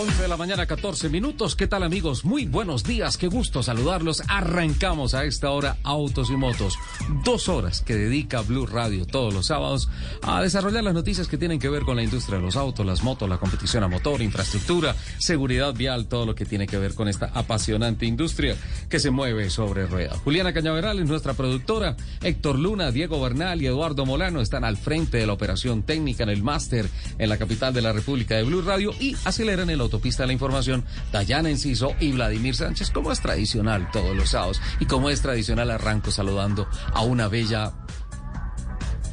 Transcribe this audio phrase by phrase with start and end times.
[0.00, 1.56] Once de la mañana, 14 minutos.
[1.56, 2.24] ¿Qué tal amigos?
[2.24, 4.22] Muy buenos días, qué gusto saludarlos.
[4.28, 6.78] Arrancamos a esta hora Autos y Motos.
[7.24, 9.88] Dos horas que dedica Blue Radio todos los sábados
[10.22, 13.02] a desarrollar las noticias que tienen que ver con la industria de los autos, las
[13.02, 17.08] motos, la competición a motor, infraestructura, seguridad vial, todo lo que tiene que ver con
[17.08, 18.54] esta apasionante industria
[18.88, 20.16] que se mueve sobre rueda.
[20.22, 21.96] Juliana Cañaveral es nuestra productora.
[22.22, 26.28] Héctor Luna, Diego Bernal y Eduardo Molano están al frente de la operación técnica en
[26.30, 30.22] el máster en la capital de la República de Blue Radio y aceleran el autopista
[30.22, 34.86] de la información, Dayana Enciso y Vladimir Sánchez, como es tradicional todos los sábados y
[34.86, 37.72] como es tradicional arranco saludando a una bella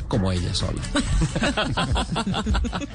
[0.08, 0.82] como ella sola.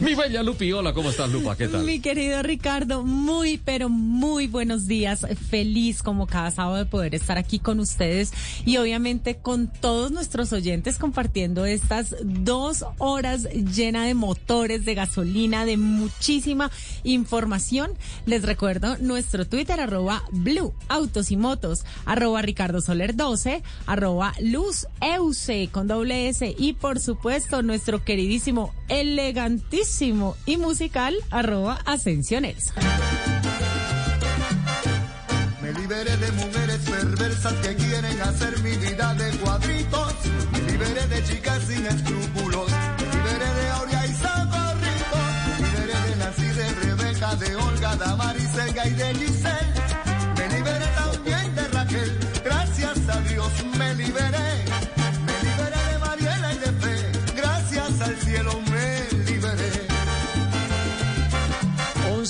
[0.00, 1.56] Mi bella Lupi, hola, ¿cómo estás Lupa?
[1.56, 1.84] ¿Qué tal?
[1.84, 5.26] Mi querido Ricardo, muy, pero muy buenos días.
[5.48, 8.32] Feliz como cada sábado de poder estar aquí con ustedes
[8.64, 15.64] y obviamente con todos nuestros oyentes compartiendo estas dos horas llena de motores, de gasolina,
[15.64, 16.70] de muchísima
[17.04, 17.92] información.
[18.26, 24.86] Les recuerdo nuestro Twitter, arroba Blue Autos y Motos, arroba Ricardo Soler 12, arroba Luz
[25.00, 32.72] Euse con doble S y por supuesto nuestro queridísimo, elegantísimo y musical arroba Ascensiones.
[35.62, 36.32] Me liberé de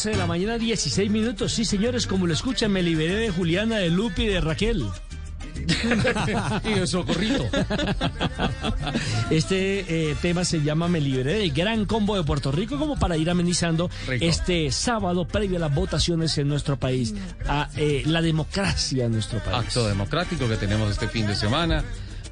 [0.02, 1.52] 11 de la mañana, 16 minutos.
[1.52, 4.84] Sí, señores, como lo escuchan, me liberé de Juliana, de Lupi de Raquel.
[6.64, 7.44] y de Socorrito.
[9.30, 13.16] Este eh, tema se llama Me liberé del gran combo de Puerto Rico, como para
[13.16, 14.24] ir amenizando Rico.
[14.24, 17.14] este sábado previo a las votaciones en nuestro país,
[17.46, 19.56] a eh, la democracia en nuestro país.
[19.56, 21.84] Acto democrático que tenemos este fin de semana.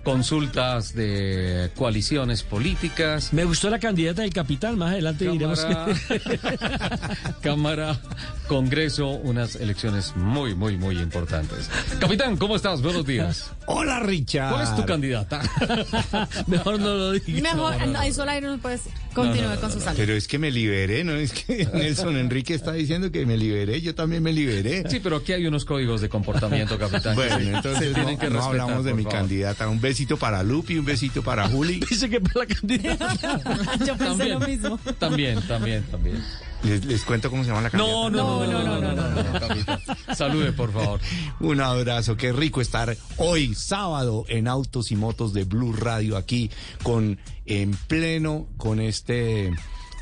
[0.02, 3.32] Consultas de coaliciones políticas.
[3.32, 6.40] Me gustó la candidata del capital, más adelante diremos Cámara, que...
[7.42, 8.00] Cámara,
[8.48, 11.70] Congreso, unas elecciones muy, muy, muy importantes.
[12.00, 12.82] Capitán, ¿cómo estás?
[12.82, 13.52] Buenos días.
[13.66, 14.50] Hola, Richard.
[14.50, 15.40] ¿Cuál es tu candidata?
[16.46, 17.42] Mejor no lo digas.
[17.42, 18.82] Mejor, no, eso al aire no puedes
[19.14, 19.98] continuar con su salud.
[19.98, 21.12] Pero es que me liberé, ¿no?
[21.12, 24.88] Es que Nelson Enrique está diciendo que me liberé, yo también me liberé.
[24.88, 27.14] Sí, pero aquí hay unos códigos de comportamiento, capitán.
[27.14, 29.18] Bueno, entonces tienen no, que no respetar, hablamos de mi favor.
[29.18, 29.68] candidata.
[29.68, 31.80] Un besito para Lupi, un besito para Juli.
[31.90, 33.40] Dice que para la candidata.
[33.84, 34.78] Yo pensé lo mismo.
[35.00, 36.24] También, también, también.
[36.62, 37.92] Les, les cuento cómo se llama la candidata.
[37.92, 39.80] No, no, no, no, no, no, no, no, capitán.
[40.14, 41.00] Salude, por favor.
[41.40, 46.52] Un abrazo, qué rico estar hoy sábado en Autos y Motos de Blue Radio aquí
[46.84, 49.50] con en pleno con este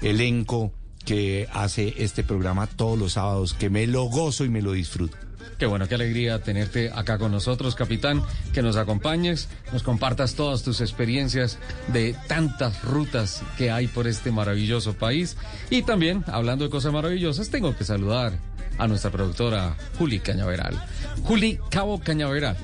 [0.03, 0.71] elenco
[1.07, 5.17] que hace este programa todos los sábados, que me lo gozo y me lo disfruto.
[5.59, 10.63] Qué bueno, qué alegría tenerte acá con nosotros, capitán, que nos acompañes, nos compartas todas
[10.63, 11.59] tus experiencias
[11.89, 15.37] de tantas rutas que hay por este maravilloso país.
[15.69, 18.39] Y también, hablando de cosas maravillosas, tengo que saludar
[18.79, 20.81] a nuestra productora Juli Cañaveral.
[21.25, 22.57] Juli Cabo Cañaveral.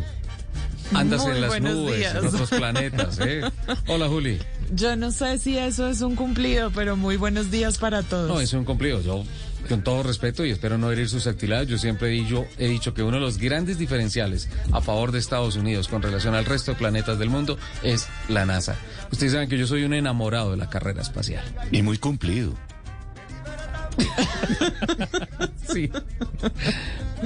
[0.92, 2.14] Andas Muy en las nubes, días.
[2.14, 3.40] en otros planetas, ¿eh?
[3.88, 4.38] Hola, Juli.
[4.72, 8.28] Yo no sé si eso es un cumplido, pero muy buenos días para todos.
[8.28, 9.00] No, es un cumplido.
[9.00, 9.24] Yo,
[9.68, 13.02] con todo respeto y espero no herir susceptibilidades, yo siempre he dicho, he dicho que
[13.02, 16.78] uno de los grandes diferenciales a favor de Estados Unidos con relación al resto de
[16.78, 18.76] planetas del mundo es la NASA.
[19.10, 21.44] Ustedes saben que yo soy un enamorado de la carrera espacial.
[21.70, 22.54] Y muy cumplido.
[25.72, 25.90] Sí.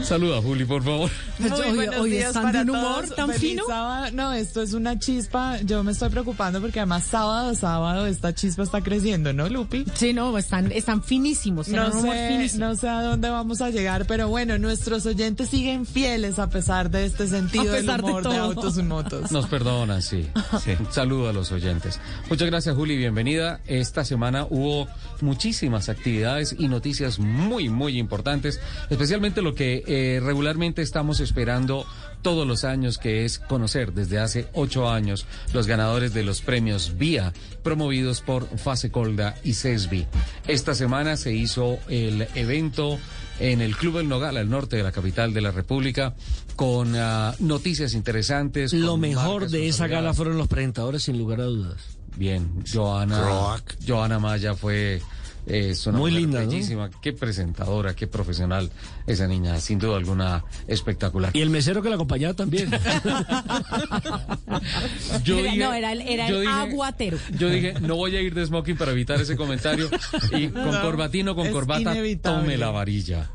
[0.02, 1.10] Saluda, Juli, por favor.
[1.38, 3.16] Muy Hoy- buenos hoy días están para de un humor todos.
[3.16, 3.64] tan Feliz fino.
[3.66, 4.06] sábado.
[4.12, 5.60] No, esto es una chispa.
[5.62, 9.84] Yo me estoy preocupando porque además sábado, sábado, esta chispa está creciendo, ¿no, Lupi?
[9.94, 11.68] Sí, no, están, están finísimos.
[11.68, 12.66] No humor sé, finísimo.
[12.66, 16.90] no sé a dónde vamos a llegar, pero bueno, nuestros oyentes siguen fieles a pesar
[16.90, 19.32] de este sentido del de humor de, autos y motos.
[19.32, 20.28] Nos perdonan, sí.
[20.64, 20.72] Sí.
[20.78, 21.98] Un saludo a los oyentes.
[22.30, 22.96] Muchas gracias, Juli.
[22.96, 23.60] Bienvenida.
[23.66, 24.86] Esta semana hubo
[25.20, 28.60] muchísimas actividades y noticias muy, muy importantes,
[28.90, 31.86] especialmente lo que eh, regularmente estamos esperando
[32.22, 36.96] todos los años, que es conocer desde hace ocho años los ganadores de los premios
[36.96, 37.32] VIA,
[37.62, 40.06] promovidos por Fase Colda y CESBI.
[40.46, 42.98] Esta semana se hizo el evento
[43.40, 46.14] en el Club El Nogal, al norte de la capital de la República,
[46.56, 48.72] con ah, noticias interesantes.
[48.72, 51.98] Lo mejor de esa gala fueron los presentadores, sin lugar a dudas.
[52.16, 53.74] Bien, Joana, Rock.
[53.86, 55.00] Joana Maya fue
[55.48, 56.48] es una Muy linda, ¿no?
[56.48, 58.70] bellísima, qué presentadora, qué profesional
[59.06, 61.30] esa niña, sin duda alguna espectacular.
[61.34, 62.70] Y el mesero que la acompañaba también.
[65.24, 67.18] Yo Era- no, era el- era yo el aguatero.
[67.38, 69.88] Yo dije, no voy a ir de smoking para evitar ese comentario.
[70.32, 72.40] Y con No, corbatino, con corbata, inevitable.
[72.42, 73.30] tome la varilla.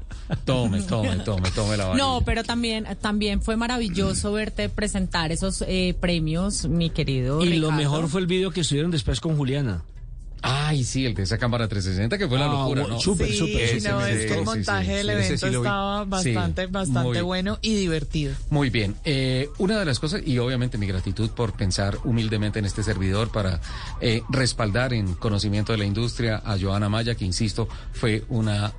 [0.45, 2.03] Tome, tome, tome, tome la varilla.
[2.05, 7.43] No, pero también, también fue maravilloso verte presentar esos eh, premios, mi querido.
[7.43, 9.83] y lo mejor fue el video que estuvieron después con Juliana.
[10.45, 12.99] Ay, sí, el de esa cámara 360, que fue la Ah, locura, ¿no?
[12.99, 16.71] súper, sí, súper, sí, no, es que el montaje sí, del evento estaba bastante, Sí,
[16.71, 18.35] bastante muy- bueno y divertido.
[18.49, 18.95] Muy bien.
[19.05, 23.31] Eh, una de las cosas, y obviamente mi gratitud por pensar humildemente en este servidor
[23.31, 23.61] para
[24.01, 28.73] eh, respaldar en conocimiento de la industria a Joana Maya, que insisto, fue una...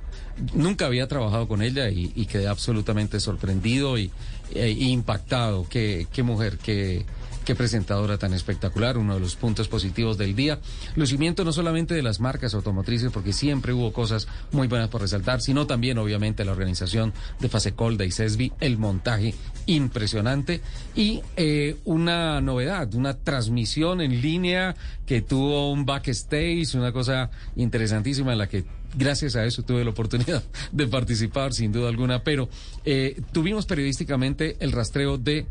[0.53, 4.11] Nunca había trabajado con ella y, y quedé absolutamente sorprendido y
[4.53, 5.65] e impactado.
[5.67, 7.05] Qué, qué mujer, qué,
[7.45, 10.59] qué presentadora tan espectacular, uno de los puntos positivos del día.
[10.95, 15.41] Lucimiento no solamente de las marcas automotrices, porque siempre hubo cosas muy buenas por resaltar,
[15.41, 19.35] sino también obviamente la organización de Fasecolda y CESBI, el montaje
[19.67, 20.61] impresionante
[20.95, 24.75] y eh, una novedad, una transmisión en línea
[25.05, 28.65] que tuvo un backstage, una cosa interesantísima en la que
[28.97, 32.49] gracias a eso tuve la oportunidad de participar sin duda alguna, pero
[32.85, 35.45] eh, tuvimos periodísticamente el rastreo de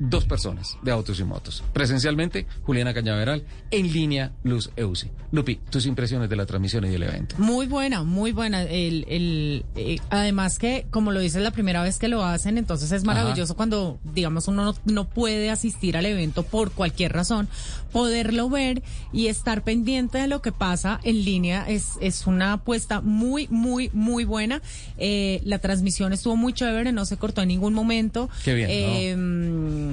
[0.00, 1.62] dos personas de autos y motos.
[1.72, 5.10] Presencialmente, Juliana Cañaveral, en línea, Luz Eusi.
[5.30, 7.36] Lupi, tus impresiones de la transmisión y del evento.
[7.38, 8.62] Muy buena, muy buena.
[8.62, 12.90] El, el, eh, además que, como lo dices, la primera vez que lo hacen, entonces
[12.90, 17.48] es maravilloso cuando, digamos, uno no, no puede asistir al evento por cualquier razón,
[17.92, 18.82] poderlo ver
[19.12, 23.90] y estar pendiente de lo que pasa en línea es, es una apuesta muy, muy,
[23.92, 24.62] muy buena.
[24.98, 28.28] Eh, la transmisión estuvo muy chévere, no se cortó en ningún momento.
[28.44, 29.89] Qué bien, ¿no?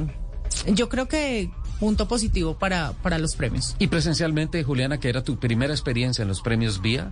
[0.65, 1.49] Eh, Yo creo que
[1.79, 3.75] punto positivo para, para los premios.
[3.79, 7.11] Y presencialmente, Juliana, que era tu primera experiencia en los premios VIA.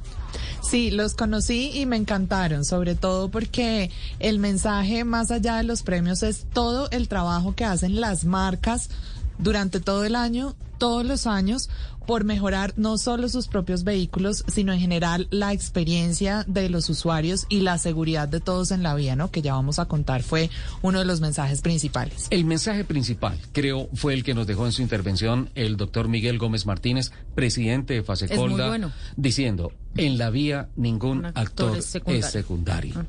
[0.61, 5.83] Sí, los conocí y me encantaron, sobre todo porque el mensaje más allá de los
[5.83, 8.89] premios es todo el trabajo que hacen las marcas
[9.37, 11.69] durante todo el año, todos los años,
[12.05, 17.45] por mejorar no solo sus propios vehículos, sino en general la experiencia de los usuarios
[17.49, 19.31] y la seguridad de todos en la vía, ¿no?
[19.31, 20.49] Que ya vamos a contar fue
[20.81, 22.27] uno de los mensajes principales.
[22.29, 26.37] El mensaje principal, creo, fue el que nos dejó en su intervención el doctor Miguel
[26.37, 28.91] Gómez Martínez, presidente de Fasecolda, bueno.
[29.15, 32.31] diciendo, en la vía ningún actor, actor es es secundario.
[32.31, 33.05] secundario.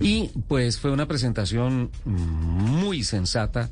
[0.00, 3.70] Y pues fue una presentación muy sensata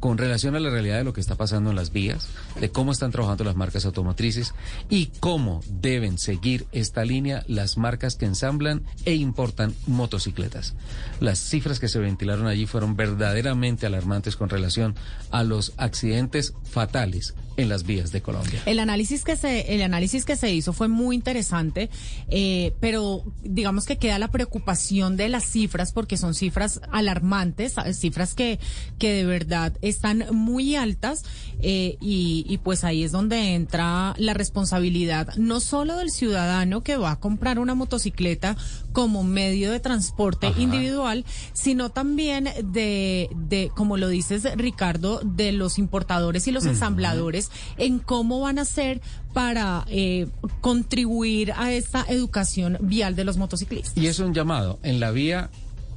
[0.00, 2.90] con relación a la realidad de lo que está pasando en las vías, de cómo
[2.90, 4.54] están trabajando las marcas automotrices
[4.88, 10.74] y cómo deben seguir esta línea las marcas que ensamblan e importan motocicletas.
[11.20, 14.94] Las cifras que se ventilaron allí fueron verdaderamente alarmantes con relación
[15.30, 18.62] a los accidentes fatales en las vías de Colombia.
[18.66, 21.90] El análisis que se, el análisis que se hizo fue muy interesante,
[22.28, 28.34] eh, pero digamos que queda la preocupación de las cifras porque son cifras alarmantes, cifras
[28.34, 28.58] que,
[28.98, 31.24] que de verdad están muy altas
[31.62, 37.12] eh, y pues ahí es donde entra la responsabilidad no solo del ciudadano que va
[37.12, 38.56] a comprar una motocicleta
[38.92, 40.60] como medio de transporte Ajá.
[40.60, 47.50] individual, sino también de, de, como lo dices Ricardo, de los importadores y los ensambladores
[47.76, 49.00] en cómo van a hacer
[49.32, 50.26] para eh,
[50.60, 53.96] contribuir a esta educación vial de los motociclistas.
[53.96, 55.50] Y es un llamado, en la vía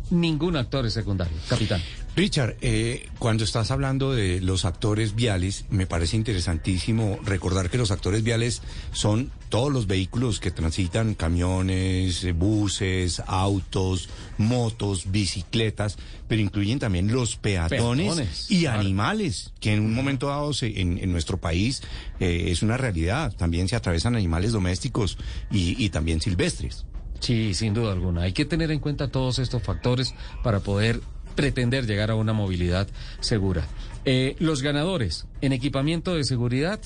[0.09, 1.81] ningún actor es secundario, capitán.
[2.15, 7.89] Richard, eh, cuando estás hablando de los actores viales, me parece interesantísimo recordar que los
[7.89, 16.39] actores viales son todos los vehículos que transitan, camiones, eh, buses, autos, motos, bicicletas, pero
[16.39, 18.81] incluyen también los peatones, Peatones, y claro.
[18.81, 21.81] animales, que en un momento dado se- en, en nuestro país
[22.19, 23.33] eh, es una realidad.
[23.35, 25.17] También se atravesan animales domésticos
[25.49, 26.85] y, y también silvestres.
[27.21, 28.21] Sí, sin duda alguna.
[28.23, 30.99] Hay que tener en cuenta todos estos factores para poder
[31.35, 32.87] pretender llegar a una movilidad
[33.19, 33.65] segura.
[34.05, 36.79] Eh, los ganadores en equipamiento de seguridad,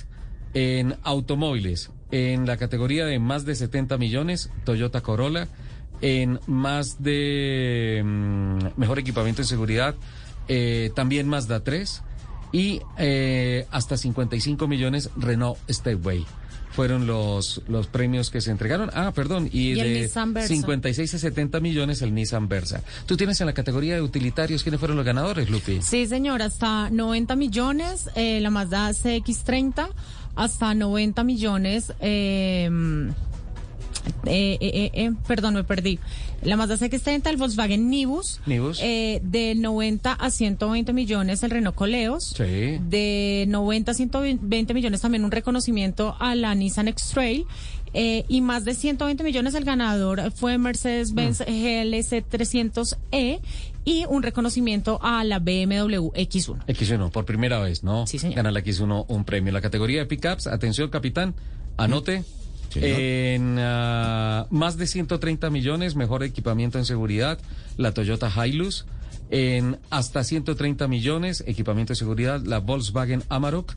[0.54, 5.48] en automóviles, en la categoría de más de 70 millones, Toyota Corolla,
[6.02, 9.96] en más de mm, mejor equipamiento de seguridad,
[10.48, 12.04] eh, también Mazda 3
[12.52, 16.26] y eh, hasta 55 millones Renault Stepway.
[16.78, 18.92] Fueron los, los premios que se entregaron.
[18.94, 19.50] Ah, perdón.
[19.52, 20.50] Y, Y de Nissan Versa.
[20.50, 22.84] 56 a 70 millones el Nissan Versa.
[23.08, 25.82] Tú tienes en la categoría de utilitarios, ¿quiénes fueron los ganadores, Lupi?
[25.82, 29.90] Sí, señor, hasta 90 millones, eh, la Mazda CX30,
[30.36, 32.70] hasta 90 millones, eh,
[34.26, 36.00] eh, eh, eh, perdón, me perdí.
[36.44, 38.80] La Mazda CX30, el Volkswagen Nibus, Nibus.
[38.82, 42.78] eh, de 90 a 120 millones el Renault Coleos, Sí.
[42.82, 47.46] de 90 a 120 millones también un reconocimiento a la Nissan X-Trail.
[47.94, 53.40] eh, y más de 120 millones el ganador fue Mercedes-Benz GLC 300E
[53.86, 56.66] y un reconocimiento a la BMW X1.
[56.68, 58.06] X1, por primera vez, ¿no?
[58.06, 58.36] Sí, señor.
[58.36, 59.54] Gana la X1 un premio.
[59.54, 61.34] La categoría de pickups, atención, capitán,
[61.78, 62.24] anote.
[62.76, 67.40] En ah, más de 130 millones, mejor equipamiento en seguridad,
[67.78, 68.86] la Toyota Hilux.
[69.30, 73.76] En hasta 130 millones, equipamiento de seguridad, la Volkswagen Amarok.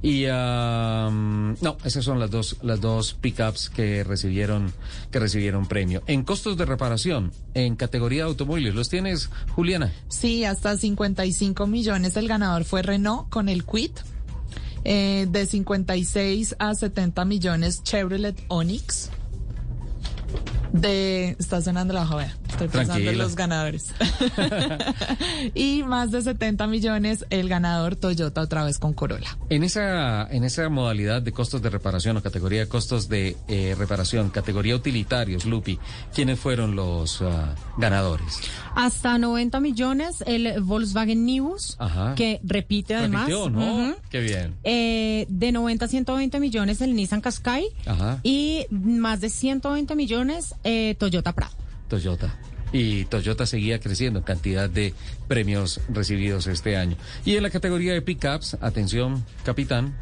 [0.00, 4.72] Y no, esas son las dos las dos pickups que recibieron
[5.10, 6.02] que recibieron premio.
[6.06, 9.92] En costos de reparación, en categoría de automóviles, ¿los tienes, Juliana?
[10.08, 13.98] Sí, hasta 55 millones el ganador fue Renault con el Quit.
[14.84, 19.10] Eh, de 56 a 70 millones Chevrolet Onix.
[20.72, 22.30] De está sonando la joven.
[22.48, 23.92] Estoy pensando en los ganadores.
[25.54, 29.36] y más de 70 millones el ganador Toyota otra vez con Corolla.
[29.48, 33.74] En esa, en esa modalidad de costos de reparación o categoría de costos de eh,
[33.78, 35.78] reparación, categoría utilitarios, Lupi,
[36.14, 38.40] ¿quiénes fueron los ah, ganadores?
[38.74, 42.14] Hasta 90 millones el Volkswagen Nibus, Ajá.
[42.14, 43.26] que repite además.
[43.26, 43.94] Repitió, ¿no?
[44.10, 44.54] Qué bien.
[44.64, 48.20] Eh, de 90 a 120 millones el Nissan Qashqai Ajá.
[48.22, 51.54] y más de 120 millones eh, Toyota Prado.
[51.88, 52.34] Toyota.
[52.72, 54.92] Y Toyota seguía creciendo en cantidad de
[55.26, 56.96] premios recibidos este año.
[57.24, 59.94] Y en la categoría de pickups, atención, capitán,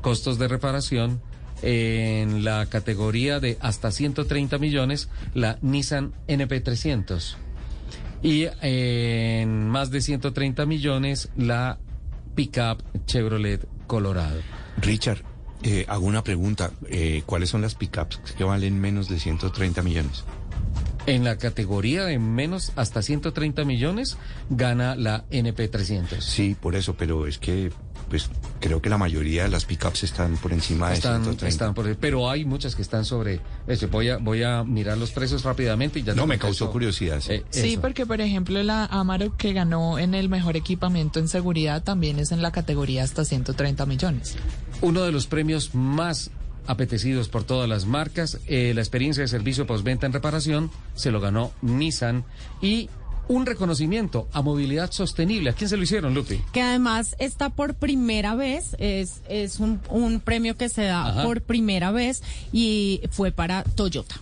[0.00, 1.20] costos de reparación.
[1.62, 7.36] En la categoría de hasta 130 millones, la Nissan NP300.
[8.22, 11.78] Y en más de 130 millones, la
[12.34, 14.40] pickup Chevrolet Colorado.
[14.78, 15.22] Richard,
[15.62, 16.70] eh, hago una pregunta.
[16.88, 20.24] Eh, ¿Cuáles son las pickups que valen menos de 130 millones?
[21.06, 24.16] En la categoría de menos hasta 130 millones,
[24.50, 26.20] gana la NP300.
[26.20, 27.72] Sí, por eso, pero es que
[28.12, 28.28] pues
[28.60, 31.48] creo que la mayoría de las pickups están por encima de Están, 130.
[31.48, 33.88] están por, pero hay muchas que están sobre eso.
[33.88, 37.20] Voy a, voy a mirar los precios rápidamente y ya No, me causó curiosidad.
[37.22, 37.32] sí.
[37.32, 41.82] Eh, Sí, porque por ejemplo la Amarok que ganó en el mejor equipamiento en seguridad
[41.82, 44.36] también es en la categoría hasta 130 millones.
[44.82, 46.30] Uno de los premios más
[46.66, 51.18] apetecidos por todas las marcas, eh, la experiencia de servicio postventa en reparación, se lo
[51.18, 52.24] ganó Nissan
[52.60, 52.90] y
[53.32, 55.50] un reconocimiento a movilidad sostenible.
[55.50, 56.40] ¿A quién se lo hicieron, Lupi?
[56.52, 61.22] que además está por primera vez, es, es un, un premio que se da Ajá.
[61.24, 62.22] por primera vez
[62.52, 64.16] y fue para Toyota.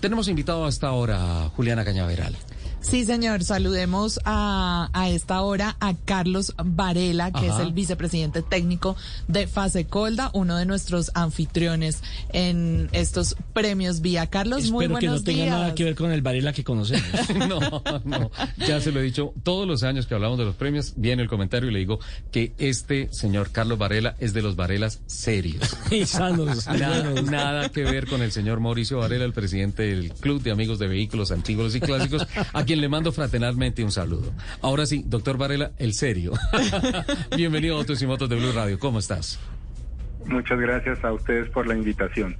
[0.00, 2.36] Tenemos invitado hasta ahora a Juliana Cañaveral.
[2.84, 3.42] Sí, señor.
[3.44, 7.60] Saludemos a, a esta hora a Carlos Varela, que Ajá.
[7.62, 8.94] es el vicepresidente técnico
[9.26, 14.26] de Fasecolda, uno de nuestros anfitriones en estos premios Vía.
[14.28, 15.56] Carlos, muy Espero que buenos no tenga días.
[15.58, 17.04] nada que ver con el Varela que conocemos.
[17.48, 17.60] No,
[18.04, 18.30] no,
[18.66, 21.28] ya se lo he dicho, todos los años que hablamos de los premios, viene el
[21.28, 21.98] comentario y le digo
[22.30, 25.76] que este señor Carlos Varela es de los Varelas serios.
[25.90, 26.66] y sanos.
[26.66, 30.78] Nada, nada que ver con el señor Mauricio Varela, el presidente del Club de Amigos
[30.78, 32.26] de Vehículos Antiguos y Clásicos,
[32.74, 34.32] quien le mando fraternalmente un saludo.
[34.60, 36.32] Ahora sí, doctor Varela, el serio.
[37.36, 38.80] Bienvenido a Autos y Motos de Blue Radio.
[38.80, 39.38] ¿Cómo estás?
[40.26, 42.36] Muchas gracias a ustedes por la invitación.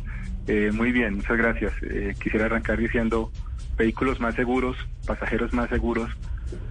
[0.49, 1.73] Eh, muy bien, muchas gracias.
[1.83, 3.31] Eh, quisiera arrancar diciendo
[3.77, 4.77] vehículos más seguros,
[5.07, 6.11] pasajeros más seguros,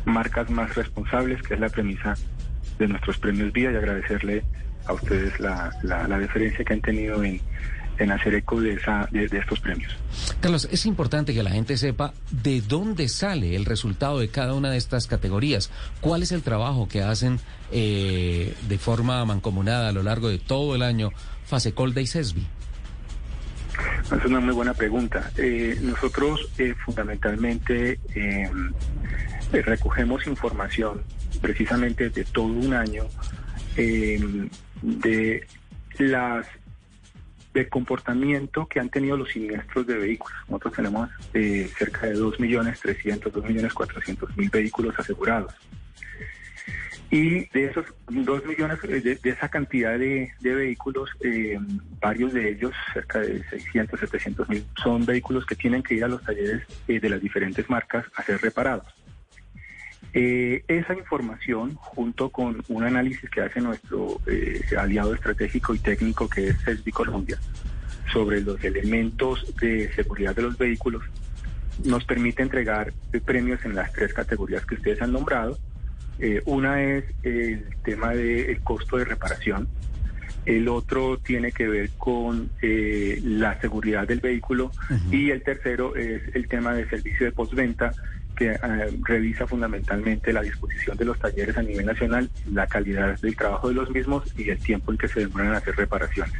[0.03, 2.15] marcas más responsables, que es la premisa
[2.79, 4.43] de nuestros premios Vía y agradecerle
[4.87, 7.39] a ustedes la, la, la deferencia que han tenido en,
[7.97, 9.95] en hacer eco de, esa, de, de estos premios.
[10.41, 14.71] Carlos, es importante que la gente sepa de dónde sale el resultado de cada una
[14.71, 15.71] de estas categorías.
[16.01, 17.39] ¿Cuál es el trabajo que hacen
[17.71, 21.11] eh, de forma mancomunada a lo largo de todo el año
[21.45, 22.47] Fasecolda y CESBI?
[24.03, 25.31] Es una muy buena pregunta.
[25.37, 28.49] Eh, nosotros eh, fundamentalmente eh,
[29.51, 31.01] recogemos información
[31.41, 33.05] precisamente de todo un año
[33.75, 35.47] de
[35.97, 36.45] las
[37.53, 40.37] de comportamiento que han tenido los siniestros de vehículos.
[40.47, 45.53] Nosotros tenemos eh, cerca de 2.300.000, 2.400.000 vehículos asegurados.
[47.11, 51.59] Y de esos 2 millones, eh, de, esa cantidad de, vehículos, eh,
[52.01, 56.07] varios de ellos, cerca de 600, 700 mil, son vehículos que tienen que ir a
[56.07, 58.87] los talleres de las diferentes marcas a ser reparados.
[60.15, 66.29] Eh, esa información, junto con un análisis que hace nuestro eh, aliado estratégico y técnico,
[66.29, 67.39] que es CESBI Colombia,
[68.11, 71.03] sobre los elementos de seguridad de los vehículos,
[71.83, 72.93] nos permite entregar
[73.25, 75.57] premios en las tres categorías que ustedes han nombrado.
[76.19, 79.67] Eh, una es el tema del costo de reparación.
[80.45, 84.71] El otro tiene que ver con eh, la seguridad del vehículo.
[85.09, 87.93] Y el tercero es el tema de servicio de postventa,
[88.35, 88.59] que eh,
[89.03, 93.75] revisa fundamentalmente la disposición de los talleres a nivel nacional, la calidad del trabajo de
[93.75, 96.33] los mismos y el tiempo en que se demoran en hacer reparaciones.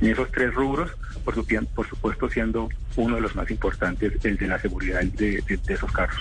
[0.00, 0.90] En esos tres rubros,
[1.24, 5.42] por, su- por supuesto siendo uno de los más importantes el de la seguridad de,
[5.46, 6.18] de- de esos carros.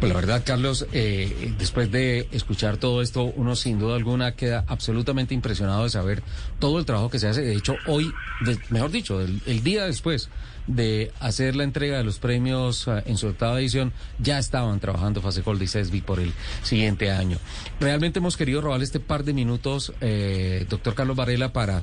[0.00, 4.64] Pues la verdad, Carlos, eh, después de escuchar todo esto, uno sin duda alguna queda
[4.68, 6.22] absolutamente impresionado de saber
[6.60, 7.40] todo el trabajo que se hace.
[7.42, 8.12] De hecho, hoy,
[8.44, 10.28] de- mejor dicho, el, el día después
[10.68, 15.20] de hacer la entrega de los premios eh, en su octava edición, ya estaban trabajando
[15.20, 16.32] Fasecolda y CESBI por el
[16.62, 17.38] siguiente año.
[17.80, 21.82] Realmente hemos querido robar este par de minutos, eh, doctor Carlos Varela, para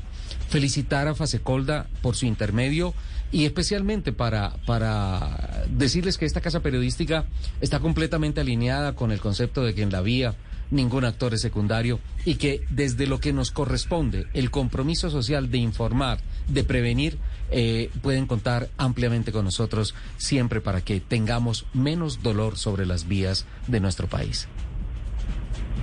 [0.49, 2.93] felicitar a Fasecolda por su intermedio
[3.31, 7.25] y especialmente para, para decirles que esta casa periodística
[7.59, 10.35] está completamente alineada con el concepto de que en la vía
[10.71, 15.57] ningún actor es secundario y que desde lo que nos corresponde, el compromiso social de
[15.57, 17.17] informar, de prevenir,
[17.51, 23.45] eh, pueden contar ampliamente con nosotros siempre para que tengamos menos dolor sobre las vías
[23.67, 24.47] de nuestro país.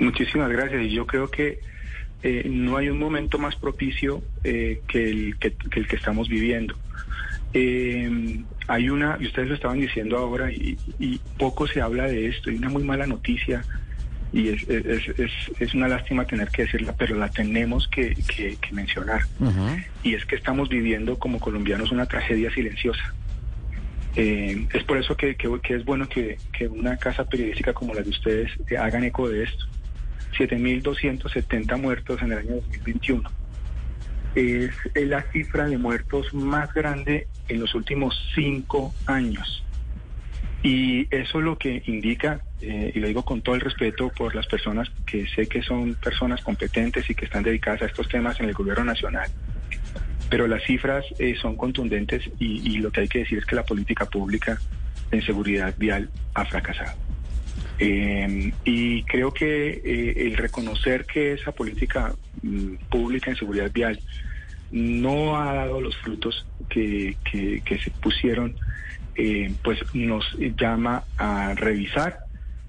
[0.00, 0.82] Muchísimas gracias.
[0.82, 1.60] Y yo creo que
[2.22, 6.74] eh, no hay un momento más propicio eh, que, el, que, el que estamos viviendo.
[7.54, 12.28] Eh, hay una, y ustedes lo estaban diciendo ahora, y, y poco se habla de
[12.28, 13.64] esto, hay una muy mala noticia,
[14.32, 18.56] y es, es, es, es una lástima tener que decirla, pero la tenemos que, que,
[18.56, 19.20] que mencionar.
[20.02, 23.02] Y es que estamos viviendo como colombianos una tragedia silenciosa.
[24.16, 28.02] Eh, es por eso que, que- es bueno que, que una casa periodística como la
[28.02, 29.66] de ustedes eh, hagan eco de esto.
[30.38, 33.30] 7.270 muertos en el año 2021.
[34.34, 39.62] Es la cifra de muertos más grande en los últimos cinco años.
[40.62, 44.46] Y eso lo que indica, eh, y lo digo con todo el respeto por las
[44.46, 48.46] personas que sé que son personas competentes y que están dedicadas a estos temas en
[48.46, 49.28] el gobierno nacional,
[50.30, 53.64] pero las cifras eh, son contundentes y, lo que hay que decir es que la
[53.64, 54.58] política pública
[55.10, 56.92] en seguridad vial ha fracasado.
[57.78, 63.98] Eh, y creo que eh, el reconocer que esa política mm, pública en seguridad vial
[64.70, 68.54] no ha dado los frutos que, que- que se pusieron,
[69.14, 70.24] eh, pues nos
[70.58, 72.20] llama a revisar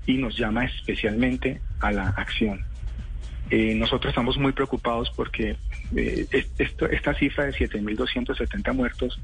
[0.05, 2.63] y nos llama especialmente a la acción.
[3.49, 5.55] Eh, nosotros estamos muy preocupados porque
[5.95, 6.25] eh,
[6.57, 9.19] esto- esta cifra de 7.270 muertos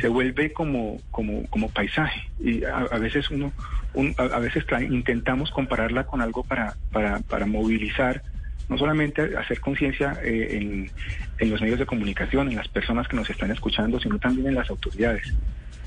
[0.00, 2.22] se vuelve como, como, como paisaje.
[2.38, 3.52] Y a, a veces uno,
[3.94, 8.22] un- a, a veces intentamos compararla con algo para, para, para movilizar,
[8.68, 10.90] no solamente hacer conciencia eh, en,
[11.38, 14.54] en los medios de comunicación, en las personas que nos están escuchando, sino también en
[14.54, 15.34] las autoridades.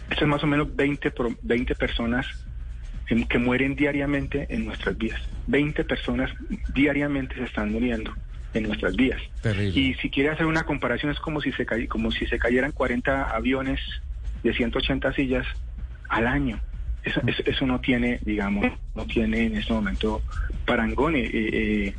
[0.09, 2.25] Esto es más o menos 20, pro- 20 personas
[3.27, 5.19] que mueren diariamente en nuestras vías.
[5.47, 6.31] 20 personas
[6.73, 8.15] diariamente se están muriendo
[8.53, 9.19] en nuestras vías.
[9.41, 9.79] Terrible.
[9.79, 13.23] Y si quiere hacer una comparación es como si se como si se cayeran 40
[13.35, 13.79] aviones
[14.43, 15.47] de 180 sillas
[16.09, 16.59] al año.
[17.03, 20.21] Eso, eso, eso no tiene, digamos, no tiene en este momento
[20.65, 21.15] parangón.
[21.15, 21.95] Eh, eh,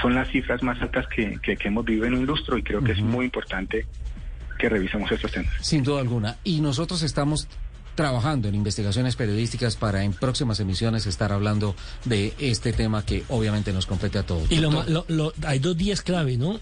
[0.00, 2.82] son las cifras más altas que, que- que hemos vivido en un lustro y creo
[2.84, 3.86] que es muy importante
[4.58, 5.52] que revisemos estos temas.
[5.60, 6.36] Sin duda alguna.
[6.44, 7.48] Y nosotros estamos
[7.94, 13.72] trabajando en investigaciones periodísticas para en próximas emisiones estar hablando de este tema que obviamente
[13.72, 14.50] nos compete a todos.
[14.50, 16.60] Y lo, lo- lo- hay dos días clave, ¿no?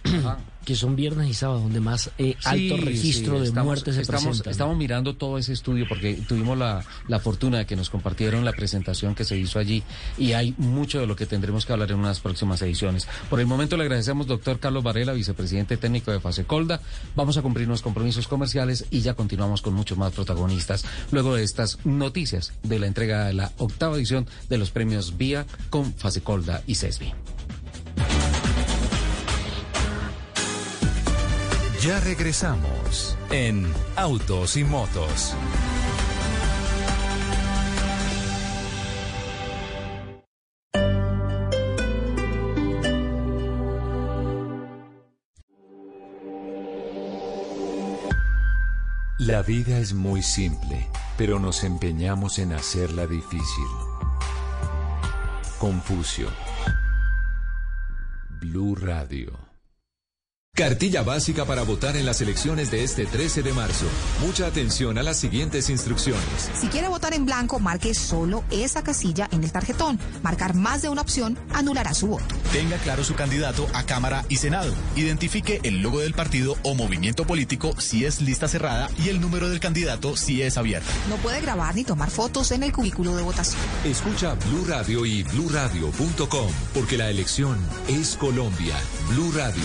[0.65, 3.95] Que son viernes y sábado, donde más eh, alto Sí, registro sí, de estamos- muertes
[3.97, 4.51] se estamos, presentan.
[4.53, 8.53] Estamos mirando todo ese estudio porque tuvimos la, la fortuna de que nos compartieron la
[8.53, 9.83] presentación que se hizo allí
[10.19, 13.07] y hay mucho de lo que tendremos que hablar en unas próximas ediciones.
[13.29, 16.81] Por el momento le agradecemos, doctor Carlos Varela, vicepresidente técnico de Fasecolda.
[17.17, 21.43] Vamos a cumplir unos compromisos comerciales y ya continuamos con muchos más protagonistas luego de
[21.43, 26.63] estas noticias de la entrega de la octava edición de los premios VIA con Fasecolda
[26.67, 27.13] y CESBI.
[31.83, 33.67] Ya regresamos en
[33.97, 35.35] Autos y Motos.
[49.19, 53.67] La vida es muy simple, pero nos empeñamos en hacerla difícil.
[55.59, 56.29] Confucio.
[58.41, 59.42] Blue Radio.
[60.63, 63.87] Cartilla básica para votar en las elecciones de este 13 de marzo.
[64.21, 66.21] Mucha atención a las siguientes instrucciones.
[66.61, 69.99] Si quiere votar en blanco, marque solo esa casilla en el tarjetón.
[70.23, 72.27] Marcar más de una opción anulará su voto.
[72.53, 74.75] Tenga claro su candidato a Cámara y Senado.
[74.95, 79.49] Identifique el logo del partido o movimiento político si es lista cerrada y el número
[79.49, 80.93] del candidato si es abierta.
[81.09, 83.59] No puede grabar ni tomar fotos en el cubículo de votación.
[83.87, 88.77] Escucha Blue Radio y bluradio.com porque la elección es Colombia.
[89.09, 89.65] Blue Radio,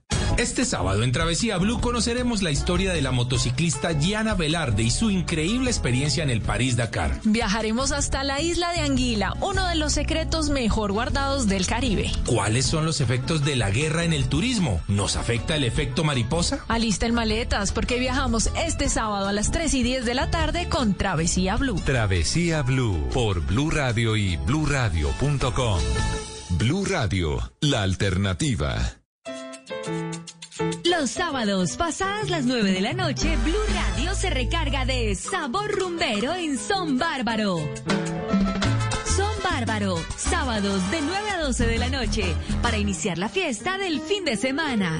[0.41, 5.11] Este sábado en Travesía Blue conoceremos la historia de la motociclista Gianna Velarde y su
[5.11, 7.19] increíble experiencia en el París-Dakar.
[7.23, 12.11] Viajaremos hasta la isla de Anguila, uno de los secretos mejor guardados del Caribe.
[12.25, 14.81] ¿Cuáles son los efectos de la guerra en el turismo?
[14.87, 16.65] ¿Nos afecta el efecto mariposa?
[16.67, 20.95] Alisten maletas porque viajamos este sábado a las 3 y 10 de la tarde con
[20.95, 21.79] Travesía Blue.
[21.85, 25.79] Travesía Blue por Blue Radio y bluradio.com.
[26.57, 29.00] Blue Radio, la alternativa.
[30.85, 36.35] Los sábados, pasadas las 9 de la noche, Blue Radio se recarga de sabor rumbero
[36.35, 37.57] en Son Bárbaro.
[39.15, 43.99] Son Bárbaro, sábados de 9 a 12 de la noche, para iniciar la fiesta del
[44.01, 44.99] fin de semana.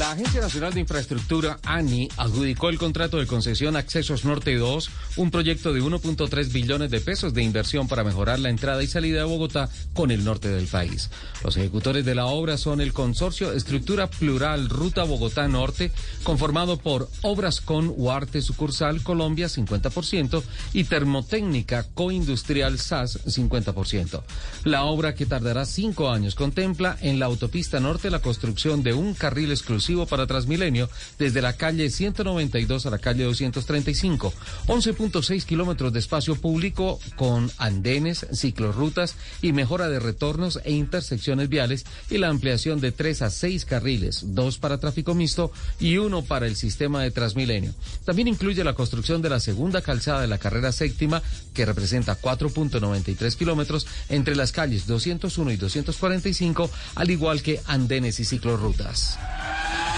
[0.00, 5.30] La Agencia Nacional de Infraestructura, ANI, adjudicó el contrato de concesión Accesos Norte 2, un
[5.30, 9.24] proyecto de 1.3 billones de pesos de inversión para mejorar la entrada y salida de
[9.24, 11.10] Bogotá con el norte del país.
[11.44, 17.10] Los ejecutores de la obra son el consorcio Estructura Plural Ruta Bogotá Norte, conformado por
[17.20, 24.22] Obras con Huarte Sucursal Colombia 50% y Termotécnica Coindustrial SAS 50%.
[24.64, 29.12] La obra que tardará cinco años contempla en la autopista norte la construcción de un
[29.12, 34.32] carril exclusivo para Transmilenio desde la calle 192 a la calle 235,
[34.68, 41.84] 11.6 kilómetros de espacio público con andenes, ciclorrutas y mejora de retornos e intersecciones viales
[42.08, 45.50] y la ampliación de tres a seis carriles, dos para tráfico mixto
[45.80, 47.74] y uno para el sistema de Transmilenio.
[48.04, 51.22] También incluye la construcción de la segunda calzada de la carrera séptima
[51.52, 58.24] que representa 4.93 kilómetros entre las calles 201 y 245, al igual que andenes y
[58.24, 59.18] ciclorrutas.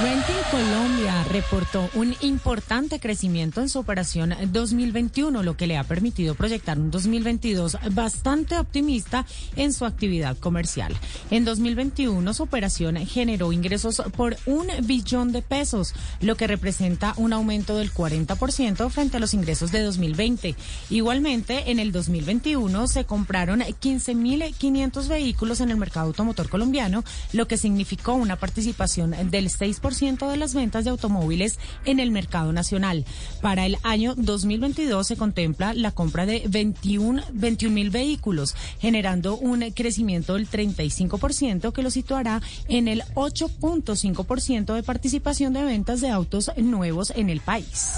[0.00, 6.36] Renting Colombia reportó un importante crecimiento en su operación 2021, lo que le ha permitido
[6.36, 10.96] proyectar un 2022 bastante optimista en su actividad comercial.
[11.32, 17.32] En 2021 su operación generó ingresos por un billón de pesos, lo que representa un
[17.32, 20.54] aumento del 40% frente a los ingresos de 2020.
[20.90, 27.56] Igualmente, en el 2021 se compraron 15.500 vehículos en el mercado automotor colombiano, lo que
[27.56, 33.06] significó una participación del 6% de las ventas de automóviles en el mercado nacional.
[33.40, 37.22] Para el año 2022 se contempla la compra de 21
[37.70, 45.54] mil vehículos, generando un crecimiento del 35% que lo situará en el 8.5% de participación
[45.54, 47.94] de ventas de autos nuevos en el país.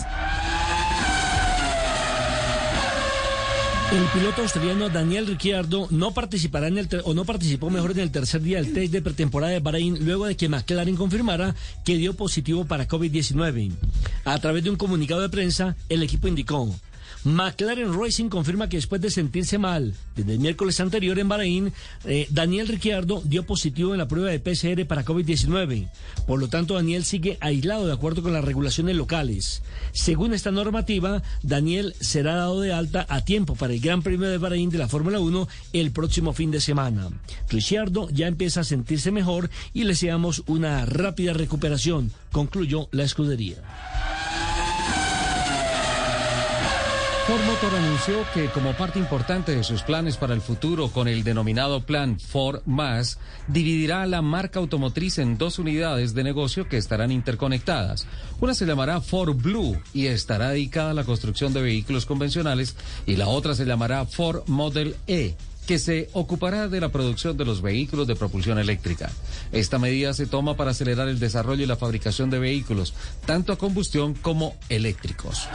[3.92, 8.12] El piloto australiano Daniel Ricciardo no participará en el o no participó mejor en el
[8.12, 12.14] tercer día del test de pretemporada de Bahrein luego de que McLaren confirmara que dio
[12.14, 13.72] positivo para COVID-19.
[14.24, 16.72] A través de un comunicado de prensa, el equipo indicó
[17.24, 21.72] McLaren Racing confirma que después de sentirse mal desde el miércoles anterior en Bahrein,
[22.04, 25.88] eh, Daniel Ricciardo dio positivo en la prueba de PCR para COVID-19.
[26.26, 29.62] Por lo tanto, Daniel sigue aislado de acuerdo con las regulaciones locales.
[29.92, 34.38] Según esta normativa, Daniel será dado de alta a tiempo para el Gran Premio de
[34.38, 37.08] Bahrein de la Fórmula 1 el próximo fin de semana.
[37.48, 43.56] Ricciardo ya empieza a sentirse mejor y le deseamos una rápida recuperación, concluyó la escudería.
[47.30, 51.22] Ford Motor anunció que como parte importante de sus planes para el futuro con el
[51.22, 57.12] denominado Plan Ford Más, dividirá la marca automotriz en dos unidades de negocio que estarán
[57.12, 58.08] interconectadas.
[58.40, 62.74] Una se llamará Ford Blue y estará dedicada a la construcción de vehículos convencionales
[63.06, 65.36] y la otra se llamará Ford Model E
[65.68, 69.08] que se ocupará de la producción de los vehículos de propulsión eléctrica.
[69.52, 72.92] Esta medida se toma para acelerar el desarrollo y la fabricación de vehículos,
[73.24, 75.48] tanto a combustión como eléctricos.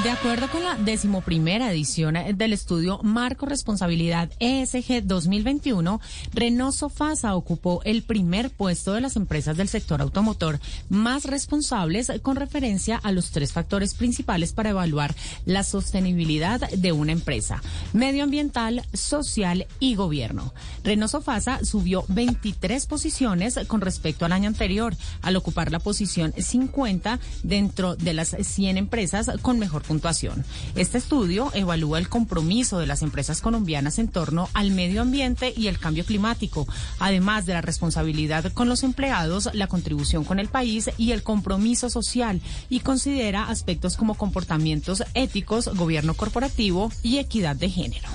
[0.00, 6.00] De acuerdo con la decimoprimera edición del estudio Marco Responsabilidad ESG 2021,
[6.32, 12.36] Renault Sofasa ocupó el primer puesto de las empresas del sector automotor más responsables con
[12.36, 19.66] referencia a los tres factores principales para evaluar la sostenibilidad de una empresa, medioambiental, social
[19.78, 20.54] y gobierno.
[20.84, 27.20] Renault Sofasa subió 23 posiciones con respecto al año anterior, al ocupar la posición 50
[27.42, 30.44] dentro de las 100 empresas con mejor puntuación.
[30.74, 35.66] Este estudio evalúa el compromiso de las empresas colombianas en torno al medio ambiente y
[35.66, 36.66] el cambio climático,
[36.98, 41.90] además de la responsabilidad con los empleados, la contribución con el país y el compromiso
[41.90, 42.40] social,
[42.70, 48.08] y considera aspectos como comportamientos éticos, gobierno corporativo y equidad de género.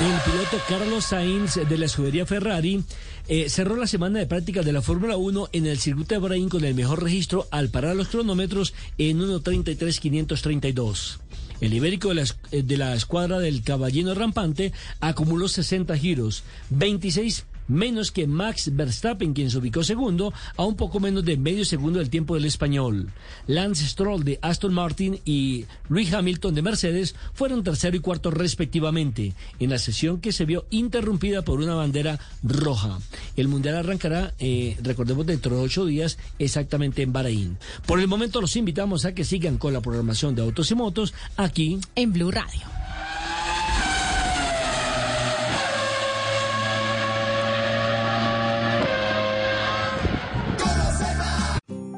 [0.00, 2.84] El piloto Carlos Sainz de la escudería Ferrari
[3.28, 6.48] eh, cerró la semana de prácticas de la Fórmula 1 en el circuito de Bahrein
[6.48, 11.18] con el mejor registro al parar los cronómetros en 1.33.532.
[11.60, 17.44] El ibérico de la, eh, de la escuadra del Caballino Rampante acumuló 60 giros, 26
[17.68, 21.98] menos que Max Verstappen, quien se ubicó segundo, a un poco menos de medio segundo
[21.98, 23.10] del tiempo del español.
[23.46, 29.34] Lance Stroll de Aston Martin y Lewis Hamilton de Mercedes fueron tercero y cuarto respectivamente,
[29.60, 32.98] en la sesión que se vio interrumpida por una bandera roja.
[33.36, 37.58] El Mundial arrancará, eh, recordemos, dentro de ocho días, exactamente en Bahrein.
[37.86, 41.14] Por el momento los invitamos a que sigan con la programación de Autos y Motos
[41.36, 42.77] aquí en Blue Radio.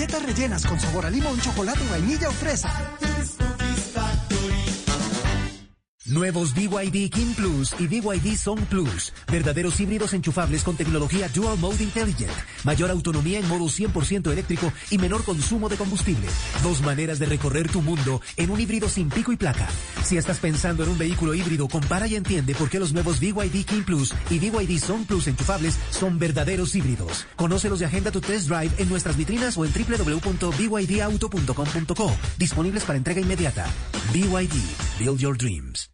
[0.00, 2.70] Galletas rellenas con sabor a limón, chocolate, vainilla o fresa.
[6.06, 9.12] Nuevos BYD King Plus y BYD Song Plus.
[9.30, 12.32] Verdaderos híbridos enchufables con tecnología Dual Mode Intelligent.
[12.64, 16.26] Mayor autonomía en modo 100% eléctrico y menor consumo de combustible.
[16.62, 19.68] Dos maneras de recorrer tu mundo en un híbrido sin pico y placa.
[20.04, 23.64] Si estás pensando en un vehículo híbrido, compara y entiende por qué los nuevos BYD
[23.64, 27.26] King Plus y BYD Song Plus enchufables son verdaderos híbridos.
[27.36, 32.12] Conócelos y agenda tu test drive en nuestras vitrinas o en www.bydauto.com.co.
[32.36, 33.64] Disponibles para entrega inmediata.
[34.12, 34.54] BYD.
[34.98, 35.88] Build your dreams.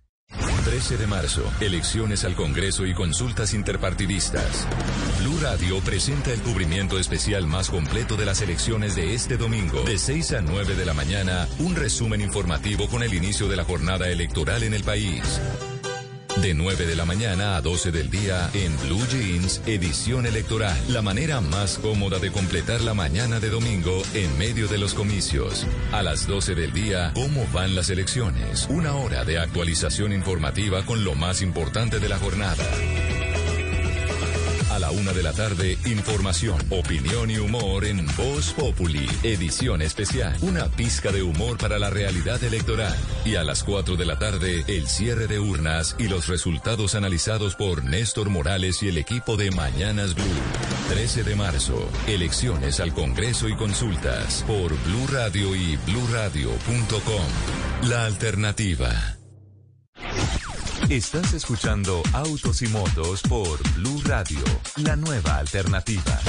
[0.76, 4.68] 13 de marzo, elecciones al Congreso y consultas interpartidistas.
[5.20, 9.96] Blue Radio presenta el cubrimiento especial más completo de las elecciones de este domingo, de
[9.96, 14.10] 6 a 9 de la mañana, un resumen informativo con el inicio de la jornada
[14.10, 15.40] electoral en el país.
[16.42, 20.77] De 9 de la mañana a 12 del día en Blue Jeans, edición electoral.
[20.88, 25.66] La manera más cómoda de completar la mañana de domingo en medio de los comicios.
[25.92, 28.66] A las 12 del día, ¿cómo van las elecciones?
[28.68, 32.64] Una hora de actualización informativa con lo más importante de la jornada.
[34.76, 40.36] A la una de la tarde, información, opinión y humor en Voz Populi, edición especial.
[40.42, 42.94] Una pizca de humor para la realidad electoral.
[43.24, 47.56] Y a las 4 de la tarde, el cierre de urnas y los resultados analizados
[47.56, 50.24] por Néstor Morales y el equipo de Mañanas Blue.
[50.90, 57.88] 13 de marzo, elecciones al Congreso y consultas por Blue Radio y bluradio.com.
[57.88, 59.16] La alternativa.
[60.88, 64.38] Estás escuchando Autos y Motos por Blue Radio,
[64.77, 66.20] la nueva alternativa.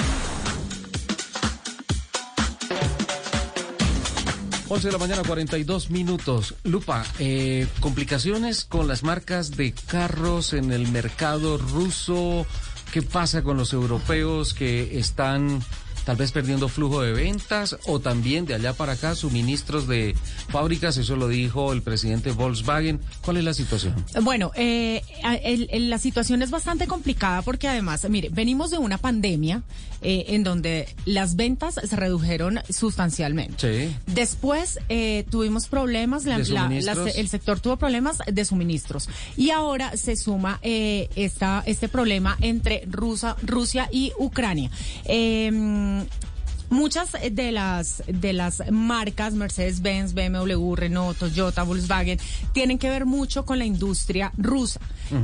[4.67, 6.55] 11 de la mañana, 42 minutos.
[6.63, 12.47] Lupa, eh, complicaciones con las marcas de carros en el mercado ruso.
[12.91, 15.61] ¿Qué pasa con los europeos que están
[16.07, 20.15] tal vez perdiendo flujo de ventas o también de allá para acá suministros de
[20.47, 23.01] fábricas, eso lo dijo el presidente Volkswagen.
[23.25, 23.93] ¿Cuál es la situación?
[24.23, 25.01] Bueno, eh,
[25.43, 29.63] el- la situación es bastante complicada porque además, mire, venimos de una pandemia
[30.09, 33.87] eh, en donde las ventas se redujeron sustancialmente.
[33.89, 33.95] Sí.
[34.05, 36.23] Después eh, tuvimos problemas,
[37.17, 42.85] el sector tuvo problemas de suministros y ahora se suma eh, esta, este problema entre
[42.89, 44.71] Rusa- Rusia y Ucrania.
[46.69, 52.19] Eh, Muchas de las de las marcas Mercedes-Benz, BMW, Renault, Toyota, Volkswagen
[52.53, 54.79] tienen que ver mucho con la industria rusa.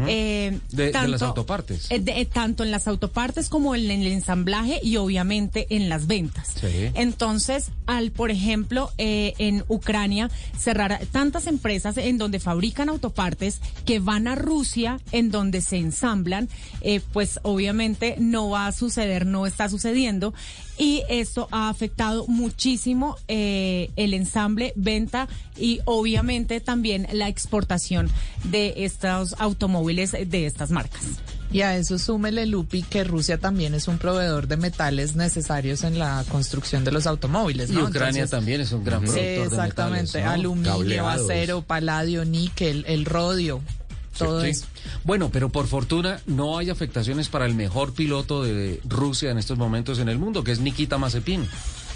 [0.08, 1.88] Eh, De- de las autopartes.
[1.92, 6.08] eh, de- eh, tanto en las autopartes como en el ensamblaje y obviamente en las
[6.08, 6.54] ventas.
[6.60, 6.90] Sí.
[6.94, 14.00] Entonces, al, por ejemplo, eh, en Ucrania, cerrar tantas empresas en donde fabrican autopartes que
[14.00, 16.48] van a Rusia, en donde se ensamblan,
[16.82, 20.34] eh, pues obviamente no va a suceder, no está sucediendo.
[20.78, 28.10] Y esto ha afectado muchísimo eh, el ensamble, venta y obviamente también la exportación
[28.46, 31.04] de estos automóviles de estas marcas.
[31.52, 36.00] Y a eso súmele, Lupi, que Rusia también es un proveedor de metales necesarios en
[36.00, 37.70] la construcción de los automóviles.
[37.70, 37.78] Y.
[37.78, 40.32] Ucrania Entonces, también es un gran productor de Exactamente, metales, ¿no?
[40.32, 41.30] aluminio, Cableados.
[41.30, 43.62] acero, paladio, níquel, el rodio,
[44.18, 44.50] todo Sí.
[44.50, 44.66] eso.
[45.04, 49.58] Bueno, pero por fortuna no hay afectaciones para el mejor piloto de Rusia en estos
[49.58, 51.48] momentos en el mundo, que es Nikita Mazepin.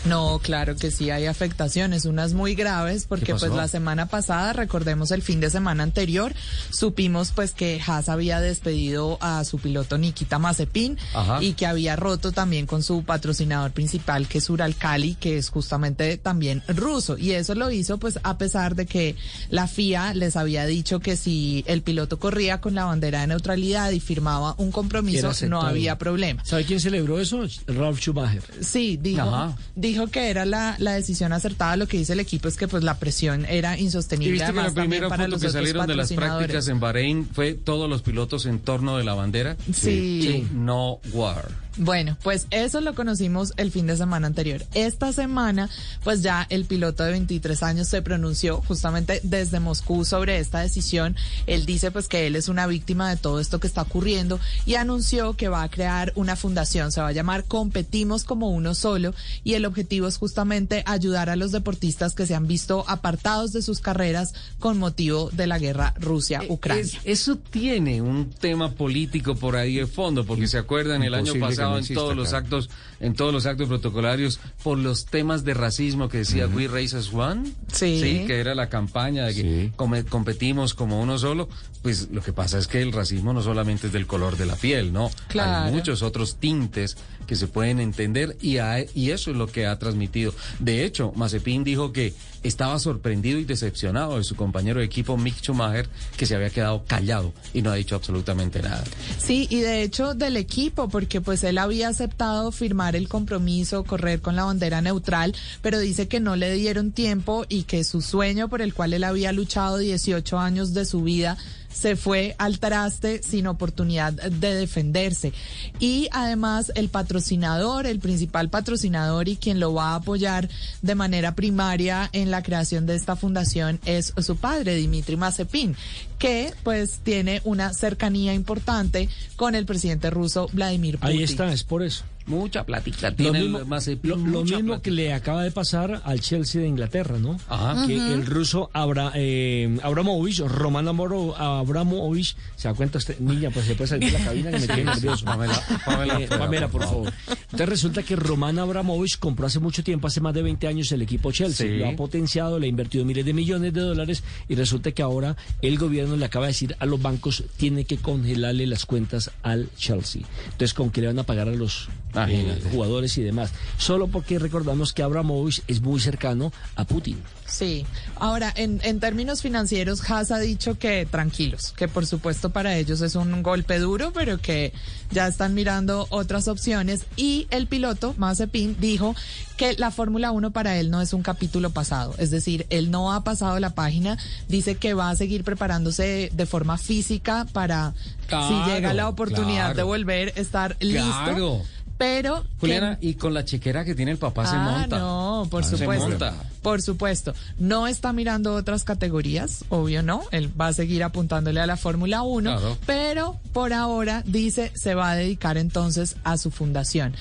[0.06, 5.12] No, claro que sí hay afectaciones, unas muy graves, porque pues la semana pasada, recordemos
[5.12, 6.34] el fin de semana anterior,
[6.70, 11.44] supimos pues que Haas había despedido a su piloto Nikita Mazepin Ajá.
[11.44, 16.18] y que había roto también con su patrocinador principal que es Uralkali, que es justamente
[16.18, 17.18] también ruso.
[17.18, 19.16] Y eso lo hizo pues a pesar de que
[19.50, 23.92] la FIA les había dicho que si el piloto corría con la bandera de neutralidad
[23.92, 26.44] y firmaba un compromiso, no había problema.
[26.46, 27.42] ¿Sabe quién celebró eso?
[27.68, 28.44] Ralf Schumacher.
[28.62, 29.58] Sí, dijo, Ajá.
[29.76, 31.76] dijo que era la, la decisión acertada.
[31.78, 34.32] Lo que dice el equipo es que pues la presión era Y insostenible.
[34.34, 36.80] viste que además, la también primera para foto los que salieron de las prácticas en
[36.80, 39.56] Bahrein fue todos los pilotos en torno de la bandera.
[39.74, 40.22] Sí.
[40.22, 40.48] Sí.
[40.54, 41.46] No war.
[41.78, 44.64] Bueno, pues eso lo conocimos el fin de semana anterior.
[44.74, 45.70] Esta semana,
[46.04, 51.16] pues ya el piloto de 23 años se pronunció justamente desde Moscú sobre esta decisión.
[51.46, 54.76] Él dice pues que él es una víctima de todo esto que está ocurriendo y
[54.76, 56.92] anunció que va a crear una fundación.
[56.92, 59.14] Se va a llamar Competimos como uno solo
[59.44, 63.62] y el objetivo es justamente ayudar a los deportistas que se han visto apartados de
[63.62, 66.82] sus carreras con motivo de la guerra Rusia-Ucrania.
[66.84, 71.34] Es- eso tiene un tema político por ahí de fondo, porque se acuerdan el año
[71.40, 76.10] pasado en todos los actos, en todos los actos protocolarios por los temas de racismo
[76.10, 78.24] que decía We Race as One, Sí.
[78.28, 81.48] que era la campaña de que come- competimos como uno solo.
[81.84, 84.56] Pues lo que pasa es que el racismo no solamente es del color de la
[84.56, 85.10] piel, ¿no?
[85.30, 85.68] Claro.
[85.68, 89.68] Hay muchos otros tintes que se pueden entender y, ha- y eso es lo que
[89.68, 90.34] ha transmitido.
[90.60, 95.42] De hecho, Mazepin dijo que estaba sorprendido y decepcionado de su compañero de equipo Mick
[95.42, 98.84] Schumacher, que se había quedado callado y no ha dicho absolutamente nada.
[99.18, 104.22] Sí, y de hecho del equipo, porque pues él había aceptado firmar el compromiso, correr
[104.22, 108.50] con la bandera neutral, pero dice que no le dieron tiempo y que su sueño
[108.50, 111.38] por el cual él había luchado 18 años de su vida
[111.78, 115.34] se fue al traste sin oportunidad de defenderse.
[115.80, 120.50] Y además el patrocinador, el principal patrocinador y quien lo va a apoyar
[120.82, 125.76] de manera primaria en la creación de esta fundación es su padre, Dimitri Mazepin,
[126.18, 131.18] que pues tiene una cercanía importante con el presidente ruso Vladimir Putin.
[131.18, 132.04] Ahí está, es por eso.
[132.28, 135.52] Mucha plática Lo tiene mismo, el Mazepin, lo- lo mucha mismo que le acaba de
[135.52, 137.40] pasar al Chelsea de Inglaterra, ¿no?
[137.50, 137.88] Ajá.
[137.88, 143.18] Que el ruso Abra, eh, Abramovich, Roman Amoro- Abramovich, ¿se da cuenta usted?
[143.20, 145.26] Niña, pues se puede salir de la cabina que me quedé nervioso.
[145.26, 147.14] Pamela, Pamela, Eh, fuera, Pamela, por por favor.
[147.28, 151.02] Entonces resulta que Roman Abramovich compró hace mucho tiempo, hace más de 20 años, el
[151.02, 151.66] equipo Chelsea.
[151.68, 151.78] Sí.
[151.78, 155.36] Lo ha potenciado, le ha invertido miles de millones de dólares y resulta que ahora
[155.62, 159.70] el gobierno le acaba de decir a los bancos tiene que congelarle las cuentas al
[159.78, 160.22] Chelsea.
[160.46, 161.88] Entonces, ¿con qué le van a pagar a los
[162.24, 162.70] Imagínate.
[162.70, 163.52] jugadores y demás?
[163.78, 167.22] Solo porque recordamos que Abramovich es muy cercano a Putin.
[167.48, 167.86] Sí.
[168.18, 173.00] Ahora, en, en términos financieros, Haas ha dicho que tranquilos, que por supuesto para ellos
[173.02, 174.74] es un golpe duro, pero que
[175.12, 177.06] ya están mirando otras opciones.
[177.16, 179.16] Y el piloto, Mazepin, dijo
[179.56, 182.16] que la Fórmula 1 para él no es un capítulo pasado.
[182.18, 184.18] Es decir, él no ha pasado la página,
[184.50, 187.94] dice que va a seguir preparándose de forma física para,
[188.28, 191.24] Claro, si llega la oportunidad de volver, estar listo.
[191.24, 191.62] Claro.
[191.98, 192.44] Pero...
[192.44, 195.00] que- Juliana, y con la chequera que tiene el papá se Ah, monta.
[195.00, 196.32] no, No, por Ah, supuesto.
[196.62, 197.34] Por supuesto.
[197.60, 200.24] No está mirando otras categorías, obvio no.
[200.32, 202.78] Él va a seguir apuntándole a la Fórmula 1, Claro.
[202.86, 207.14] pero por ahora dice se va a dedicar entonces a su fundación.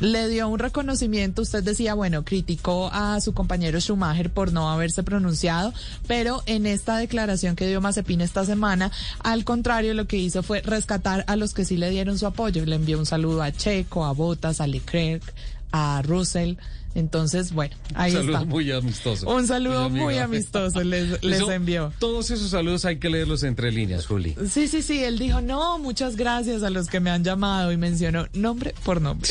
[0.00, 5.04] Le dio un reconocimiento, usted decía, bueno, criticó a su compañero Schumacher por no haberse
[5.04, 5.72] pronunciado,
[6.08, 8.90] pero en esta declaración que dio Mazepin esta semana,
[9.20, 12.64] al contrario, lo que hizo fue rescatar a los que sí le dieron su apoyo.
[12.64, 15.22] Le envió un saludo a Checo, a Bottas, a Leclerc,
[15.70, 16.54] a Russell.
[16.94, 18.46] Entonces, bueno, ahí Un saludo está.
[18.46, 19.28] muy amistoso.
[19.28, 21.92] Un saludo muy amistoso les, les Eso- envió.
[21.98, 24.36] Todos esos saludos hay que leerlos entre líneas, Juli.
[24.50, 27.76] Sí, sí, sí, él dijo, no, muchas gracias a los que me han llamado y
[27.76, 29.28] mencionó nombre por nombre.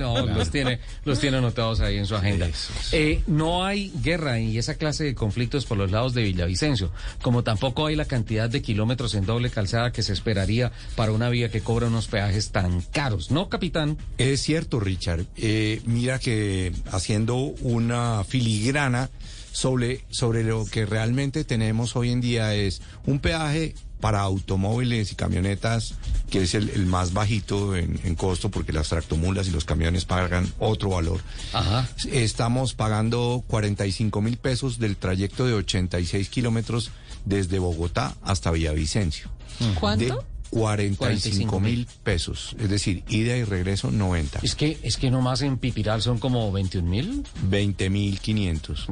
[0.00, 2.48] No, los tiene, los tiene anotados ahí en su agenda.
[2.92, 6.92] Eh, no hay guerra y esa clase de conflictos por los lados de Villavicencio,
[7.22, 11.28] como tampoco hay la cantidad de kilómetros en doble calzada que se esperaría para una
[11.28, 13.98] vía que cobra unos peajes tan caros, ¿no, capitán?
[14.18, 15.24] Es cierto, Richard.
[15.36, 19.08] Eh, mira que haciendo una filigrana
[19.52, 25.14] sobre, sobre lo que realmente tenemos hoy en día es un peaje para automóviles y
[25.14, 25.94] camionetas,
[26.30, 30.04] que es el, el más bajito en, en costo, porque las tractomulas y los camiones
[30.04, 31.20] pagan otro valor.
[31.52, 31.88] Ajá.
[32.10, 36.90] Estamos pagando 45 mil pesos del trayecto de 86 kilómetros
[37.24, 39.30] desde Bogotá hasta Villavicencio.
[39.78, 40.04] ¿Cuánto?
[40.04, 40.14] De
[40.50, 44.40] 45 mil pesos, es decir, ida y regreso 90.
[44.42, 47.22] Es que, es que nomás en Pipiral son como 21 mil.
[47.44, 48.86] 20 mil 500.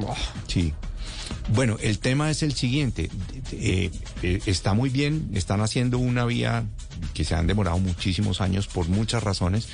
[0.47, 0.73] Sí.
[1.53, 3.09] Bueno, el tema es el siguiente.
[3.51, 3.91] Eh,
[4.23, 6.65] eh, está muy bien, están haciendo una vía
[7.13, 9.67] que se han demorado muchísimos años por muchas razones.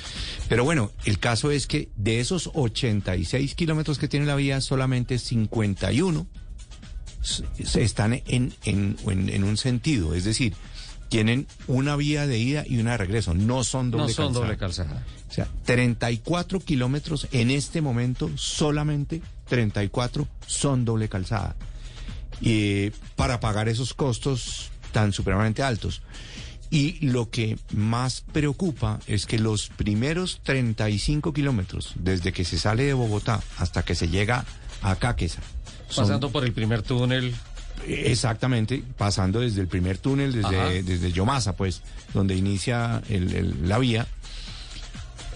[0.48, 5.18] Pero bueno, el caso es que de esos 86 kilómetros que tiene la vía, solamente
[5.18, 6.26] 51
[7.22, 10.14] s- se están en, en, en- en un sentido.
[10.14, 10.54] Es decir,
[11.08, 13.34] tienen una vía de ida y una de regreso.
[13.34, 14.44] No son doble No son calzada.
[14.44, 15.04] doble calzada.
[15.28, 21.56] O sea, 34 kilómetros en este momento, solamente 34 son doble calzada.
[22.40, 26.02] Y para pagar esos costos tan supremamente altos.
[26.68, 32.84] Y lo que más preocupa es que los primeros 35 kilómetros, desde que se sale
[32.84, 34.44] de Bogotá hasta que se llega
[34.82, 35.40] a Cáqueza,
[35.88, 37.34] son- Pasando por el primer túnel.
[37.86, 41.82] Exactamente, pasando desde el primer túnel, desde, desde Yomasa, pues,
[42.14, 44.06] donde inicia el- el- la vía,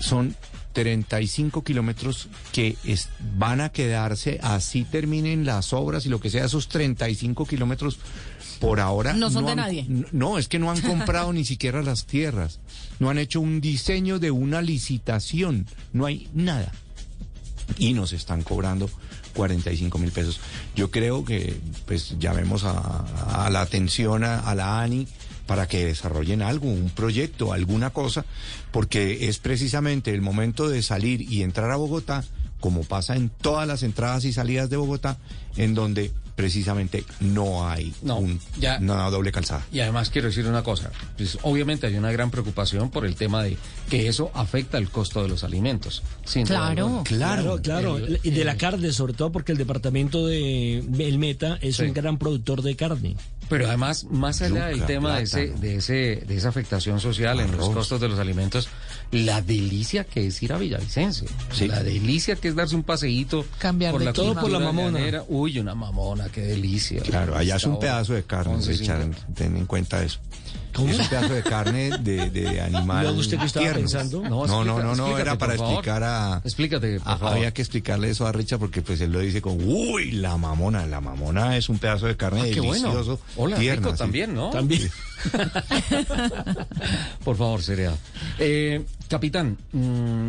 [0.00, 0.34] son
[0.72, 6.44] 35 kilómetros que es- van a quedarse, así terminen las obras y lo que sea,
[6.44, 7.98] esos 35 kilómetros
[8.60, 9.12] por ahora.
[9.12, 9.86] No son de han- nadie.
[10.12, 12.60] No, es que no han comprado ni siquiera las tierras,
[13.00, 16.72] no han hecho un diseño de una licitación, no hay nada
[17.78, 18.88] y nos están cobrando
[19.34, 20.40] 45 mil pesos.
[20.74, 25.06] Yo creo que pues llamemos a, la atención a, a la ANI
[25.46, 28.24] para que desarrollen algo, un proyecto, alguna cosa,
[28.70, 32.22] porque es precisamente el momento de salir y entrar a Bogotá,
[32.60, 35.18] como pasa en todas las entradas y salidas de Bogotá,
[35.56, 38.78] en donde precisamente no hay un- ya.
[38.80, 39.66] una doble calzada.
[39.72, 43.42] Y además quiero decir una cosa, pues obviamente hay una gran preocupación por el tema
[43.42, 43.56] de
[43.90, 46.02] que eso afecta el costo de los alimentos.
[46.24, 47.02] sin duda alguna.
[47.04, 47.98] claro, claro.
[47.98, 51.82] El- Y de la carne, sobre todo porque el departamento de El Meta es Sí.
[51.84, 53.16] un gran productor de carne.
[53.48, 57.50] Pero además, más allá del tema de, ese, de, ese, de esa afectación social en
[57.56, 58.68] los costos de los alimentos,
[59.12, 61.26] la delicia que es ir a Villavicencio.
[61.66, 64.98] La delicia que es darse un paseíto Cambiar por de la Todo por la mamona.
[64.98, 65.24] llanera.
[65.28, 67.02] Uy, una mamona, qué delicia.
[67.02, 68.78] Claro, allá es un pedazo de carne, 11:50.
[68.78, 70.20] Richard, ten en cuenta eso.
[70.72, 73.04] Es un pedazo de carne de, de animal.
[73.04, 73.80] Luego, ¿usted qué estaba tierno.
[73.80, 74.22] pensando?
[74.22, 76.40] No, No, no, no, no, era para explicar a...
[76.44, 77.36] Explícate, por a- favor.
[77.36, 80.86] Había que explicarle eso a Richard porque pues él lo dice con, uy, la mamona,
[80.86, 82.88] la mamona es un pedazo de carne Ah, qué bueno.
[82.92, 84.50] delicioso, Hola, tierna, rico también, ¿no?
[84.50, 84.90] También.
[87.24, 87.94] Por favor, Cerea.
[88.38, 90.28] Eh, capitán, mm,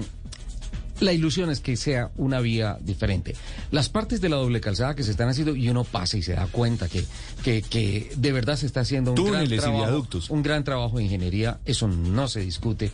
[1.02, 3.36] la ilusión es que sea una vía diferente.
[3.72, 6.34] Las partes de la doble calzada que se están haciendo y uno pasa y se
[6.34, 7.04] da cuenta que,
[7.44, 10.30] que, que de verdad se está haciendo un Túneles gran y trabajo, viaductos.
[10.30, 12.92] un gran trabajo de ingeniería, eso no se discute,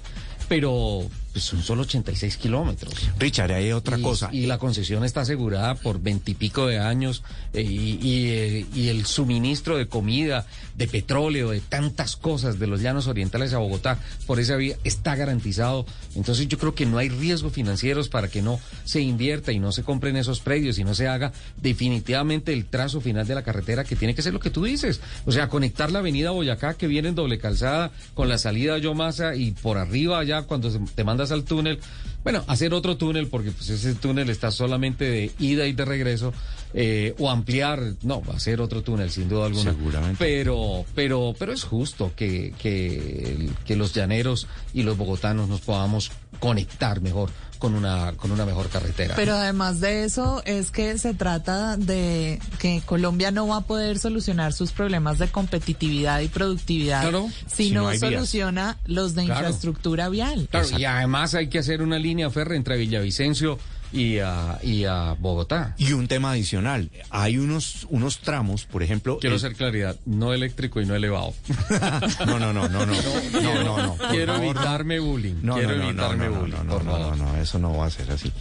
[0.48, 1.06] pero
[1.44, 2.94] son solo 86 kilómetros.
[3.20, 4.30] Richard, hay otra Y- cosa.
[4.32, 7.24] Y la concesión está asegurada por veintipico de años
[7.54, 12.68] eh, y, y, eh, y el suministro de comida, de petróleo, de tantas cosas de
[12.68, 15.86] los llanos orientales a Bogotá por esa vía está garantizado.
[16.16, 19.72] Entonces yo creo que no hay riesgos financieros para que no se invierta y no
[19.72, 21.32] se compren esos predios y no se haga
[21.78, 25.00] definitivamente el trazo final de la carretera que tiene que ser lo que tú dices.
[25.26, 28.78] O sea, conectar la avenida Boyacá que viene en doble calzada con la salida a
[28.78, 31.80] Yomasa y por arriba ya cuando te mandas al túnel.
[32.24, 36.34] Bueno, hacer otro túnel porque pues ese túnel está solamente de ida y de regreso
[36.74, 39.72] eh, o ampliar, no, ser otro túnel sin duda alguna.
[39.72, 40.18] Seguramente.
[40.20, 46.12] Pero, pero, pero es justo que, que, que los llaneros y los bogotanos nos podamos
[46.40, 49.16] conectar mejor con una, con una mejor carretera.
[49.16, 54.00] Pero además de eso es que se trata de que Colombia no va a poder
[54.00, 57.30] solucionar sus problemas de competitividad y productividad Claro.
[57.48, 58.12] si, Si no, no hay vías.
[58.14, 59.40] soluciona los de Claro.
[59.42, 60.48] infraestructura vial.
[60.50, 63.60] Claro, y además hay que hacer una línea férrea entre Villavicencio
[63.92, 65.74] y a, y a Bogotá.
[65.78, 69.18] Y un tema adicional, hay unos, unos tramos, por ejemplo...
[69.20, 71.34] Quiero el- hacer claridad, no eléctrico y no elevado.
[72.26, 72.94] No, no, no, no, no,
[73.32, 74.60] no, no, no, Quiero favor, no.
[74.62, 75.36] evitarme bullying.
[75.42, 77.18] No, Quiero no, no, no, evitarme no, no, bullying, no, no, por no, favor.
[77.18, 78.32] no, no, eso no va a ser así.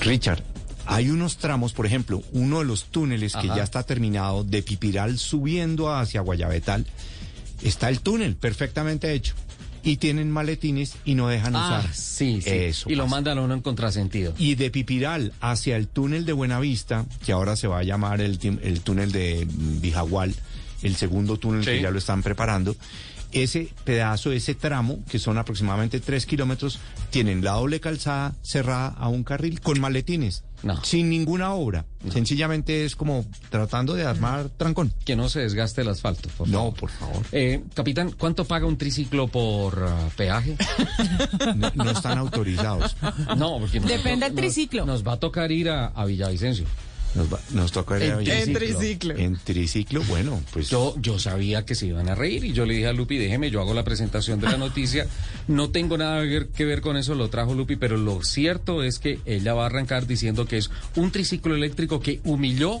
[0.00, 0.42] Richard,
[0.86, 5.18] hay unos tramos, por ejemplo, uno de los túneles que ya está terminado de Pipiral
[5.18, 6.86] subiendo hacia Guayabetal,
[7.62, 9.34] está el túnel perfectamente hecho.
[9.82, 11.94] Y tienen maletines y no dejan Ah, usar.
[11.94, 12.50] sí, sí.
[12.50, 14.34] Eso y lo mandan a uno en contrasentido.
[14.38, 18.38] Y de Pipiral hacia el túnel de Buenavista, que ahora se va a llamar el,
[18.62, 20.34] el túnel de Bijagual,
[20.82, 21.70] el segundo túnel Sí.
[21.70, 22.76] que ya lo están preparando,
[23.32, 26.78] ese pedazo, ese tramo, que son aproximadamente tres kilómetros,
[27.10, 30.82] tienen la doble calzada cerrada a un carril con maletines, No.
[30.84, 31.84] sin ninguna obra.
[32.12, 34.92] Sencillamente es como tratando de armar trancón.
[35.04, 36.74] Que no se desgaste el asfalto, por No, favor.
[36.78, 37.26] por favor.
[37.32, 40.56] Eh, capitán, ¿cuánto paga un triciclo por ah, peaje?
[41.56, 42.96] No, no están autorizados.
[43.36, 44.86] No, porque nos Depende del triciclo.
[44.86, 46.66] Nos, nos va a tocar ir a, a Villavicencio.
[47.14, 48.58] Nos, va- nos toca ir En En triciclo.
[48.78, 49.16] triciclo.
[49.16, 50.68] En triciclo, bueno, pues...
[50.70, 53.50] Yo, yo sabía que se iban a reír y yo le dije a Lupi, déjeme,
[53.50, 55.06] yo hago la presentación de la noticia.
[55.48, 58.82] No tengo nada que ver, que ver con eso, lo trajo Lupi, pero lo cierto
[58.82, 62.80] es que ella va a arrancar diciendo que es un triciclo eléctrico que humilló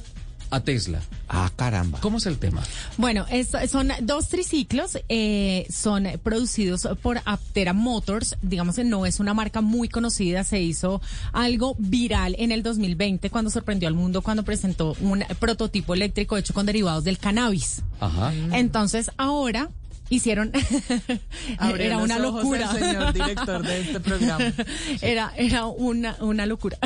[0.50, 1.00] a Tesla.
[1.28, 2.00] Ah, caramba.
[2.00, 2.62] ¿Cómo es el tema?
[2.96, 9.20] Bueno, es- son dos triciclos, eh, son producidos por Aptera Motors, digamos que no es
[9.20, 11.00] una marca muy conocida, se hizo
[11.32, 16.54] algo viral en el 2020 cuando sorprendió al mundo cuando presentó un prototipo eléctrico hecho
[16.54, 17.82] con derivados del cannabis.
[18.00, 18.32] Ajá.
[18.52, 19.70] Entonces ahora
[20.10, 20.52] hicieron
[21.78, 22.70] era los una ojos locura.
[22.72, 24.52] el señor director de este programa.
[25.02, 26.78] Era era una una locura.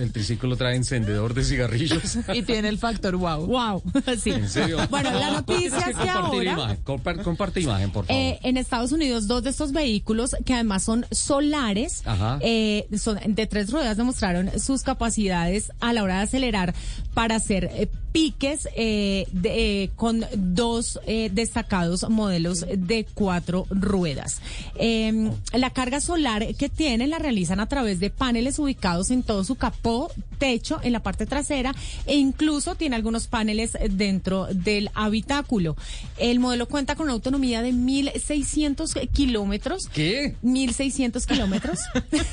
[0.00, 2.18] El triciclo trae encendedor de cigarrillos.
[2.34, 3.46] Y tiene el factor wow.
[3.46, 3.82] wow,
[4.22, 4.30] sí.
[4.30, 4.78] ¿En serio?
[4.90, 6.08] Bueno, la noticia es que compartir
[6.48, 6.84] ahora Imagen.
[6.84, 8.20] Compar- comparte imagen, por favor.
[8.22, 12.02] Eh, en Estados Unidos, dos de estos vehículos, que además son solares,
[12.40, 16.74] eh, son de tres ruedas, demostraron sus capacidades a la hora de acelerar
[17.14, 24.40] para hacer eh, piques eh, de- eh, con dos eh, destacados modelos de cuatro ruedas.
[24.76, 29.44] Eh, la carga solar que tienen la realizan a través de paneles ubicados en todo
[29.44, 31.74] su capó, techo, en la parte trasera
[32.06, 35.76] e incluso tiene algunos paneles dentro del habitáculo.
[36.18, 39.86] El modelo cuenta con una autonomía de 1.600 kilómetros.
[39.92, 40.34] ¿Qué?
[40.42, 41.78] 1.600 kilómetros.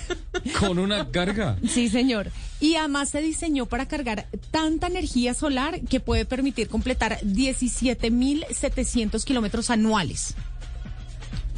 [0.59, 1.57] Con una carga.
[1.67, 2.31] Sí, señor.
[2.59, 9.69] Y además se diseñó para cargar tanta energía solar que puede permitir completar 17.700 kilómetros
[9.69, 10.33] anuales.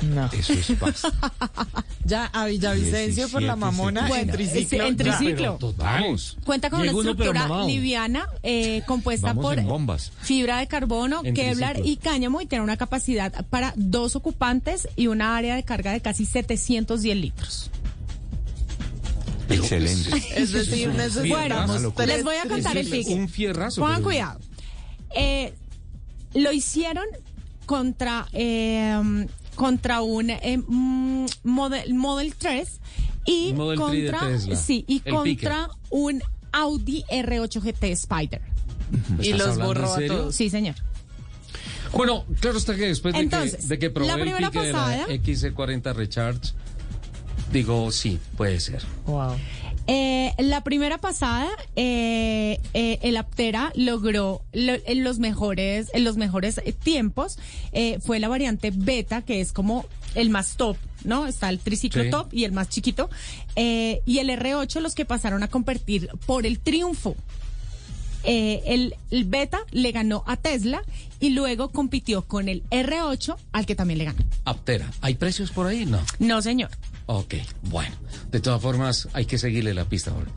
[0.01, 0.30] No.
[0.32, 1.01] Eso es paz.
[2.05, 4.86] Ya a Villavicencio por la 17, mamona Bueno, en triciclo.
[4.88, 5.03] en ya.
[5.03, 5.60] triciclo.
[5.78, 6.38] Vamos.
[6.45, 10.12] Cuenta con Llegó una estructura liviana eh, compuesta Vamos por bombas.
[10.22, 11.91] fibra de carbono, En Kevlar triciclo.
[11.91, 16.01] y cáñamo y tiene una capacidad para dos ocupantes y una área de carga de
[16.01, 17.70] casi 710 litros.
[19.50, 20.12] Excelente.
[20.36, 23.14] Es decir, necesitamos Bueno, tres les voy a contar el pique.
[23.14, 23.82] Un fierrazo.
[23.82, 24.39] Pongan pero- cuidado.
[25.16, 25.54] Eh,
[26.36, 27.06] lo hicieron
[27.66, 29.26] contra eh,
[29.56, 32.80] contra un eh, mm, Model, Model 3
[33.26, 34.56] y Model 3 de contra Tesla.
[34.56, 36.22] sí y El contra un
[36.52, 38.41] Audi R8 GT Spider.
[39.22, 40.36] Y ¿Estás los borró a todos.
[40.36, 40.76] Sí, señor.
[41.91, 43.38] Bueno, claro está que después de que,
[43.68, 46.54] de que probé la el pique pasada- de la XC40 Recharge,
[47.52, 48.84] digo, sí, puede ser.
[49.06, 49.36] Wow.
[49.91, 56.16] Eh, la primera pasada, eh, eh, el Aptera logró lo- en los mejores, en los
[56.16, 57.39] mejores tiempos.
[57.72, 61.26] Eh, fue la variante beta, que es como el más top, ¿no?
[61.26, 62.12] Está el triciclo Sí.
[62.12, 63.10] top y el más chiquito.
[63.56, 67.16] Y el R8, los que pasaron a competir por el triunfo.
[68.24, 70.84] El, el beta le ganó a Tesla
[71.22, 74.20] y luego compitió con el R8, al que también le ganó.
[74.45, 75.86] Aptera, ¿hay precios por ahí?
[75.86, 76.00] No.
[76.20, 76.70] No, señor.
[77.12, 77.34] Ok,
[77.64, 77.95] bueno.
[78.32, 80.28] De todas formas, hay que seguirle la pista ahora.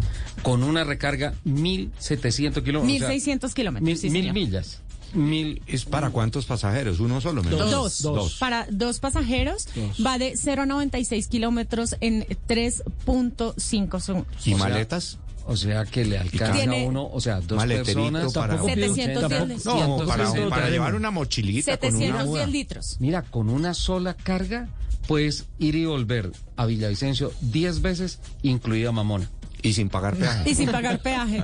[0.43, 2.97] Con una recarga 1700 kilómetros.
[2.97, 3.85] o sea, 1600 kilómetros.
[3.87, 4.81] mil, sí, mil millas.
[5.13, 5.61] Mil.
[5.67, 6.99] ¿Es para cuántos pasajeros?
[6.99, 7.43] ¿Uno solo?
[7.43, 7.61] me Dos.
[8.01, 8.15] imagino?
[8.15, 8.37] Dos.
[8.39, 10.03] Para dos pasajeros Dos.
[10.07, 14.47] va de 0 a 96 kilómetros en 3.5 segundos.
[14.47, 15.19] ¿Y O sea, maletas?
[15.45, 18.33] O sea que le alcanza a uno, o sea, dos personas.
[18.33, 20.49] para- Tampoco pido- 710 tampoco- No, para, 160.
[20.57, 22.97] para llevar una mochilita con una 710 litros.
[23.01, 24.69] Mira, con una sola carga
[25.07, 29.29] puedes ir y volver a Villavicencio 10 veces, incluida Mamona.
[29.63, 30.51] Y sin pagar peaje.
[30.51, 31.43] Y sin pagar peaje.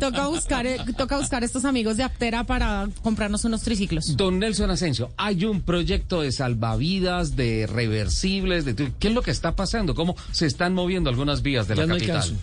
[0.00, 4.16] toca buscar, eh, toca buscar estos amigos de Aptera para comprarnos unos triciclos.
[4.16, 9.30] Don Nelson Asensio, hay un proyecto de salvavidas, de reversibles, de ¿qué es lo que
[9.30, 9.94] está pasando?
[9.94, 12.36] ¿Cómo se están moviendo algunas vías de Ya la no capital?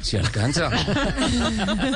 [0.00, 0.70] Si alcanza.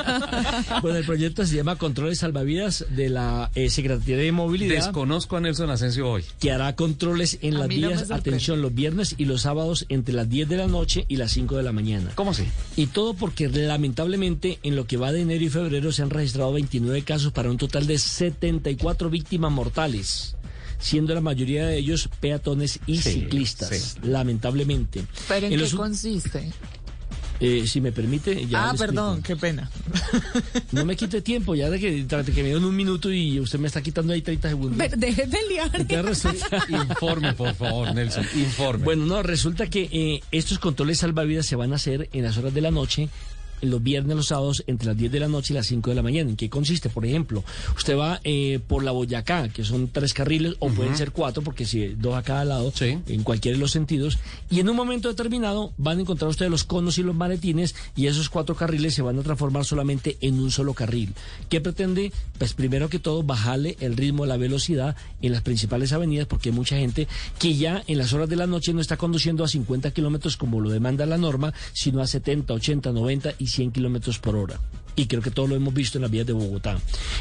[0.81, 4.75] Bueno, el proyecto se llama Controles Salvavidas de la eh, Secretaría de Movilidad.
[4.75, 6.23] Desconozco a Nelson Asensio hoy.
[6.39, 8.15] que hará controles en A las no vías, sorprende.
[8.15, 11.57] atención, los viernes y los sábados entre las 10 de la noche y las 5
[11.57, 12.11] de la mañana.
[12.15, 12.45] ¿Cómo así?
[12.75, 16.51] Y todo porque lamentablemente en lo que va de enero y febrero se han registrado
[16.53, 20.35] 29 casos para un total de 74 víctimas mortales.
[20.79, 23.99] Siendo la mayoría de ellos peatones y Sí, ciclistas, sí.
[24.03, 25.05] lamentablemente.
[25.29, 26.51] ¿Pero en, En qué los consiste?
[27.45, 28.69] Eh, si me permite, ya.
[28.69, 29.69] ah, perdón, qué pena.
[30.71, 33.59] No me quite tiempo, ya de que, de que me dieron un minuto y usted
[33.59, 34.77] me está quitando ahí 30 segundos.
[34.77, 35.71] Ve- Deje de liar.
[36.05, 38.85] Resulta- Informe, por favor, Nelson, informe.
[38.85, 42.53] Bueno, no, resulta que eh, estos controles salvavidas se van a hacer en las horas
[42.53, 43.09] de la noche,
[43.63, 46.03] los viernes, los sábados, entre las 10 de la noche y las 5 de la
[46.03, 46.29] mañana.
[46.29, 46.89] ¿En qué consiste?
[46.89, 47.43] Por ejemplo,
[47.75, 51.65] usted va eh, por la Boyacá, que son tres carriles, o pueden ser cuatro, porque
[51.65, 55.73] si dos a cada lado, en cualquiera de los sentidos, y en un momento determinado
[55.77, 59.19] van a encontrar ustedes los conos y los maletines, y esos cuatro carriles se van
[59.19, 61.13] a transformar solamente en un solo carril.
[61.49, 62.11] ¿Qué pretende?
[62.37, 66.55] Pues primero que todo, bajarle el ritmo, la velocidad en las principales avenidas, porque hay
[66.55, 67.07] mucha gente
[67.39, 70.59] que ya en las horas de la noche no está conduciendo a 50 kilómetros como
[70.59, 74.59] lo demanda la norma, sino a 70, 80, 90 y 100 kilómetros por hora.
[74.95, 76.77] Y creo que todo lo hemos visto en las vías de Bogotá.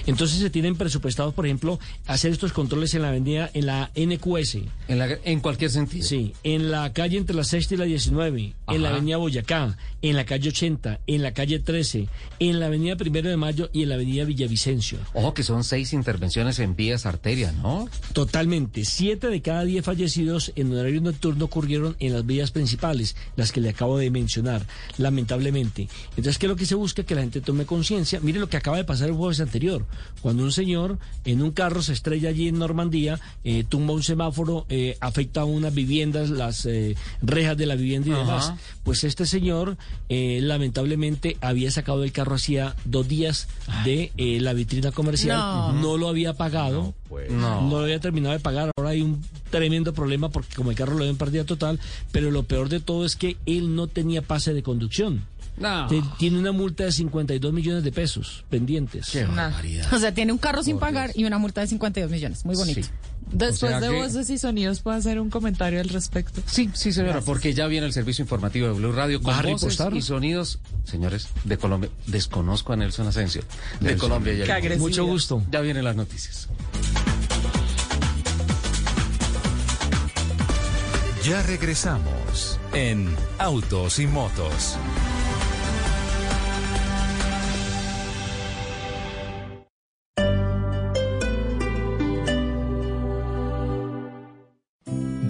[0.06, 4.56] Entonces se tienen presupuestados, por ejemplo, hacer estos controles en la avenida, en la NQS.
[4.88, 6.06] En, la- en cualquier sentido.
[6.06, 10.16] Sí, en la calle entre la sexta y la 19, en la avenida Boyacá, en
[10.16, 12.08] la calle 80, en la calle 13,
[12.40, 14.98] en la avenida Primero de Mayo y en la avenida Villavicencio.
[15.14, 17.88] Ojo que son seis intervenciones en vías arterias, ¿no?
[18.12, 18.84] Totalmente.
[18.84, 23.60] Siete de cada diez fallecidos en horario nocturno ocurrieron en las vías principales, las que
[23.60, 24.66] le acabo de mencionar,
[24.98, 25.88] lamentablemente.
[26.10, 27.02] Entonces, ¿qué es lo que se busca?
[27.04, 28.20] Que la gente tome conciencia.
[28.20, 29.84] Mire lo que acaba de pasar el jueves anterior,
[30.20, 34.66] cuando un señor en un carro se estrella allí en Normandía, eh, tumba un semáforo,
[34.68, 38.20] eh, afecta a unas viviendas, las eh, rejas de la vivienda y Ajá.
[38.20, 38.52] demás.
[38.84, 39.76] Pues este señor,
[40.08, 43.48] eh, lamentablemente, había sacado el carro hacía dos días
[43.84, 45.72] de eh, la vitrina comercial, No.
[45.72, 46.94] no lo había pagado.
[47.30, 47.60] No.
[47.68, 48.70] No lo había terminado de pagar.
[48.76, 51.78] Ahora hay un tremendo problema porque como el carro lo dio en pérdida total,
[52.10, 55.26] pero lo peor de todo es que él no tenía pase de conducción.
[55.56, 55.86] No.
[56.18, 59.10] Tiene una multa de 52 millones de pesos pendientes.
[59.10, 59.92] Qué barbaridad.
[59.92, 62.44] O sea, tiene un carro sin pagar y una multa de 52 millones.
[62.44, 62.82] Muy bonito.
[62.82, 62.88] Sí.
[63.30, 66.42] Después O sea de que- voces y sonidos, ¿puedo hacer un comentario al respecto?
[66.44, 69.48] Sí, sí, señora, porque ya viene el servicio informativo de Blue Radio con ¿Vas a
[69.48, 71.88] voces y sonidos, señores, de Colombia.
[72.06, 73.42] Desconozco a Nelson Asensio.
[73.80, 74.08] De Nelson.
[74.08, 74.76] Colombia ya Qué.
[74.76, 75.42] Mucho gusto.
[75.50, 76.48] Ya vienen las noticias.
[81.24, 84.76] Ya regresamos en Autos y Motos.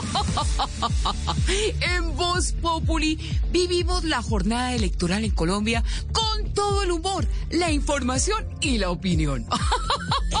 [1.80, 3.18] En Voz Populi
[3.52, 9.46] vivimos la jornada electoral en Colombia con todo el humor, la información y la opinión.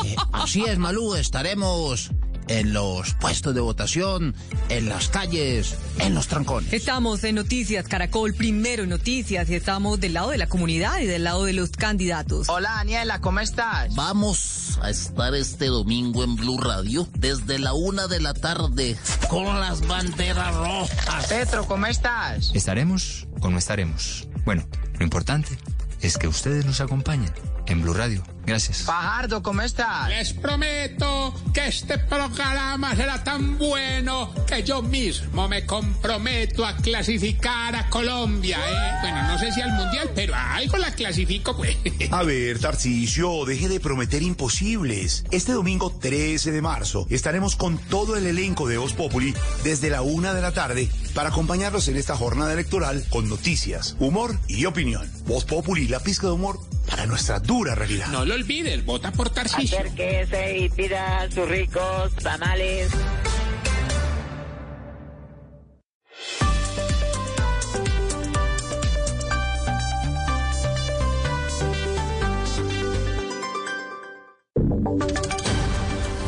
[0.04, 2.12] Eh, así es, Malú, estaremos
[2.50, 4.34] en los puestos de votación,
[4.68, 6.72] en las calles, en los trancones.
[6.72, 11.06] Estamos en Noticias Caracol, primero en Noticias, y estamos del lado de la comunidad y
[11.06, 12.48] del lado de los candidatos.
[12.48, 13.94] Hola, Daniela, ¿cómo estás?
[13.94, 18.96] Vamos a estar este domingo en Blue Radio desde la una de la tarde
[19.28, 21.26] con las banderas rojas.
[21.28, 22.50] Petro, ¿cómo estás?
[22.52, 24.26] ¿Estaremos o no estaremos?
[24.44, 24.66] Bueno,
[24.98, 25.56] lo importante
[26.00, 27.30] es que ustedes nos acompañen
[27.70, 28.22] en Blue Radio.
[28.46, 28.82] Gracias.
[28.82, 30.08] Fajardo, ¿cómo estás?
[30.08, 37.76] Les prometo que este programa será tan bueno que yo mismo me comprometo a clasificar
[37.76, 38.58] a Colombia.
[38.58, 38.98] ¿eh?
[39.02, 41.76] Bueno, no sé si al mundial, pero a algo la clasifico, pues.
[42.10, 45.24] A ver, Tarcisio, deje de prometer imposibles.
[45.30, 50.02] Este domingo 13 de marzo estaremos con todo el elenco de Voz Populi desde la
[50.02, 55.08] una de la tarde para acompañarlos en esta jornada electoral con noticias, humor y opinión.
[55.26, 56.58] Voz Populi, la pizca de humor
[56.90, 58.08] para nuestra dura realidad.
[58.08, 59.78] No lo olvides, vota por Tarcillo.
[59.78, 62.90] Acérquese y pida sus ricos tamales.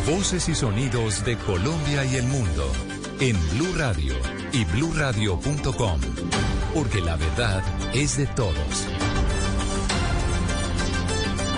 [0.07, 2.71] Voces y sonidos de Colombia y el mundo
[3.21, 4.15] en Blue Radio
[4.53, 6.01] y BlueRadio.com,
[6.75, 7.63] porque la verdad
[7.95, 8.87] es de todos.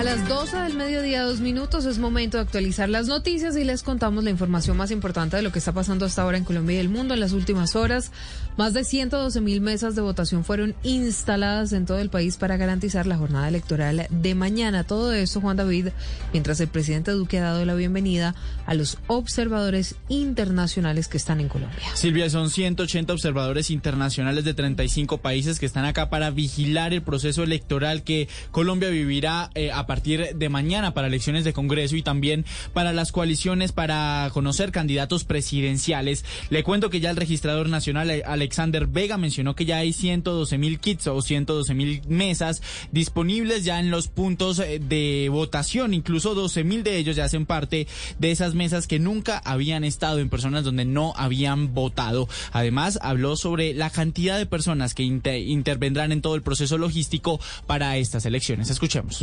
[0.05, 3.83] A las 12 del mediodía, dos minutos, es momento de actualizar las noticias y les
[3.83, 6.81] contamos la información más importante de lo que está pasando hasta ahora en Colombia y
[6.81, 7.15] el mundo.
[7.15, 8.13] En las últimas horas,
[8.59, 13.07] más de 112 mil mesas de votación fueron instaladas en todo el país para garantizar
[13.07, 14.85] la jornada electoral de mañana.
[14.85, 15.89] Todo esto, Juan David,
[16.35, 18.35] mientras el presidente Duque ha dado la bienvenida
[18.67, 21.83] a los observadores internacionales que están en Colombia.
[21.95, 27.43] Silvia, son 180 observadores internacionales de 35 países que están acá para vigilar el proceso
[27.43, 32.45] electoral que Colombia vivirá eh, a partir de mañana para elecciones de Congreso y también
[32.73, 36.25] para las coaliciones para conocer candidatos presidenciales.
[36.51, 40.59] Le cuento que ya el registrador nacional eh, Alexander Vega mencionó que ya hay 112
[40.59, 45.95] mil kits o 112 mil mesas disponibles ya en los puntos eh, de votación.
[45.95, 47.87] Incluso 12 mil de ellos ya hacen parte
[48.19, 52.29] de esas mesas que nunca habían estado en personas donde no habían votado.
[52.53, 57.97] Además, habló sobre la cantidad de personas que intervendrán en todo el proceso logístico para
[57.97, 58.71] estas elecciones.
[58.71, 59.23] Escuchemos.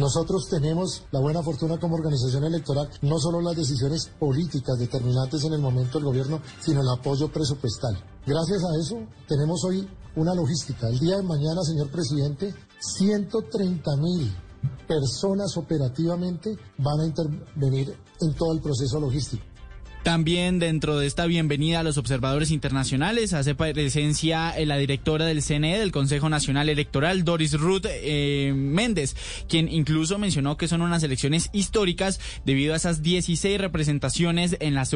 [1.12, 5.98] La buena fortuna como organización electoral, no solo las decisiones políticas determinantes en el momento
[5.98, 7.98] del gobierno, sino el apoyo presupuestal.
[8.26, 8.98] Gracias a eso
[9.28, 10.88] tenemos hoy una logística.
[10.88, 14.32] El día de mañana, señor presidente, 130 mil
[14.88, 19.44] personas operativamente van a intervenir en todo el proceso logístico.
[20.04, 25.78] También dentro de esta bienvenida a los observadores internacionales hace presencia la directora del CNE,
[25.78, 29.16] del Consejo Nacional Electoral, Doris Ruth eh, Méndez,
[29.48, 34.92] quien incluso mencionó que son unas elecciones históricas debido a esas 16 representaciones en las,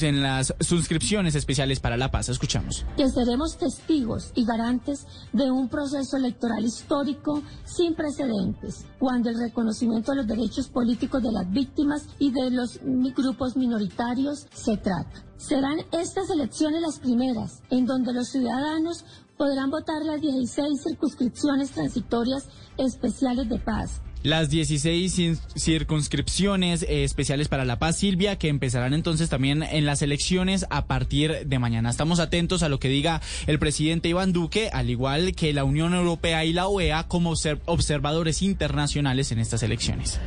[0.00, 2.30] en las suscripciones especiales para la paz.
[2.30, 2.86] Escuchamos.
[2.96, 10.12] Que seremos testigos y garantes de un proceso electoral histórico sin precedentes, cuando el reconocimiento
[10.12, 15.24] de los derechos políticos de las víctimas y de los grupos minoritarios se trata.
[15.36, 19.04] Serán estas elecciones las primeras en donde los ciudadanos
[19.36, 27.64] podrán votar las 16 circunscripciones transitorias especiales de paz las 16 circunscripciones eh, especiales para
[27.64, 31.90] la paz, Silvia, que empezarán entonces también en las elecciones a partir de mañana.
[31.90, 35.94] Estamos atentos a lo que diga el presidente Iván Duque, al igual que la Unión
[35.94, 37.34] Europea y la OEA como
[37.66, 40.18] observadores internacionales en estas elecciones.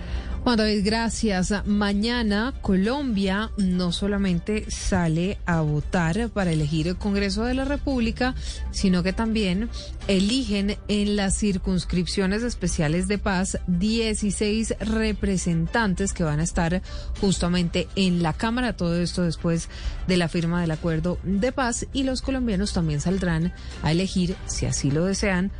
[0.50, 1.54] Juan David, gracias.
[1.68, 8.34] Mañana Colombia no solamente sale a votar para elegir el Congreso de la República,
[8.72, 9.70] sino que también
[10.08, 16.82] eligen en las circunscripciones especiales de paz 16 representantes que van a estar
[17.22, 18.76] justamente en la Cámara.
[18.76, 19.70] Todo esto después
[20.08, 24.66] de la firma del acuerdo de paz y los colombianos también saldrán a elegir, si
[24.66, 25.52] así lo desean,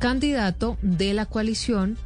[0.00, 1.96] candidato de la coalición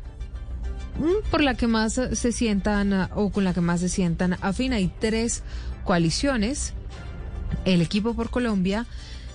[1.31, 4.73] por la que más se sientan o con la que más se sientan afín.
[4.73, 5.43] Hay tres
[5.85, 6.73] coaliciones,
[7.65, 8.87] el equipo por Colombia,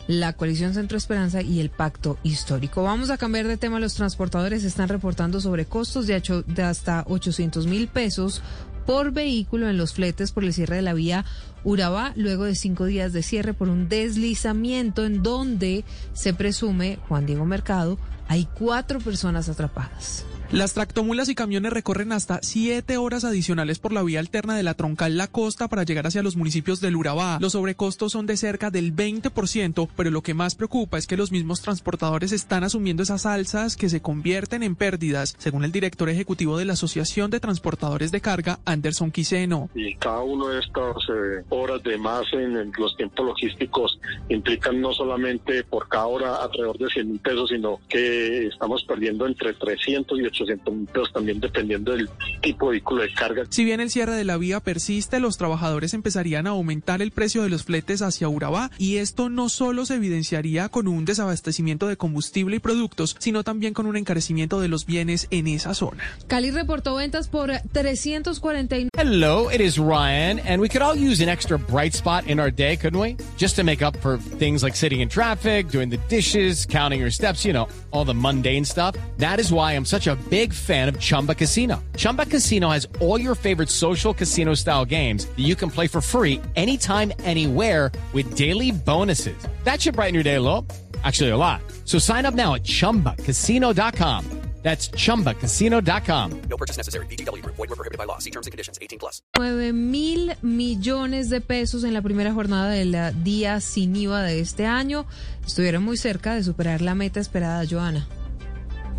[0.07, 2.84] la coalición Centro Esperanza y el pacto histórico.
[2.84, 3.80] Vamos a cambiar de tema.
[3.80, 8.41] Los transportadores están reportando sobre costos de, de hasta 800 mil pesos
[8.86, 11.24] por vehículo en los fletes por el cierre de la vía
[11.64, 17.28] Urabá, luego de cinco días de cierre por un deslizamiento en donde se presume, Juan
[17.28, 20.26] Diego Mercado, hay cuatro personas atrapadas.
[20.52, 24.74] Las tractomulas y camiones recorren hasta siete horas adicionales por la vía alterna de la
[24.74, 27.38] troncal La Costa para llegar hacia los municipios del Urabá.
[27.39, 31.32] Los sobrecostos son de cerca del 20%, pero lo que más preocupa es que los
[31.32, 36.58] mismos transportadores están asumiendo esas alzas que se convierten en pérdidas, según el director ejecutivo
[36.58, 39.70] de la Asociación de Transportadores de Carga, Anderson Quiseno.
[39.74, 43.97] Y cada uno de estas eh, horas de más en, los tiempos logísticos
[44.28, 49.26] implican no solamente por cada hora alrededor de 100 mil pesos, sino que estamos perdiendo
[49.26, 52.10] entre 300 y 800 también dependiendo del
[52.42, 53.44] tipo de vehículo de carga.
[53.50, 57.44] Si bien el cierre de la vía persiste, los trabajadores empezarían a aumentar el precio
[57.44, 61.98] de los fletes hacia Urabá y esto no solo se evidenciaría con un desabastecimiento de
[61.98, 66.04] combustible y productos, sino también con un encarecimiento de los bienes en esa zona.
[66.28, 68.89] Cali reportó ventas por 349.
[68.98, 72.52] Hello, it is Ryan and we could all use an extra bright spot in our
[72.52, 73.16] day, couldn't we?
[73.38, 77.12] Just to make up for things like sitting in traffic, doing the dishes, counting your
[77.12, 78.96] steps, you know, all the mundane stuff.
[79.18, 81.84] That is why I'm such a big fan of Chumba Casino.
[81.98, 86.02] Chumba Casino has all your favorite social casino style games that you can play for
[86.02, 89.38] free anytime, anywhere with daily bonuses.
[89.66, 90.66] That should brighten your day a little.
[91.04, 91.62] Actually, a lot.
[91.86, 94.42] So sign up now at chumbacasino.com.
[94.62, 96.42] That's chumbacasino.com.
[96.48, 97.08] No purchase necessary.
[97.08, 97.42] BGW.
[97.46, 98.20] Void were prohibited by law.
[98.20, 99.22] See terms and conditions 18 plus.
[99.36, 104.40] 9 mil millones de pesos en la primera jornada del ah, día sin IVA de
[104.40, 105.08] este año.
[105.44, 108.08] Estuvieron muy cerca de superar la meta esperada, Joana.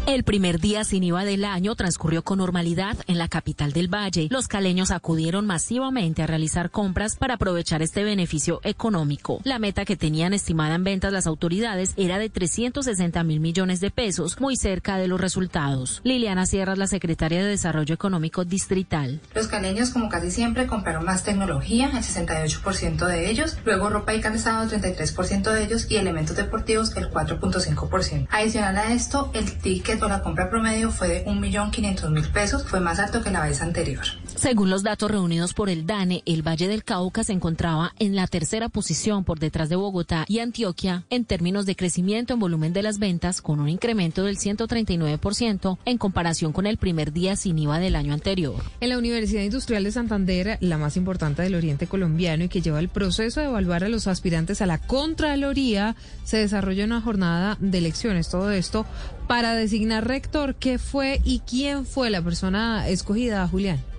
[0.04, 4.26] El primer día sin IVA del año transcurrió con normalidad en la capital del Valle.
[4.32, 9.40] Los caleños acudieron masivamente a realizar compras para aprovechar este beneficio económico.
[9.44, 13.92] La meta que tenían estimada en ventas las autoridades era de 360 mil millones de
[13.92, 16.00] pesos, muy cerca de los resultados.
[16.02, 19.20] Liliana Sierra la secretaria de Desarrollo Económico Distrital.
[19.36, 24.20] Los caleños, como casi siempre, compraron más tecnología, el 68% de ellos, luego ropa y
[24.20, 28.26] calzado, el 33% de ellos, y elementos deportivos, el 4.5%.
[28.30, 32.98] Adicional a esto, el ticket o la compra promedio fue de 1.500.000 pesos, fue más
[32.98, 34.04] alto que la vez anterior.
[34.42, 38.26] Según los datos reunidos por el DANE, el Valle del Cauca se encontraba en la
[38.26, 42.82] tercera posición por detrás de Bogotá y Antioquia en términos de crecimiento en volumen de
[42.82, 47.78] las ventas, con un incremento del 139% en comparación con el primer día sin IVA
[47.78, 48.60] del año anterior.
[48.80, 52.80] En la Universidad Industrial de Santander, la más importante del Oriente Colombiano y que lleva
[52.80, 57.78] el proceso de evaluar a los aspirantes a la Contraloría, se desarrolló una jornada de
[57.78, 58.28] elecciones.
[58.28, 58.86] Todo esto
[59.28, 60.56] para designar rector.
[60.56, 63.91] ¿Qué fue y quién fue la persona escogida, Julián?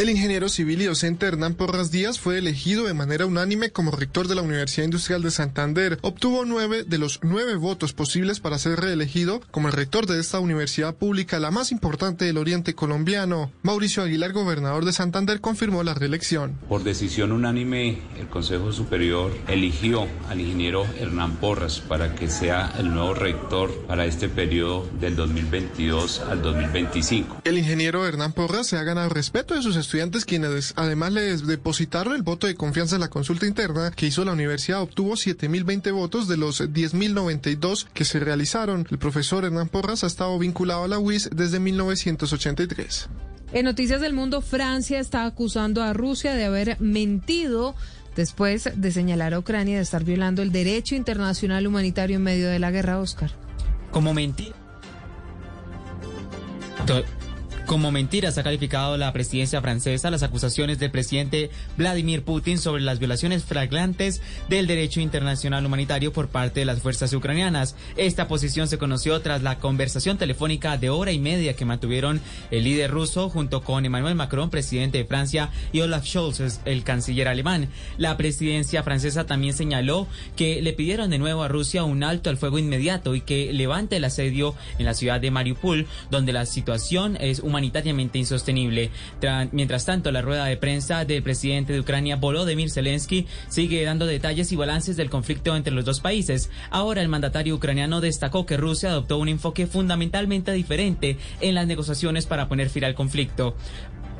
[0.00, 4.28] El ingeniero civil y docente Hernán Porras Díaz fue elegido de manera unánime como rector
[4.28, 5.98] de la Universidad Industrial de Santander.
[6.00, 10.40] Obtuvo nueve de los nueve votos posibles para ser reelegido como el rector de esta
[10.40, 13.52] universidad pública, la más importante del oriente colombiano.
[13.60, 16.58] Mauricio Aguilar, gobernador de Santander, confirmó la reelección.
[16.66, 22.94] Por decisión unánime, el Consejo Superior eligió al ingeniero Hernán Porras para que sea el
[22.94, 27.42] nuevo rector para este periodo del 2022 al 2025.
[27.44, 29.89] El ingeniero Hernán Porras se ha ganado respeto de sus estudiantes
[30.26, 34.32] quienes además les depositaron el voto de confianza en la consulta interna que hizo la
[34.32, 34.82] universidad.
[34.82, 38.86] Obtuvo 7.020 votos de los 10.092 que se realizaron.
[38.90, 43.08] El profesor Hernán Porras ha estado vinculado a la UIS desde 1983.
[43.52, 47.74] En Noticias del Mundo, Francia está acusando a Rusia de haber mentido
[48.14, 52.58] después de señalar a Ucrania de estar violando el derecho internacional humanitario en medio de
[52.58, 53.32] la guerra, Oscar.
[53.90, 54.54] Como mentira.
[57.70, 62.98] Como mentiras ha calificado la presidencia francesa las acusaciones del presidente Vladimir Putin sobre las
[62.98, 67.76] violaciones flagrantes del derecho internacional humanitario por parte de las fuerzas ucranianas.
[67.96, 72.64] Esta posición se conoció tras la conversación telefónica de hora y media que mantuvieron el
[72.64, 77.68] líder ruso junto con Emmanuel Macron, presidente de Francia, y Olaf Scholz, el canciller alemán.
[77.98, 82.36] La presidencia francesa también señaló que le pidieron de nuevo a Rusia un alto al
[82.36, 87.16] fuego inmediato y que levante el asedio en la ciudad de Mariupol, donde la situación
[87.20, 88.90] es humanitaria humanitariamente insostenible.
[89.52, 94.50] mientras tanto, la rueda de prensa del presidente de Ucrania, Volodymyr Zelensky, sigue dando detalles
[94.50, 96.50] y balances del conflicto entre los dos países.
[96.70, 102.26] Ahora, el mandatario ucraniano destacó que Rusia adoptó un enfoque fundamentalmente diferente en las negociaciones
[102.26, 103.54] para poner fin al conflicto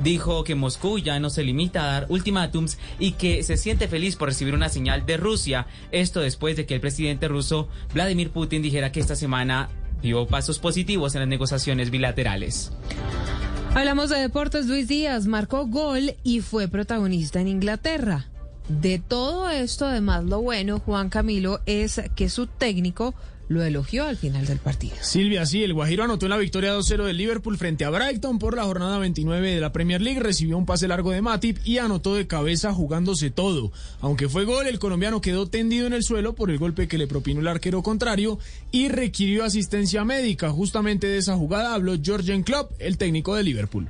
[0.03, 4.15] dijo que Moscú ya no se limita a dar ultimátums y que se siente feliz
[4.15, 5.67] por recibir una señal de Rusia.
[5.91, 9.69] Esto después de que el presidente ruso Vladimir Putin dijera que esta semana
[10.01, 12.71] dio pasos positivos en las negociaciones bilaterales.
[13.73, 14.65] Hablamos de deportes.
[14.65, 18.27] Luis Díaz marcó gol y fue protagonista en Inglaterra.
[18.67, 23.13] De todo esto, además, lo bueno, Juan Camilo, es que su técnico
[23.51, 24.95] lo elogió al final del partido.
[25.01, 28.55] Silvia, sí, el Guajiro anotó en la victoria 2-0 del Liverpool frente a Brighton por
[28.55, 32.15] la jornada 29 de la Premier League, recibió un pase largo de Matip y anotó
[32.15, 33.71] de cabeza jugándose todo.
[33.99, 37.07] Aunque fue gol, el colombiano quedó tendido en el suelo por el golpe que le
[37.07, 38.39] propinó el arquero contrario
[38.71, 40.49] y requirió asistencia médica.
[40.49, 43.89] Justamente de esa jugada habló Georgian Klopp, el técnico de Liverpool.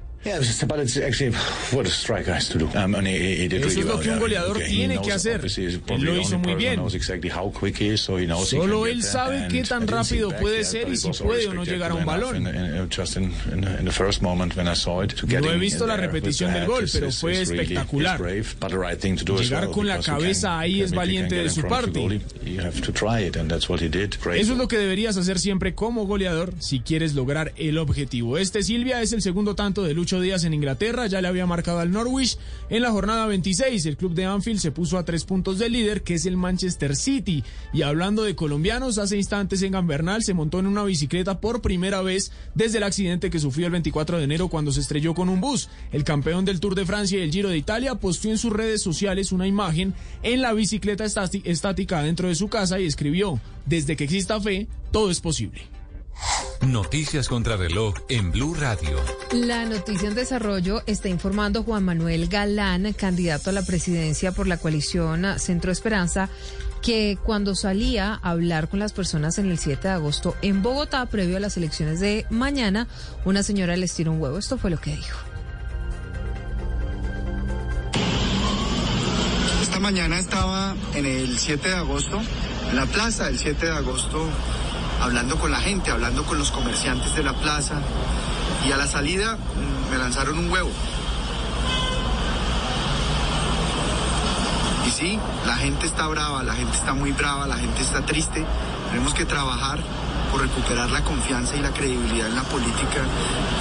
[3.68, 5.42] Eso es lo que un goleador tiene que hacer.
[5.88, 6.80] Él lo hizo muy bien.
[8.46, 11.96] Solo él sabe qué tan rápido puede ser y si puede o no llegar a
[11.96, 12.44] un balón.
[15.42, 18.20] No he visto la repetición del gol, pero fue espectacular.
[19.42, 22.22] Llegar con la cabeza ahí es valiente de su parte.
[24.42, 28.38] Eso es lo que deberías hacer siempre como goleador si quieres lograr el objetivo.
[28.38, 31.80] Este Silvia es el segundo tanto de lucha días en Inglaterra, ya le había marcado
[31.80, 32.38] al Norwich.
[32.70, 36.04] En la jornada 26, el club de Anfield se puso a tres puntos del líder,
[36.04, 37.44] que es el Manchester City.
[37.72, 42.02] Y hablando de colombianos, hace instantes en Gambernal se montó en una bicicleta por primera
[42.02, 45.40] vez desde el accidente que sufrió el 24 de enero cuando se estrelló con un
[45.40, 45.70] bus.
[45.92, 48.82] El campeón del Tour de Francia y el Giro de Italia posteó en sus redes
[48.82, 49.94] sociales una imagen
[50.24, 55.12] en la bicicleta estática dentro de su casa y escribió, desde que exista fe, todo
[55.12, 55.81] es posible.
[56.68, 59.00] Noticias contra reloj en Blue Radio.
[59.32, 64.58] La noticia en desarrollo está informando Juan Manuel Galán, candidato a la presidencia por la
[64.58, 66.30] coalición Centro Esperanza,
[66.84, 71.08] que cuando salía a hablar con las personas en el 7 de agosto en Bogotá,
[71.08, 72.88] previo a las elecciones de mañana,
[73.26, 74.38] una señora les tiró un huevo.
[74.38, 75.18] Esto fue lo que dijo.
[79.64, 82.22] Esta mañana estaba en el 7 de agosto,
[82.70, 84.30] en la plaza del 7 de agosto
[85.02, 87.76] hablando con la gente, hablando con los comerciantes de la plaza.
[88.66, 90.70] Y a la salida mm, me lanzaron un huevo.
[94.88, 98.46] Y sí, la gente está brava, la gente está muy brava, la gente está triste.
[98.92, 99.80] Tenemos que trabajar
[100.32, 103.02] por recuperar la confianza y la credibilidad en la política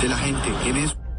[0.01, 0.55] de la gente.
[0.65, 1.10] En.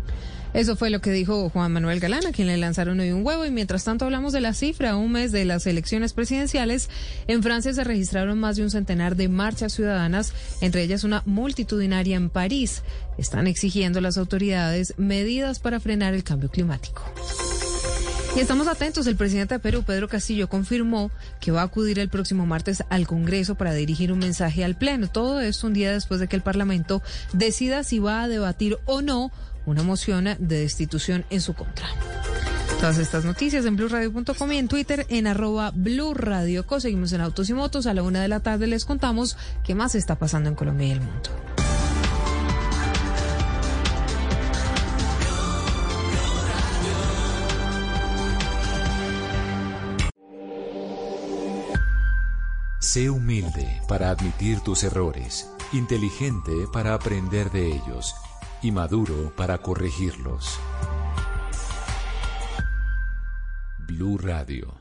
[0.54, 3.46] Eso fue lo que dijo Juan Manuel Galán, a quien le lanzaron hoy un huevo.
[3.46, 6.90] Y mientras tanto hablamos de la cifra, un mes de las elecciones presidenciales.
[7.28, 12.18] En Francia se registraron más de un centenar de marchas ciudadanas, entre ellas una multitudinaria
[12.18, 12.84] en París.
[13.18, 17.04] Están exigiendo a las autoridades medidas para frenar el cambio climático.
[18.34, 19.08] Y estamos atentos.
[19.08, 23.06] El presidente de Perú, Pedro Castillo, confirmó que va a acudir el próximo martes al
[23.06, 25.10] Congreso para dirigir un mensaje al Pleno.
[25.10, 27.02] Todo esto un día después de que el Parlamento
[27.34, 29.32] decida si va a debatir o no
[29.66, 31.88] una moción de destitución en su contra.
[32.80, 36.80] Todas estas noticias en blurradio.com y en Twitter en arroba blurradioco.
[36.80, 37.86] Seguimos en Autos y Motos.
[37.86, 40.92] A la una de la tarde les contamos qué más está pasando en Colombia y
[40.92, 41.30] el mundo.
[52.80, 58.16] Sé humilde para admitir tus errores, inteligente para aprender de ellos
[58.62, 60.60] y maduro para corregirlos.
[63.88, 64.81] Blue Radio.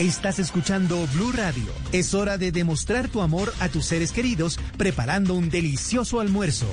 [0.00, 1.66] Estás escuchando Blue Radio.
[1.92, 6.64] Es hora de demostrar tu amor a tus seres queridos preparando un delicioso almuerzo.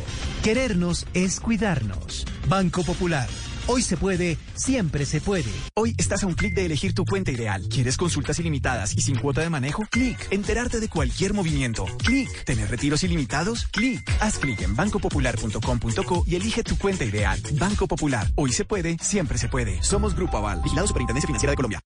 [0.45, 2.25] Querernos es cuidarnos.
[2.47, 3.27] Banco Popular.
[3.67, 5.51] Hoy se puede, siempre se puede.
[5.75, 7.67] Hoy estás a un clic de elegir tu cuenta ideal.
[7.67, 9.83] ¿Quieres consultas ilimitadas y sin cuota de manejo?
[9.91, 10.25] Clic.
[10.31, 11.83] Enterarte de cualquier movimiento.
[12.05, 12.45] Clic.
[12.45, 13.65] ¿Tener retiros ilimitados?
[13.73, 14.09] Clic.
[14.21, 17.41] Haz clic en bancopopular.com.co y elige tu cuenta ideal.
[17.59, 18.31] Banco Popular.
[18.35, 19.83] Hoy se puede, siempre se puede.
[19.83, 20.61] Somos Grupo Aval.
[20.61, 21.81] Vigilado Superintendencia Financiera de Colombia.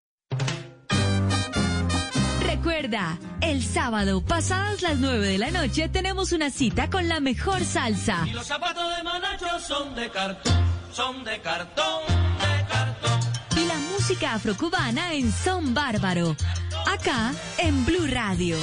[2.82, 7.64] Recuerda, el sábado, pasadas las 9 de la noche, tenemos una cita con la mejor
[7.64, 8.26] salsa.
[8.26, 13.20] Y los zapatos de Manacho son de cartón, son de cartón, de cartón.
[13.56, 16.36] Y la música afrocubana en Son Bárbaro.
[16.88, 18.58] Acá, en Blue Radio.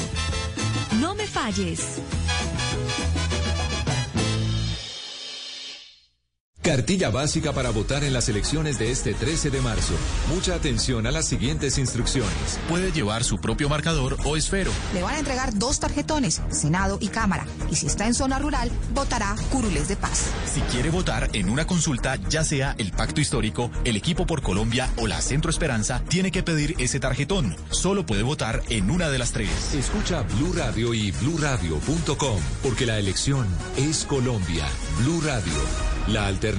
[1.00, 2.00] No me falles.
[6.68, 9.94] Cartilla básica para votar en las elecciones de este 13 de marzo.
[10.28, 12.60] Mucha atención a las siguientes instrucciones.
[12.68, 14.70] Puede llevar su propio marcador o esfero.
[14.92, 17.46] Le van a entregar dos tarjetones, Senado y Cámara.
[17.70, 20.24] Y si está en zona rural, votará Curules de Paz.
[20.52, 24.92] Si quiere votar en una consulta, ya sea el Pacto Histórico, el Equipo por Colombia
[24.98, 27.56] o la Centro Esperanza, tiene que pedir ese tarjetón.
[27.70, 29.72] Solo puede votar en una de las tres.
[29.72, 33.46] Escucha Blue Radio y bluradio.com, porque la elección
[33.78, 34.66] es Colombia.
[34.98, 35.54] Blue Radio,
[36.08, 36.57] la alternativa.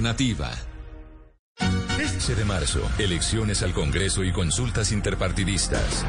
[1.96, 6.06] 13 de marzo, elecciones al Congreso y consultas interpartidistas.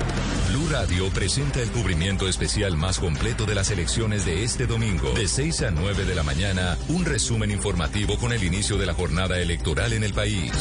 [0.49, 5.11] Blue Radio presenta el cubrimiento especial más completo de las elecciones de este domingo.
[5.13, 8.93] De 6 a 9 de la mañana, un resumen informativo con el inicio de la
[8.93, 10.51] jornada electoral en el país.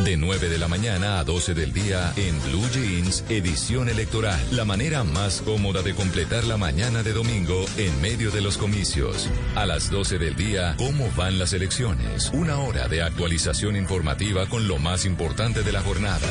[0.00, 4.38] De 9 de la mañana a 12 del día en Blue Jeans, edición electoral.
[4.50, 9.30] La manera más cómoda de completar la mañana de domingo en medio de los comicios.
[9.54, 12.30] A las 12 del día, ¿cómo van las elecciones?
[12.34, 16.26] Una hora de actualización informativa con lo más importante de la jornada.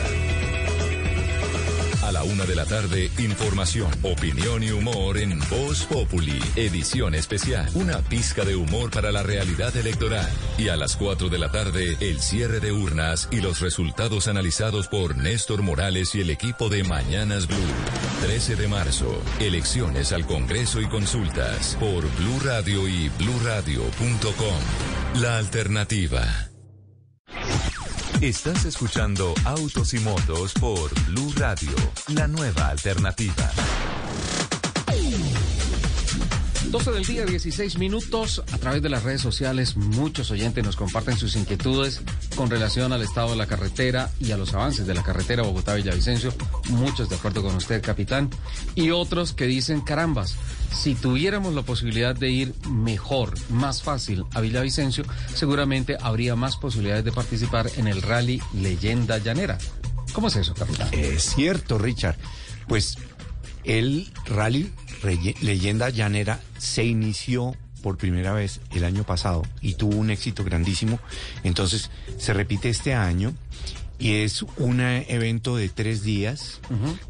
[2.03, 7.69] A la una de la tarde, información, opinión y humor en Voz Populi, edición especial.
[7.75, 10.29] Una pizca de humor para la realidad electoral.
[10.57, 14.89] Y a las cuatro de la tarde, el cierre de urnas y los resultados analizados
[14.89, 17.57] por Néstor Morales y el equipo de Mañanas Blue.
[18.21, 25.21] 13 de marzo, elecciones al Congreso y consultas por Blue Radio y bluradio.com.
[25.21, 26.49] La alternativa.
[28.23, 31.75] Estás escuchando Autos y Motos por Blue Radio,
[32.07, 33.51] la nueva alternativa.
[36.73, 38.41] 12 del día, 16 minutos.
[38.51, 42.01] A través de las redes sociales, muchos oyentes nos comparten sus inquietudes
[42.35, 46.33] con relación al estado de la carretera y a los avances de la carretera Bogotá-Villavicencio.
[46.69, 48.31] Muchos de acuerdo con usted, capitán.
[48.73, 50.33] Y otros que dicen, carambas,
[50.75, 55.05] si tuviéramos la posibilidad de ir mejor, más fácil a Villavicencio,
[55.35, 59.59] seguramente habría más posibilidades de participar en el rally Leyenda Llanera.
[60.11, 60.89] ¿Cómo es eso, capitán?
[60.91, 62.17] Es cierto, Richard.
[62.67, 62.97] Pues
[63.63, 64.71] el rally
[65.03, 70.99] Leyenda Llanera se inició por primera vez el año pasado y tuvo un éxito grandísimo.
[71.43, 73.33] Entonces se repite este año
[73.99, 76.59] y es un eh, evento de tres días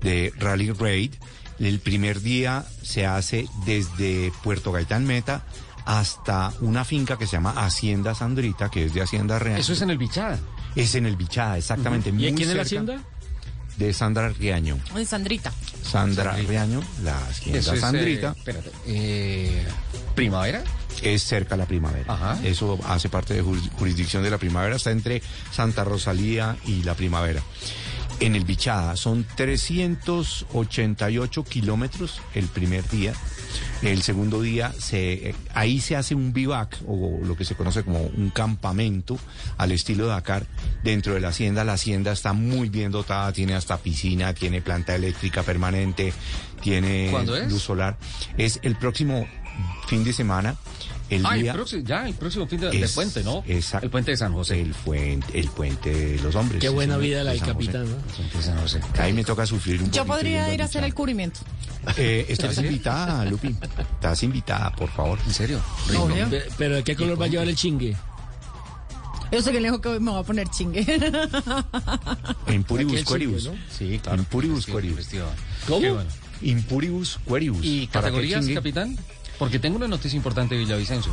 [0.01, 1.13] de Rally Raid.
[1.59, 5.45] El primer día se hace desde Puerto Gaitán Meta
[5.85, 9.59] hasta una finca que se llama Hacienda Sandrita, que es de Hacienda Real.
[9.59, 10.39] Eso es en el Bichada.
[10.75, 12.09] Es en el Bichada, exactamente.
[12.09, 12.19] Ujú.
[12.19, 13.03] ¿Y muy quién es la hacienda?
[13.77, 14.79] De Sandra Riaño.
[14.93, 15.51] Ay, Sandrita.
[15.83, 18.29] Sandra Riaño, la hacienda es, Sandrita.
[18.29, 19.65] eh, espérate, eh,
[20.15, 20.61] ¿Primavera?
[21.01, 22.39] Es cerca la primavera.
[22.43, 25.21] Eso hace parte de juris- jurisdicción de la primavera, está entre
[25.51, 27.41] Santa Rosalía y la primavera.
[28.23, 33.13] En el Bichada son 388 kilómetros el primer día.
[33.81, 37.83] El segundo día se, eh, ahí se hace un bivac o lo que se conoce
[37.83, 39.19] como un campamento
[39.57, 40.45] al estilo Dakar
[40.85, 41.65] dentro de la hacienda.
[41.65, 46.13] La hacienda está muy bien dotada, tiene hasta piscina, tiene planta eléctrica permanente,
[46.61, 47.11] tiene
[47.49, 47.97] luz solar.
[48.37, 49.27] Es el próximo
[49.89, 50.55] fin de semana.
[51.09, 53.43] El ah, día el próximo, ya, el próximo fin de, de es- puente, ¿no?
[53.45, 53.85] exacto.
[53.85, 54.61] El puente de San José.
[54.61, 56.61] El puente, el puente de los hombres.
[56.61, 57.51] Qué sí, buena vida la de del José.
[57.51, 57.97] capitán, ¿no?
[58.15, 58.81] Puente de San José.
[58.99, 61.41] Ahí me toca sufrir un Yo poquito podría ir a hacer el cubrimiento.
[61.97, 63.55] Eh, estás invitada, Lupi.
[63.93, 65.19] Estás invitada, por favor.
[65.27, 65.59] ¿En serio?
[65.97, 66.29] Obvio.
[66.29, 67.95] Pe- Pero ¿de qué color va a llevar el chingue?
[69.31, 70.85] Yo sé que lejos que hoy me voy a poner chingue.
[72.47, 73.43] En Puribus Queribus.
[73.43, 74.19] sitio, Sí, claro.
[74.19, 75.07] En Puribus Queribus.
[75.67, 75.79] ¿Cómo?
[75.95, 76.09] Bueno.
[76.41, 77.59] Impuribus Queribus.
[77.63, 78.97] ¿Y ¿Para qué categorías, capitán?
[79.39, 81.11] Porque tengo una noticia importante de Villavicencio.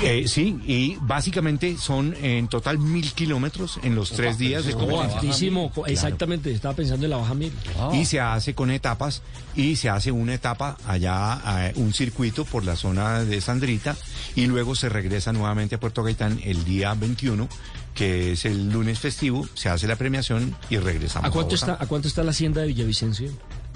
[0.00, 5.50] Eh, sí, y básicamente son en total mil kilómetros en los tres días de competencia.
[5.86, 7.52] exactamente, estaba pensando en la baja mil.
[7.92, 9.22] Y se hace con etapas
[9.54, 13.96] y se hace una etapa allá, eh, un circuito por la zona de Sandrita
[14.34, 17.48] y luego se regresa nuevamente a Puerto Gaitán el día 21,
[17.94, 21.28] que es el lunes festivo, se hace la premiación y regresamos.
[21.28, 21.72] ¿A cuánto, Bogotá.
[21.72, 23.30] está, ¿A cuánto está la hacienda de Villavicencio?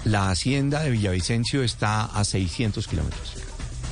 [0.07, 3.35] La hacienda de Villavicencio está a 600 kilómetros.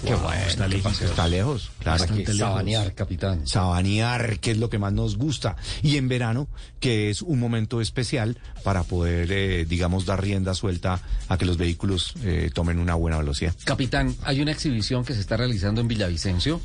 [0.05, 1.01] Qué bueno, está lejos.
[1.01, 2.05] Está lejos, claro.
[2.15, 2.37] Lejos.
[2.37, 3.45] Sabanear, capitán.
[3.45, 5.57] Sabanear, que es lo que más nos gusta.
[5.83, 6.47] Y en verano,
[6.79, 11.57] que es un momento especial para poder, eh, digamos, dar rienda suelta a que los
[11.57, 13.53] vehículos eh, tomen una buena velocidad.
[13.65, 16.61] Capitán, hay una exhibición que se está realizando en Villavicencio.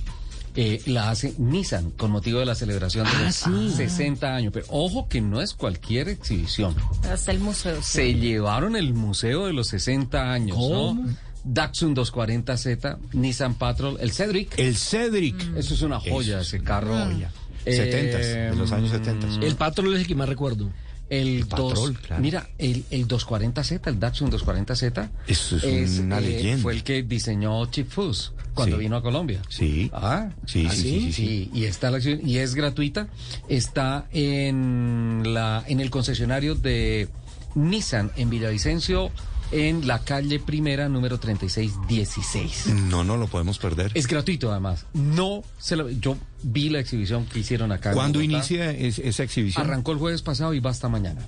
[0.56, 3.70] Eh, la hace Nissan con motivo de la celebración de Ah, los sí.
[3.76, 4.52] 60 años.
[4.52, 6.74] Pero ojo que no es cualquier exhibición.
[7.10, 7.76] Hasta el museo.
[7.82, 7.92] sí.
[7.92, 10.94] Se llevaron el museo de los 60 años, ¿Cómo?
[10.94, 11.16] ¿no?
[11.42, 14.58] Datsun 240Z, Nissan Patrol, el Cedric.
[14.58, 15.56] El Cedric.
[15.56, 16.94] Eso es una joya, ese carro.
[17.04, 17.30] joya.
[17.64, 19.42] Eh, 70s, de los años 70s.
[19.42, 20.70] El patrón es el que más recuerdo.
[21.10, 22.22] El, Patrol, claro.
[22.22, 25.08] Mira, el, el 240Z, el Datsun 240Z.
[25.26, 26.62] Eso es una leyenda.
[26.62, 28.82] Fue el que diseñó Chip Foose cuando Sí.
[28.82, 29.42] vino a Colombia.
[29.48, 29.90] Sí.
[29.92, 31.50] Ah, Sí, ¿ah, sí, sí, sí, sí.
[31.52, 33.08] Y está la acción, y es gratuita.
[33.48, 37.08] Está en la en el concesionario de
[37.56, 39.10] Nissan en Villavicencio,
[39.52, 42.66] en la calle primera, número 3616.
[42.88, 43.90] No, no lo podemos perder.
[43.94, 44.86] Es gratuito además.
[44.94, 47.92] No se lo- yo vi la exhibición que hicieron acá.
[47.92, 49.64] ¿Cuándo inicia es- esa exhibición?
[49.64, 51.20] Arrancó el jueves pasado y va hasta mañana.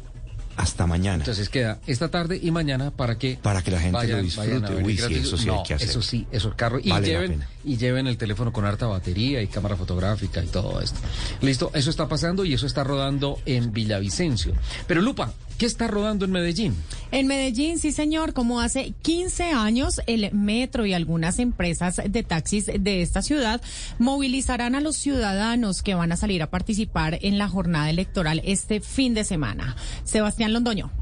[0.55, 1.17] Hasta mañana.
[1.17, 4.83] Entonces queda esta tarde y mañana para que Para que la gente vayan- lo disfrute.
[4.85, 5.89] Uy, sí, eso sí No, hay que hacer.
[5.89, 7.49] Eso sí, eso carro y Vale la lleven pena.
[7.65, 10.99] Y lleven el teléfono con harta batería y cámara fotográfica y todo esto.
[11.41, 14.53] Listo, eso está pasando y eso está rodando en Villavicencio.
[14.87, 16.77] Pero Lupa, ¿qué está rodando en Medellín?
[17.11, 22.67] En Medellín, sí señor, como hace 15 años, el metro y algunas empresas de taxis
[22.67, 23.61] de esta ciudad
[23.99, 28.81] movilizarán a los ciudadanos que van a salir a participar en la jornada electoral este
[28.81, 29.77] fin de semana.
[30.05, 31.02] Sebastián Londoño.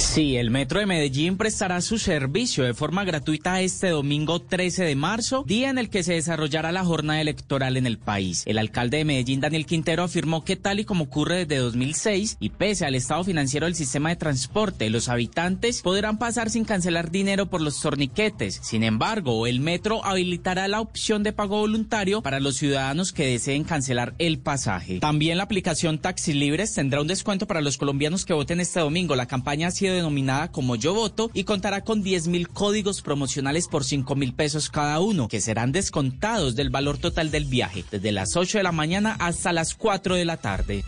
[0.00, 4.96] Sí, el Metro de Medellín prestará su servicio de forma gratuita este domingo 13 de
[4.96, 8.42] marzo, día en el que se desarrollará la jornada electoral en el país.
[8.46, 12.48] El alcalde de Medellín, Daniel Quintero, afirmó que tal y como ocurre desde 2006 y
[12.48, 17.46] pese al estado financiero del sistema de transporte, los habitantes podrán pasar sin cancelar dinero
[17.46, 18.58] por los torniquetes.
[18.62, 23.64] Sin embargo, el Metro habilitará la opción de pago voluntario para los ciudadanos que deseen
[23.64, 24.98] cancelar el pasaje.
[24.98, 29.14] También la aplicación Taxi Libres tendrá un descuento para los colombianos que voten este domingo.
[29.14, 33.68] La campaña ha sido denominada como Yo Voto y contará con 10 mil códigos promocionales
[33.68, 38.12] por 5 mil pesos cada uno, que serán descontados del valor total del viaje, desde
[38.12, 40.84] las 8 de la mañana hasta las 4 de la tarde.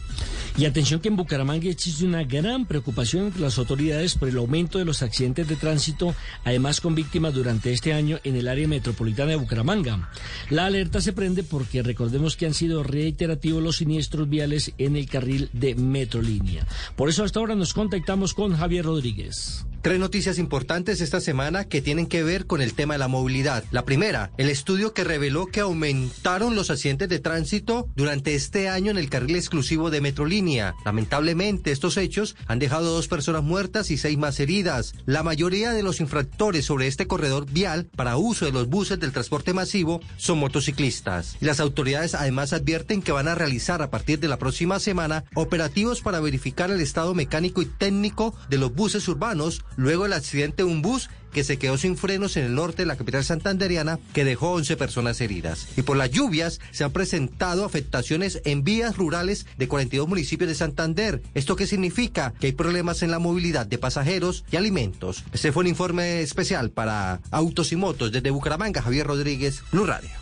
[0.56, 4.78] Y atención que en Bucaramanga existe una gran preocupación entre las autoridades por el aumento
[4.78, 9.30] de los accidentes de tránsito, además con víctimas durante este año en el área metropolitana
[9.30, 10.10] de Bucaramanga.
[10.50, 15.08] La alerta se prende porque recordemos que han sido reiterativos los siniestros viales en el
[15.08, 16.66] carril de Metrolínea.
[16.96, 19.64] Por eso hasta ahora nos contactamos con Javier Rodríguez.
[19.82, 23.64] Tres noticias importantes esta semana que tienen que ver con el tema de la movilidad.
[23.72, 28.92] La primera, el estudio que reveló que aumentaron los accidentes de tránsito durante este año
[28.92, 30.41] en el carril exclusivo de Metrolínea.
[30.84, 34.94] Lamentablemente, estos hechos han dejado dos personas muertas y seis más heridas.
[35.06, 39.12] La mayoría de los infractores sobre este corredor vial para uso de los buses del
[39.12, 41.36] transporte masivo son motociclistas.
[41.40, 46.00] Las autoridades además advierten que van a realizar a partir de la próxima semana operativos
[46.00, 50.68] para verificar el estado mecánico y técnico de los buses urbanos luego del accidente de
[50.68, 54.24] un bus que se quedó sin frenos en el norte de la capital santanderiana, que
[54.24, 55.68] dejó 11 personas heridas.
[55.76, 60.54] Y por las lluvias se han presentado afectaciones en vías rurales de 42 municipios de
[60.54, 61.22] Santander.
[61.34, 62.34] ¿Esto qué significa?
[62.38, 65.24] Que hay problemas en la movilidad de pasajeros y alimentos.
[65.32, 70.21] Este fue un informe especial para Autos y Motos desde Bucaramanga, Javier Rodríguez, Blue Radio.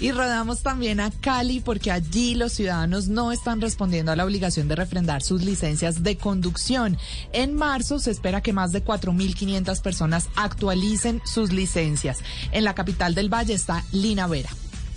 [0.00, 4.68] Y rodamos también a Cali porque allí los ciudadanos no están respondiendo a la obligación
[4.68, 6.96] de refrendar sus licencias de conducción.
[7.32, 12.18] En marzo se espera que más de 4.500 personas actualicen sus licencias.
[12.52, 14.50] En la capital del Valle está Lina Vera.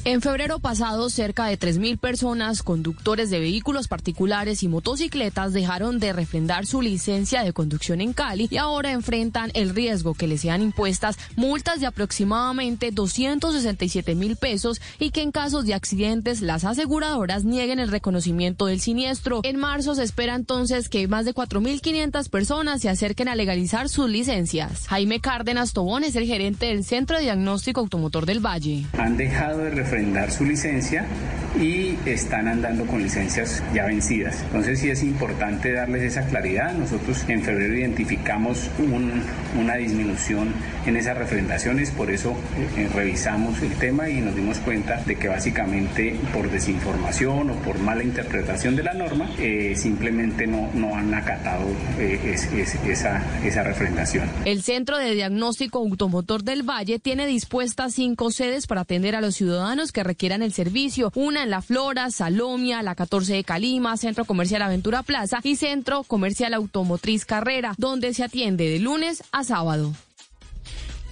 [0.03, 6.11] En febrero pasado, cerca de 3.000 personas, conductores de vehículos particulares y motocicletas, dejaron de
[6.11, 10.63] refrendar su licencia de conducción en Cali y ahora enfrentan el riesgo que les sean
[10.63, 17.43] impuestas multas de aproximadamente 267 mil pesos y que en casos de accidentes las aseguradoras
[17.43, 19.41] nieguen el reconocimiento del siniestro.
[19.43, 24.09] En marzo se espera entonces que más de 4.500 personas se acerquen a legalizar sus
[24.09, 24.87] licencias.
[24.87, 28.87] Jaime Cárdenas Tobón es el gerente del Centro de Diagnóstico Automotor del Valle.
[28.97, 31.05] Han dejado de refrendar su licencia
[31.59, 34.41] y están andando con licencias ya vencidas.
[34.43, 36.73] Entonces sí es importante darles esa claridad.
[36.73, 38.69] Nosotros en febrero identificamos
[39.59, 40.53] una disminución
[40.85, 42.35] en esas refrendaciones, por eso
[42.77, 47.79] eh, revisamos el tema y nos dimos cuenta de que básicamente por desinformación o por
[47.79, 51.65] mala interpretación de la norma, eh, simplemente no, no han acatado
[51.99, 52.35] eh,
[52.87, 54.29] esa, esa refrendación.
[54.45, 59.35] El Centro de Diagnóstico Automotor del Valle tiene dispuestas cinco sedes para atender a los
[59.35, 61.11] ciudadanos que requieran el servicio.
[61.15, 66.03] Una en La Flora, Salomia, la 14 de Calima, Centro Comercial Aventura Plaza y Centro
[66.03, 69.93] Comercial Automotriz Carrera, donde se atiende de lunes a sábado.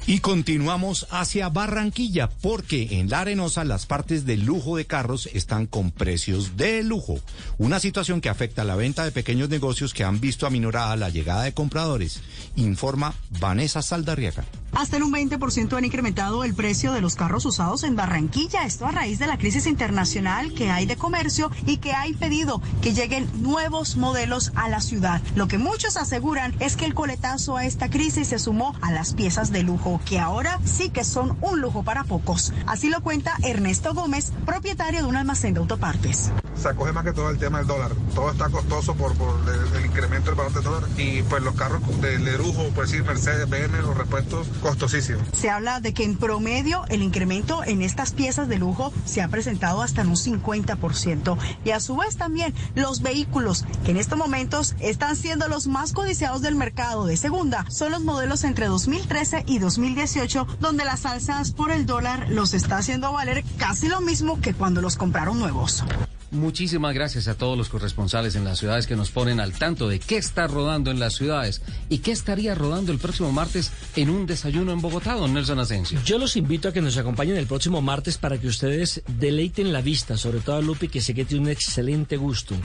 [0.09, 5.67] Y continuamos hacia Barranquilla porque en La Arenosa las partes de lujo de carros están
[5.67, 7.19] con precios de lujo.
[7.59, 11.09] Una situación que afecta a la venta de pequeños negocios que han visto aminorada la
[11.09, 12.21] llegada de compradores,
[12.55, 14.45] informa Vanessa Saldarriaga.
[14.71, 18.65] Hasta en un 20% han incrementado el precio de los carros usados en Barranquilla.
[18.65, 22.61] Esto a raíz de la crisis internacional que hay de comercio y que ha impedido
[22.81, 25.21] que lleguen nuevos modelos a la ciudad.
[25.35, 29.13] Lo que muchos aseguran es que el coletazo a esta crisis se sumó a las
[29.13, 32.53] piezas de lujo, que ahora sí que son un lujo para pocos.
[32.67, 36.31] Así lo cuenta Ernesto Gómez, propietario de un almacén de autopartes.
[36.61, 37.91] Se acoge más que todo el tema del dólar.
[38.13, 40.89] Todo está costoso por, el, incremento del valor del dólar.
[40.97, 45.19] Y pues los carros de, lujo, pues sí, Mercedes, BM, los repuestos costosísimo.
[45.33, 49.29] Se habla de que en promedio el incremento en estas piezas de lujo se ha
[49.29, 51.37] presentado hasta en un 50%.
[51.63, 55.93] Y a su vez también los vehículos, que en estos momentos están siendo los más
[55.93, 61.51] codiciados del mercado de segunda, son los modelos entre 2013 y 2018, donde las alzas
[61.51, 65.85] por el dólar los está haciendo valer casi lo mismo que cuando los compraron nuevos.
[66.31, 69.99] Muchísimas gracias a todos los corresponsales en las ciudades que nos ponen al tanto de
[69.99, 74.27] qué está rodando en las ciudades y qué estaría rodando el próximo martes en un
[74.27, 75.99] desayuno en Bogotá, don Nelson Asensio.
[76.05, 79.81] Yo los invito a que nos acompañen el próximo martes para que ustedes deleiten la
[79.81, 82.55] vista, sobre todo a Lupi, que sé que tiene un excelente gusto,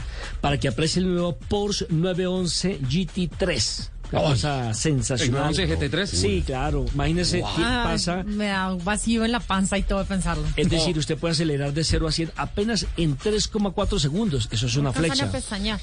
[0.43, 5.59] para que aprecie el nuevo Porsche 911 GT3 cosa sensacional.
[5.59, 6.07] ¿El GT3?
[6.07, 6.87] Sí, claro.
[6.95, 8.23] Imagínese qué pasa.
[8.25, 10.45] Me da un vacío en la panza y todo de pensarlo.
[10.57, 14.49] Es decir, usted puede acelerar de 0 a 100 apenas en 3,4 segundos.
[14.51, 15.31] Eso es una flecha.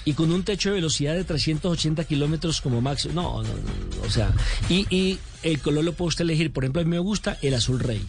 [0.06, 3.14] Y con un techo de velocidad de 380 kilómetros como máximo.
[3.14, 4.31] No, no, no, O sea,
[4.69, 6.52] y, y el color lo puede usted elegir.
[6.52, 8.02] Por ejemplo, a mí me gusta el azul rey.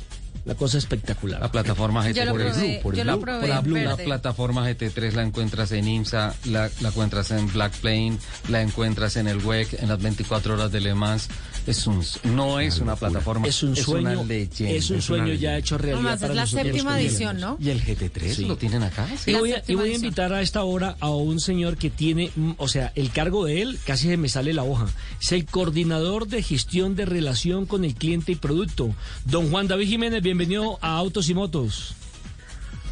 [0.44, 1.40] La cosa espectacular.
[1.40, 2.82] La plataforma GT3.
[2.82, 3.76] Por el Blue, por el Blue.
[3.76, 9.16] La plataforma GT3 la encuentras en IMSA, la, la encuentras en Black Plane, la encuentras
[9.16, 11.28] en el WEC, en las 24 horas de Le Mans.
[11.66, 16.22] Es un, no es una plataforma, es un sueño, es un sueño ya hecho realidad.
[16.22, 17.56] es la séptima edición, ¿no?
[17.60, 19.06] Y el GT3 lo tienen acá.
[19.26, 22.32] Y, voy a, y voy a invitar a esta hora a un señor que tiene,
[22.34, 24.88] mm, o sea, el cargo de él, casi se me sale la hoja,
[25.20, 28.94] es el coordinador de gestión de relación con el cliente y producto.
[29.24, 31.94] Don Juan David Jiménez, bienvenido a Autos y Motos.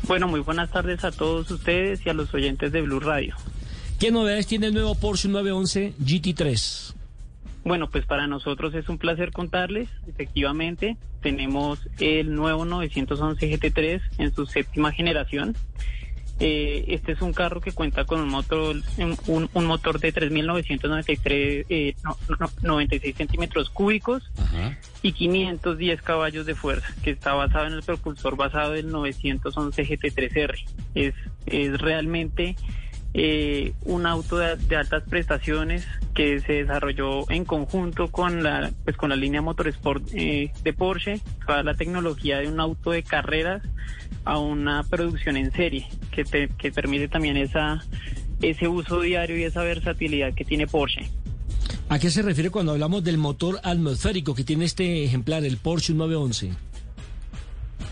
[0.05, 3.35] Bueno, muy buenas tardes a todos ustedes y a los oyentes de Blue Radio.
[3.99, 7.00] ¿Qué novedades tiene el nuevo Porsche 911 GT3?
[7.65, 9.89] Bueno, pues para nosotros es un placer contarles.
[10.07, 15.55] Efectivamente, tenemos el nuevo 911 GT3 en su séptima generación.
[16.43, 18.75] Eh, este es un carro que cuenta con un motor,
[19.27, 21.95] un, un motor de 3.993 eh,
[22.63, 24.31] 96 centímetros cúbicos
[25.03, 30.65] y 510 caballos de fuerza, que está basado en el propulsor basado del 911 GT3R.
[30.95, 31.15] Es,
[31.45, 32.57] es realmente
[33.15, 38.97] eh, un auto de, de altas prestaciones que se desarrolló en conjunto con la pues
[38.97, 43.63] con la línea Motorsport eh, de Porsche, toda la tecnología de un auto de carreras
[44.25, 47.85] a una producción en serie que, te- que permite también esa
[48.43, 51.11] ese uso diario y esa versatilidad que tiene Porsche.
[51.89, 55.93] ¿A qué se refiere cuando hablamos del motor atmosférico que tiene este ejemplar, el Porsche
[55.95, 56.53] 911?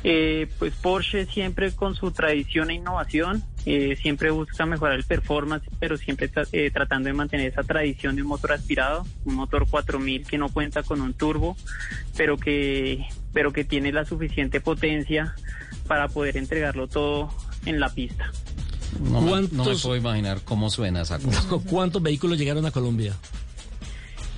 [0.04, 5.64] Eh, pues Porsche siempre con su tradición e innovación, eh, siempre busca mejorar el performance,
[5.78, 9.66] pero siempre tra- eh, tratando de mantener esa tradición de un motor aspirado, un motor
[9.68, 11.56] 4000 que no cuenta con un turbo,
[12.16, 15.34] pero que, pero que tiene la suficiente potencia
[15.86, 17.32] para poder entregarlo todo
[17.66, 18.30] en la pista.
[19.00, 21.42] No, me, no me ¿Cuántos- puedo imaginar cómo suena esa cosa.
[21.70, 23.14] ¿Cuántos vehículos llegaron a Colombia?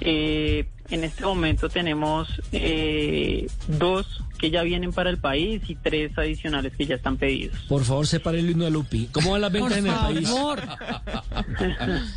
[0.01, 6.17] Eh, en este momento tenemos eh, dos que ya vienen para el país y tres
[6.17, 7.59] adicionales que ya están pedidos.
[7.69, 9.09] Por favor, separe el himno de Lupi.
[9.12, 10.29] ¿Cómo van las ventas Por en el país?
[10.29, 10.61] favor.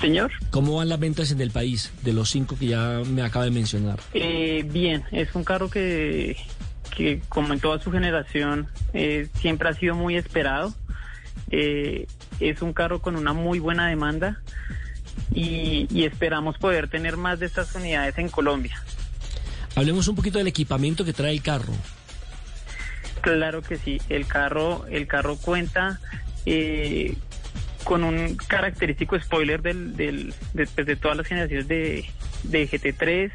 [0.00, 0.32] Señor.
[0.50, 3.50] ¿Cómo van las ventas en el país de los cinco que ya me acaba de
[3.50, 3.98] mencionar?
[4.12, 6.36] Eh, bien, es un carro que,
[6.96, 10.74] que como en toda su generación eh, siempre ha sido muy esperado.
[11.50, 12.06] Eh,
[12.40, 14.40] es un carro con una muy buena demanda
[15.32, 18.80] y, y esperamos poder tener más de estas unidades en Colombia.
[19.76, 21.72] Hablemos un poquito del equipamiento que trae el carro.
[23.20, 26.00] Claro que sí, el carro, el carro cuenta
[26.46, 27.16] eh,
[27.84, 32.04] con un característico spoiler del, del, de, pues, de todas las generaciones de,
[32.44, 33.32] de GT3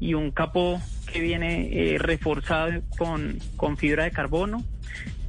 [0.00, 0.80] y un capó
[1.12, 4.64] que viene eh, reforzado con, con fibra de carbono.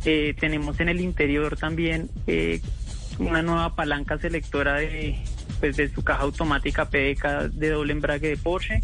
[0.06, 2.62] Eh, tenemos en el interior también eh,
[3.20, 5.18] una nueva palanca selectora de,
[5.60, 8.82] pues, de su caja automática PDK de doble embrague de Porsche.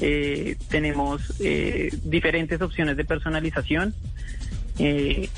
[0.00, 3.94] Eh, tenemos eh, diferentes opciones de personalización.
[4.78, 5.28] Eh,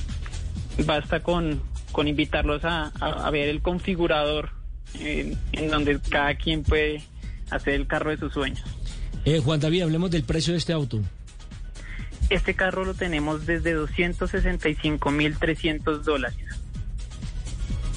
[0.84, 1.62] basta con,
[1.92, 4.50] con invitarlos a, a- a ver el configurador
[4.98, 5.38] en,
[5.70, 7.02] donde cada quien puede
[7.50, 8.62] hacer el carro de sus sueños.
[9.24, 11.00] Eh, Juan David, hablemos del precio de este auto.
[12.28, 16.36] Este carro lo tenemos desde 265.300 dólares.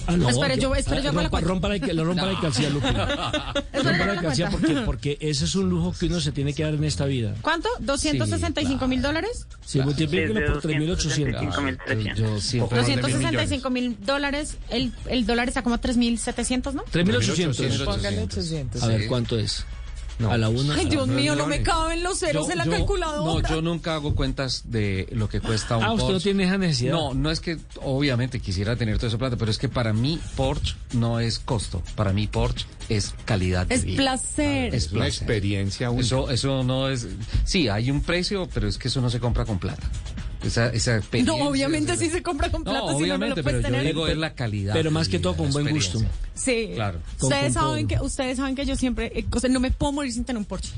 [0.05, 2.69] Ah, no, Espere, yo- espere, yo hago la rompa, rompa la, lo rompa la alcancía,
[2.69, 2.87] Lupi.
[2.87, 6.73] rompa la alcancía porque, porque ese es un lujo que uno se tiene que dar
[6.73, 7.35] en esta vida.
[7.41, 7.69] ¿Cuánto?
[7.81, 9.47] ¿265 mil dólares?
[9.65, 11.53] Si multiplíquelo Desde por 3.800.
[11.87, 12.15] 265.300.
[12.15, 14.57] Yo siempre 265 mil dólares.
[14.69, 16.83] El, el dólar está como 3.700, ¿no?
[16.85, 17.85] 3.800.
[17.85, 18.83] Póngale 800.
[18.83, 19.07] A ver, sí.
[19.07, 19.65] ¿cuánto es?
[20.29, 20.75] A la una.
[20.75, 23.41] Ay, Dios no, mío, no no, me caben los ceros Yo- en la yo- calculadora.
[23.49, 26.23] No, yo nunca hago cuentas de lo que cuesta un Ah, usted no Porsche.
[26.23, 26.93] tiene esa necesidad.
[26.93, 30.19] No, no es que obviamente quisiera tener toda esa plata, pero es que para mí
[30.35, 31.81] Porsche no es costo.
[31.95, 33.97] Para mí Porsche es calidad de Es vida.
[33.97, 34.73] placer.
[34.75, 35.23] Es una placer.
[35.23, 36.05] experiencia única.
[36.05, 37.07] Eso, eso no es.
[37.43, 39.89] Sí, hay un precio, pero es que eso no se compra con plata.
[40.43, 41.37] Esa, esa experiencia.
[41.37, 43.65] No, obviamente sí se compra con plata, No, si no, no obviamente, lo pero yo
[43.65, 43.85] tener.
[43.85, 44.73] digo es la calidad.
[44.73, 45.99] Pero más que todo con buen gusto.
[46.35, 46.71] Sí.
[46.75, 46.99] Claro.
[47.21, 49.91] Ustedes con saben que ustedes saben que yo siempre eh, o sea, no me puedo
[49.93, 50.71] morir sin tener un Porsche.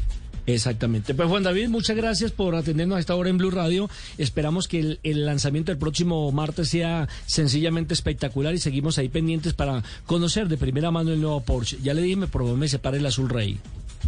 [0.47, 1.15] Exactamente.
[1.15, 3.89] Pues Juan David, muchas gracias por atendernos a esta hora en Blue Radio.
[4.19, 9.53] Esperamos que el, el lanzamiento del próximo martes sea sencillamente espectacular y seguimos ahí pendientes
[9.55, 11.79] para conocer de primera mano el nuevo Porsche.
[11.81, 13.57] Ya le dije, me probó, me separa el azul rey.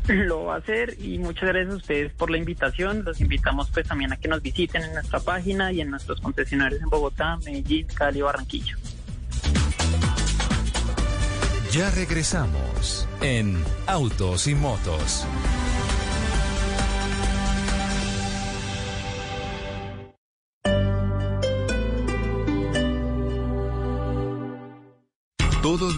[0.07, 3.03] Lo va a hacer y muchas gracias a ustedes por la invitación.
[3.03, 6.81] Los invitamos pues también a que nos visiten en nuestra página y en nuestros concesionarios
[6.81, 8.77] en Bogotá, Medellín, Cali, Barranquilla.
[11.71, 15.25] Ya regresamos en Autos y Motos.
[25.61, 25.97] Todos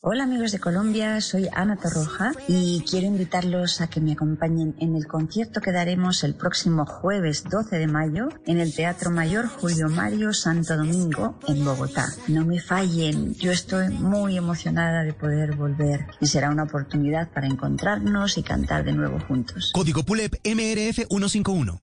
[0.00, 4.94] Hola amigos de Colombia, soy Ana Torroja y quiero invitarlos a que me acompañen en
[4.94, 9.88] el concierto que daremos el próximo jueves 12 de mayo en el Teatro Mayor Julio
[9.88, 12.06] Mario Santo Domingo en Bogotá.
[12.28, 17.48] No me fallen, yo estoy muy emocionada de poder volver y será una oportunidad para
[17.48, 19.72] encontrarnos y cantar de nuevo juntos.
[19.74, 21.80] Código PULEP MRF 151.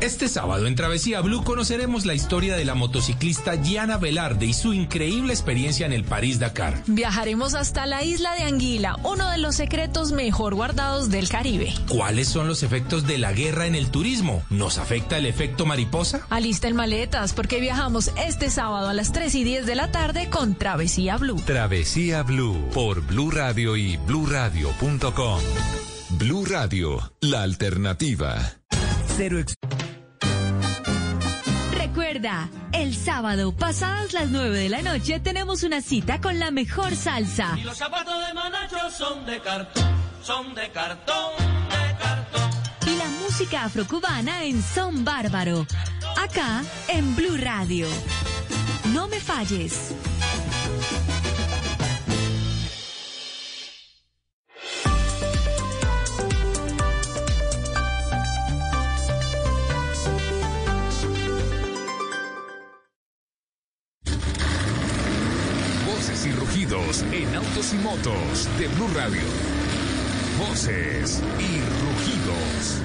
[0.00, 4.72] Este sábado en Travesía Blue conoceremos la historia de la motociclista Gianna Velarde y su
[4.72, 6.82] increíble experiencia en el París-Dakar.
[6.86, 11.74] Viajaremos hasta la isla de Anguila, uno de los secretos mejor guardados del Caribe.
[11.88, 14.42] ¿Cuáles son los efectos de la guerra en el turismo?
[14.50, 16.26] ¿Nos afecta el efecto mariposa?
[16.30, 20.54] Alisten maletas porque viajamos este sábado a las 3 y 10 de la tarde con
[20.54, 21.42] Travesía Blue.
[21.44, 25.40] Travesía Blue por Blue Radio y bluradio.com.
[26.10, 28.57] Blue Radio, la alternativa.
[29.18, 29.42] Cero
[31.72, 36.94] Recuerda, el sábado, pasadas las 9 de la noche, tenemos una cita con la mejor
[36.94, 37.56] salsa.
[37.58, 39.90] Y los zapatos de Manacho son de cartón,
[40.22, 41.32] son de cartón,
[41.68, 42.50] de cartón.
[42.86, 45.66] Y la música afrocubana en Son Bárbaro.
[46.16, 47.88] Acá, en Blue Radio.
[48.94, 49.96] No me falles.
[67.72, 69.20] Y motos de Blue Radio.
[70.38, 72.80] Voces y rugidos.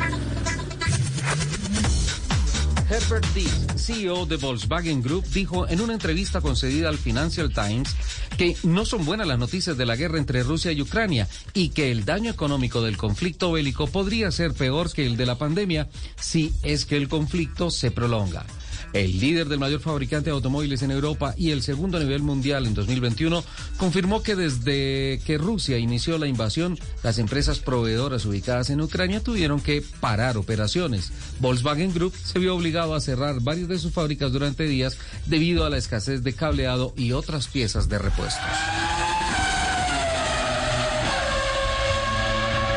[2.90, 7.96] Herbert Diess, CEO de Volkswagen Group, dijo en una entrevista concedida al Financial Times
[8.38, 11.92] que no son buenas las noticias de la guerra entre Rusia y Ucrania y que
[11.92, 15.88] el daño económico del conflicto bélico podría ser peor que el de la pandemia
[16.20, 18.46] si es que el conflicto se prolonga.
[18.94, 22.76] El líder del mayor fabricante de automóviles en Europa y el segundo nivel mundial en
[22.76, 23.44] 2021
[23.78, 29.62] confirmó que desde que Rusia inició la invasión, las empresas proveedoras ubicadas en Ucrania tuvieron
[29.62, 31.12] que parar operaciones.
[31.40, 35.70] Volkswagen Group se vio obligado a cerrar varias de sus fábricas durante días debido a
[35.72, 38.44] la escasez de cableado y otras piezas de repuestos.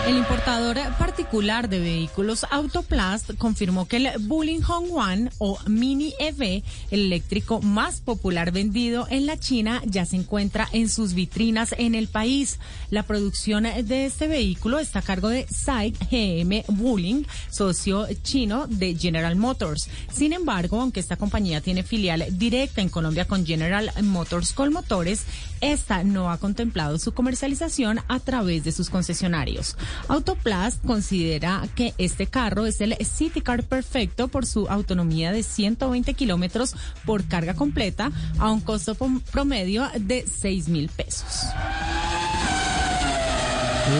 [0.06, 6.62] El importador particular de vehículos Autoplast confirmó que el Bullingham One o Mini EV,
[6.92, 11.96] el eléctrico más popular vendido en la China, ya se encuentra en sus vitrinas en
[11.96, 12.60] el país.
[12.90, 18.94] La producción de este vehículo está a cargo de SAIC GM Bulling, socio chino de
[18.94, 19.88] General Motors.
[20.12, 25.24] Sin embargo, aunque esta compañía tiene filial directa en Colombia con General Motors Colmotores,
[25.60, 29.76] esta no ha contemplado su comercialización a través de sus concesionarios.
[30.08, 36.14] Autoplast considera que este carro es el City Car perfecto por su autonomía de 120
[36.14, 36.74] kilómetros
[37.04, 38.96] por carga completa a un costo
[39.30, 41.46] promedio de 6 mil pesos.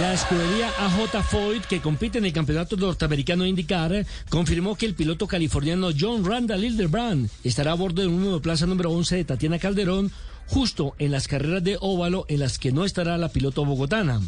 [0.01, 5.29] La escudería AJ Foyt, que compite en el campeonato norteamericano IndyCar, confirmó que el piloto
[5.29, 10.11] californiano John Randall Hildebrand estará a bordo de un monoplaza número 11 de Tatiana Calderón,
[10.49, 14.21] justo en las carreras de óvalo en las que no estará la piloto bogotana.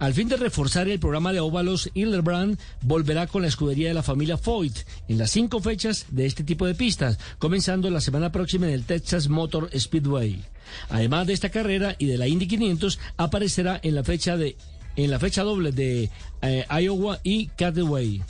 [0.00, 4.02] Al fin de reforzar el programa de óvalos, Hildebrand volverá con la escudería de la
[4.02, 4.74] familia Foyt
[5.08, 8.84] en las cinco fechas de este tipo de pistas, comenzando la semana próxima en el
[8.84, 10.42] Texas Motor Speedway.
[10.88, 14.56] Además de esta carrera y de la Indy 500, aparecerá en la fecha de
[14.96, 16.08] en la fecha doble de
[16.40, 18.22] eh, Iowa y Cataway.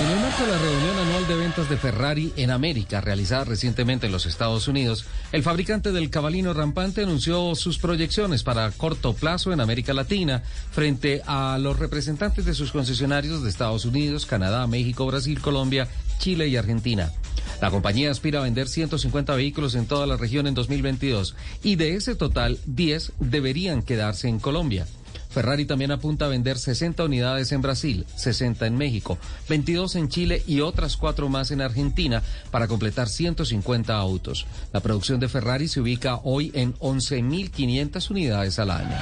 [0.00, 4.06] En el marco de la reunión anual de ventas de Ferrari en América, realizada recientemente
[4.06, 9.52] en los Estados Unidos, el fabricante del cabalino rampante anunció sus proyecciones para corto plazo
[9.52, 15.04] en América Latina frente a los representantes de sus concesionarios de Estados Unidos, Canadá, México,
[15.04, 15.86] Brasil, Colombia,
[16.18, 17.12] Chile y Argentina.
[17.60, 21.96] La compañía aspira a vender 150 vehículos en toda la región en 2022 y de
[21.96, 24.86] ese total, 10 deberían quedarse en Colombia.
[25.30, 30.42] Ferrari también apunta a vender 60 unidades en Brasil, 60 en México, 22 en Chile
[30.46, 34.46] y otras cuatro más en Argentina para completar 150 autos.
[34.72, 38.96] La producción de Ferrari se ubica hoy en 11.500 unidades al año.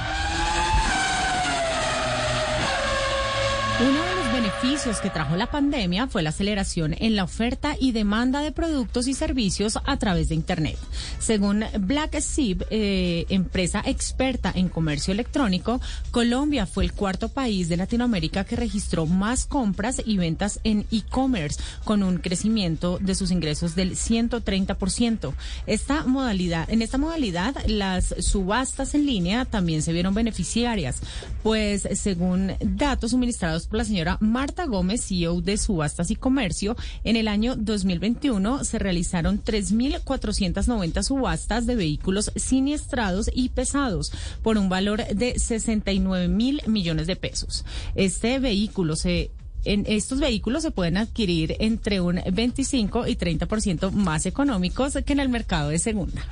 [4.61, 9.07] Beneficios que trajo la pandemia fue la aceleración en la oferta y demanda de productos
[9.07, 10.77] y servicios a través de Internet.
[11.17, 15.79] Según Black Sheep, eh, empresa experta en comercio electrónico,
[16.11, 21.61] Colombia fue el cuarto país de Latinoamérica que registró más compras y ventas en e-commerce,
[21.85, 25.33] con un crecimiento de sus ingresos del 130%.
[25.67, 31.01] Esta modalidad, en esta modalidad, las subastas en línea también se vieron beneficiarias,
[31.43, 37.15] pues según datos suministrados por la señora Marta Gómez, CEO de Subastas y Comercio, en
[37.15, 44.11] el año 2021 se realizaron 3.490 subastas de vehículos siniestrados y pesados
[44.41, 47.65] por un valor de 69 mil millones de pesos.
[47.95, 49.31] Este vehículo se
[49.65, 55.19] en estos vehículos se pueden adquirir entre un 25 y 30% más económicos que en
[55.19, 56.23] el mercado de segunda.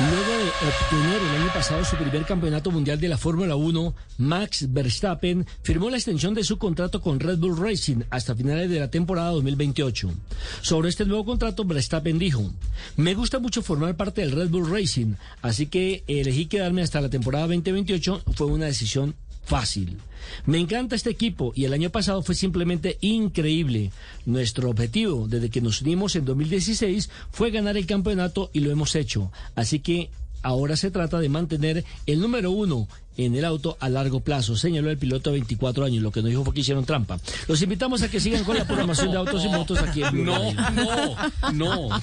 [0.00, 4.72] Luego de obtener el año pasado su primer campeonato mundial de la Fórmula 1, Max
[4.72, 8.90] Verstappen firmó la extensión de su contrato con Red Bull Racing hasta finales de la
[8.90, 10.10] temporada 2028.
[10.62, 12.50] Sobre este nuevo contrato, Verstappen dijo,
[12.96, 17.10] me gusta mucho formar parte del Red Bull Racing, así que elegí quedarme hasta la
[17.10, 19.14] temporada 2028, fue una decisión
[19.44, 19.98] fácil.
[20.46, 23.90] Me encanta este equipo y el año pasado fue simplemente increíble.
[24.24, 28.94] Nuestro objetivo desde que nos unimos en 2016 fue ganar el campeonato y lo hemos
[28.94, 29.32] hecho.
[29.56, 30.10] Así que
[30.42, 32.88] ahora se trata de mantener el número uno
[33.18, 36.02] en el auto a largo plazo, señaló el piloto de 24 años.
[36.02, 37.18] Lo que nos dijo fue que hicieron trampa.
[37.46, 40.24] Los invitamos a que sigan con la programación de autos y motos aquí en Blue
[40.24, 41.16] No, Radio.
[41.52, 42.02] no, no.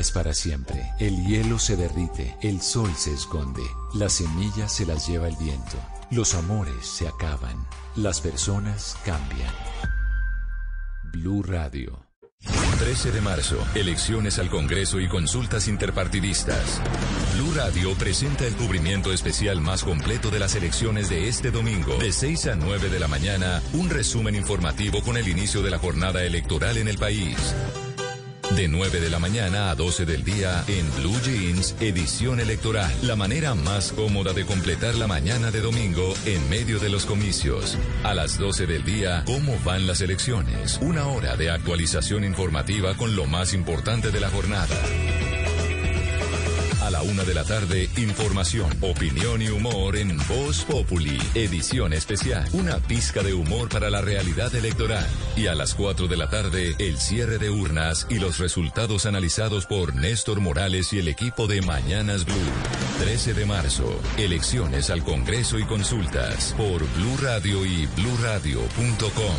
[0.00, 0.92] es para siempre.
[0.98, 3.62] El hielo se derrite, el sol se esconde,
[3.94, 5.76] las semillas se las lleva el viento,
[6.10, 7.66] los amores se acaban,
[7.96, 9.54] las personas cambian.
[11.12, 12.06] Blue Radio.
[12.78, 16.80] 13 de marzo, elecciones al Congreso y consultas interpartidistas.
[17.34, 22.10] Blue Radio presenta el cubrimiento especial más completo de las elecciones de este domingo, de
[22.10, 26.24] 6 a 9 de la mañana, un resumen informativo con el inicio de la jornada
[26.24, 27.54] electoral en el país.
[28.56, 32.92] De 9 de la mañana a 12 del día en Blue Jeans, edición electoral.
[33.02, 37.78] La manera más cómoda de completar la mañana de domingo en medio de los comicios.
[38.02, 40.78] A las 12 del día, ¿cómo van las elecciones?
[40.82, 44.76] Una hora de actualización informativa con lo más importante de la jornada.
[46.90, 52.48] A la una de la tarde, información, opinión y humor en Voz Populi, edición especial.
[52.52, 55.06] Una pizca de humor para la realidad electoral.
[55.36, 59.66] Y a las cuatro de la tarde, el cierre de urnas y los resultados analizados
[59.66, 62.34] por Néstor Morales y el equipo de Mañanas Blue.
[62.98, 69.36] 13 de marzo, elecciones al Congreso y consultas por Blue Radio y bluradio.com.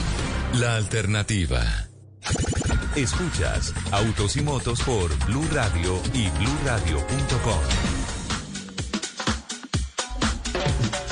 [0.61, 1.89] La alternativa.
[2.95, 7.59] Escuchas Autos y Motos por Blue Radio y bluradio.com.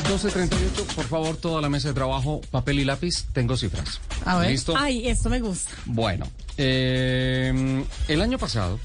[0.10, 4.02] 12.38, por favor, toda la mesa de trabajo, papel y lápiz, tengo cifras.
[4.26, 4.52] A ver.
[4.52, 4.74] ¿Listo?
[4.76, 5.72] Ay, esto me gusta.
[5.86, 6.28] Bueno,
[6.58, 8.78] eh, el año pasado,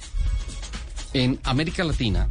[1.14, 2.28] en América Latina,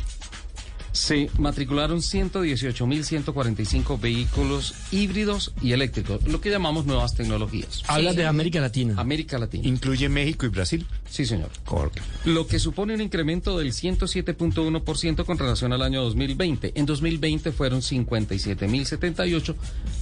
[0.94, 7.84] se matricularon 118.145 vehículos híbridos y eléctricos, lo que llamamos nuevas tecnologías.
[7.88, 8.94] Hablas de América Latina.
[8.98, 9.68] América Latina.
[9.68, 10.86] ¿Incluye México y Brasil?
[11.10, 11.49] Sí, señor.
[11.65, 12.02] Correcto.
[12.26, 16.74] Lo que supone un incremento del 107.1% con relación al año 2020.
[16.76, 19.56] En 2020 fueron 57.078.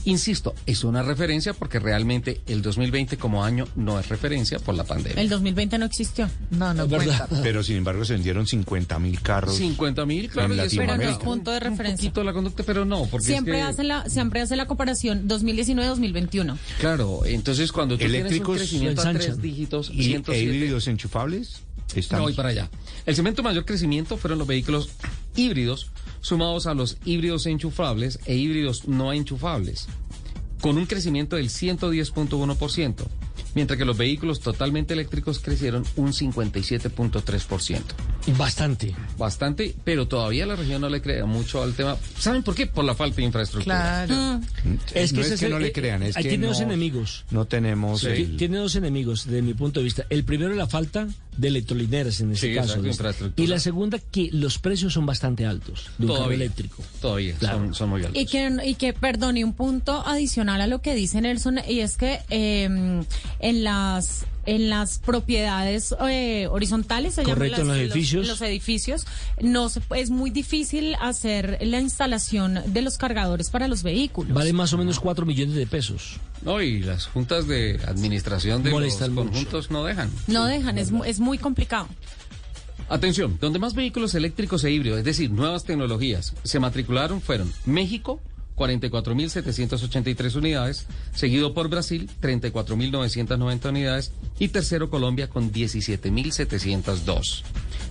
[0.05, 4.84] Insisto, es una referencia porque realmente el 2020 como año no es referencia por la
[4.84, 5.22] pandemia.
[5.22, 6.30] El 2020 no existió.
[6.51, 7.27] No, no cuenta.
[7.43, 9.55] Pero sin embargo se vendieron 50 mil carros.
[9.55, 12.07] 50 mil, claro, En y eso Pero no es punto de referencia.
[12.07, 14.67] Un poquito la conducta, pero no, porque Siempre, es que, hace la, siempre hace la
[14.67, 16.57] comparación 2019-2021.
[16.79, 20.87] Claro, entonces cuando tú tienes un Eléctricos crecimiento a tres dígitos, ¿Y 107, e híbridos
[20.87, 21.61] enchufables?
[21.95, 22.19] Están.
[22.19, 22.69] No voy para allá.
[23.05, 24.89] El segmento mayor crecimiento fueron los vehículos
[25.35, 25.91] híbridos,
[26.21, 29.87] sumados a los híbridos enchufables e híbridos no enchufables,
[30.61, 33.05] con un crecimiento del 110.1%,
[33.55, 37.79] mientras que los vehículos totalmente eléctricos crecieron un 57.3%.
[38.37, 38.95] Bastante.
[39.17, 41.97] Bastante, pero todavía la región no le crea mucho al tema.
[42.17, 42.67] ¿Saben por qué?
[42.67, 44.05] Por la falta de infraestructura.
[44.07, 44.41] Claro.
[44.93, 46.65] Es que no es que el- no le crean, es ahí que tiene dos no-
[46.65, 47.25] enemigos.
[47.31, 50.05] No tenemos el- Tiene dos enemigos desde mi punto de vista.
[50.09, 51.07] El primero es la falta
[51.37, 52.81] de electrolineras en este Sí, caso.
[53.37, 56.83] Y la segunda que los precios son bastante altos de un carro eléctrico.
[57.01, 57.57] Todavía Claro.
[57.59, 58.21] son, son muy altos.
[58.21, 61.79] Y que, y que, perdón, y un punto adicional a lo que dice Nelson, y
[61.79, 63.03] es que eh,
[63.39, 68.27] en las en las propiedades eh, horizontales, se llaman Correcto, en las- los edificios.
[68.27, 69.05] los edificios,
[69.41, 74.34] no se- es muy difícil hacer la instalación de los cargadores para los vehículos.
[74.34, 76.18] Vale más o menos 4 millones de pesos.
[76.41, 79.30] No, y las juntas de administración de Molestan los mucho.
[79.31, 80.09] conjuntos no dejan.
[80.27, 81.88] No dejan, es, es muy complicado.
[82.89, 88.19] Atención, donde más vehículos eléctricos e híbridos, es decir, nuevas tecnologías, se matricularon fueron México,
[88.61, 90.85] 44.783 unidades,
[91.15, 97.41] seguido por Brasil, 34.990 unidades, y tercero Colombia con 17.702.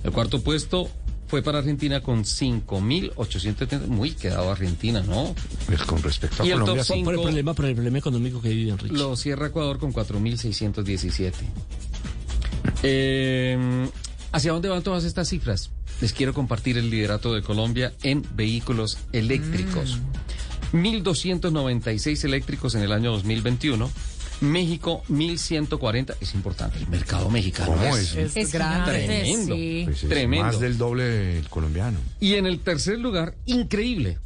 [0.04, 0.88] El cuarto puesto
[1.26, 3.86] fue para Argentina con 5.870.
[3.86, 5.34] Muy quedado Argentina, ¿no?
[5.66, 7.02] Pues con respecto a Y el Colombia, sí.
[7.02, 8.96] Por el problema, por el problema económico que vive Enrique.
[8.96, 11.32] Lo cierra Ecuador con 4.617.
[12.82, 13.88] Eh,
[14.32, 15.70] ¿Hacia dónde van todas estas cifras?
[16.00, 19.98] Les quiero compartir el liderato de Colombia en vehículos eléctricos.
[20.72, 23.90] 1.296 eléctricos en el año 2021.
[24.40, 26.14] México, 1.140.
[26.20, 28.36] Es importante, el mercado mexicano ¿Cómo es, es?
[28.36, 28.92] Es, grande.
[29.06, 29.54] tremendo.
[29.54, 29.82] sí.
[29.84, 30.46] Pues es Tremendo.
[30.46, 31.98] más del doble del colombiano.
[32.20, 34.18] Y en el tercer lugar, increíble,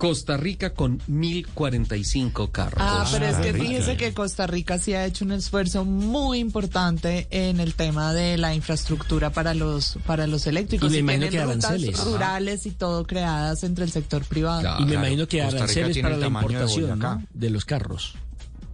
[0.00, 2.78] Costa Rica con 1045 carros.
[2.80, 7.28] Ah, pero es que fíjese que Costa Rica sí ha hecho un esfuerzo muy importante
[7.30, 10.88] en el tema de la infraestructura para los para los eléctricos.
[10.88, 12.02] Y me Y imagino que aranceles.
[12.04, 14.80] rurales y todo creadas entre el sector privado.
[14.82, 17.14] y me imagino que aranceles tiene para el la de importación Boyacá.
[17.16, 17.26] ¿no?
[17.34, 18.14] de los carros,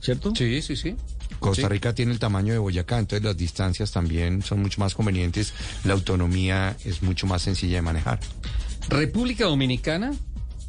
[0.01, 0.32] ¿cierto?
[0.36, 0.94] Sí, sí, sí.
[1.40, 1.69] Costa Sí.
[1.69, 5.53] Rica tiene el tamaño de Boyacá, entonces las distancias también son mucho más convenientes,
[5.85, 8.20] la autonomía es mucho más sencilla de manejar.
[8.89, 10.12] República Dominicana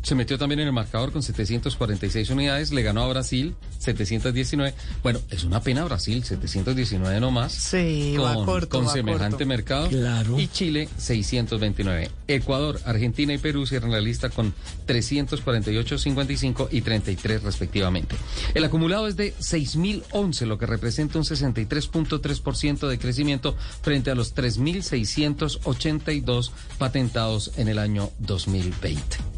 [0.07, 4.73] se metió también en el marcador con 746 unidades, le ganó a Brasil 719.
[5.03, 7.51] Bueno, es una pena Brasil, 719 nomás.
[7.51, 9.45] Sí, con, va corto, con va semejante corto.
[9.45, 9.89] mercado.
[9.89, 10.39] Claro.
[10.39, 12.09] Y Chile 629.
[12.29, 14.53] Ecuador, Argentina y Perú cierran la lista con
[14.85, 18.15] 348, 55 y 33 respectivamente.
[18.53, 24.33] El acumulado es de 6.011, lo que representa un 63.3% de crecimiento frente a los
[24.33, 29.36] 3.682 patentados en el año 2020.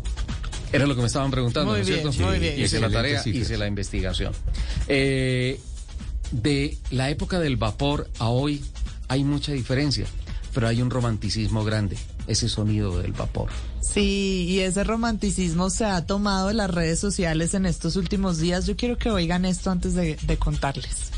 [0.72, 2.12] Era lo que me estaban preguntando, Muy ¿no es cierto?
[2.30, 2.60] muy bien.
[2.60, 3.44] Hice la tarea, cifras.
[3.44, 4.34] hice la investigación.
[4.88, 5.60] Eh,
[6.32, 8.64] de la época del vapor a hoy
[9.08, 10.06] hay mucha diferencia,
[10.54, 11.98] pero hay un romanticismo grande,
[12.28, 13.50] ese sonido del vapor.
[13.82, 18.68] Sí, y ese romanticismo se ha tomado en las redes sociales en estos últimos días.
[18.68, 21.10] Yo quiero que oigan esto antes de, de contarles.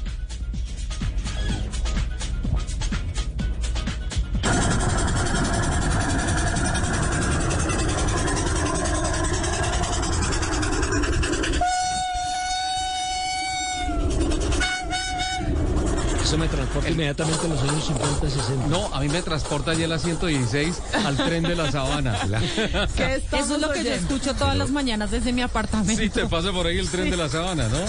[16.91, 18.67] Inmediatamente a los años 50, 60.
[18.67, 22.15] No, a mí me transporta ya la 116 al tren de la sabana.
[22.95, 24.13] ¿Qué estamos Eso es lo que yo oyendo?
[24.13, 26.01] escucho todas las mañanas desde mi apartamento.
[26.01, 27.79] Sí, te pasa por ahí el tren de la sabana, ¿no?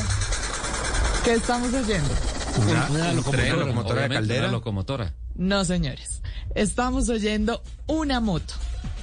[1.24, 2.09] ¿Qué estamos oyendo?
[2.69, 4.43] Una, Un una locomotora, tren, locomotora de caldera.
[4.45, 5.12] Una locomotora.
[5.35, 6.20] No, señores.
[6.55, 8.55] Estamos oyendo una moto.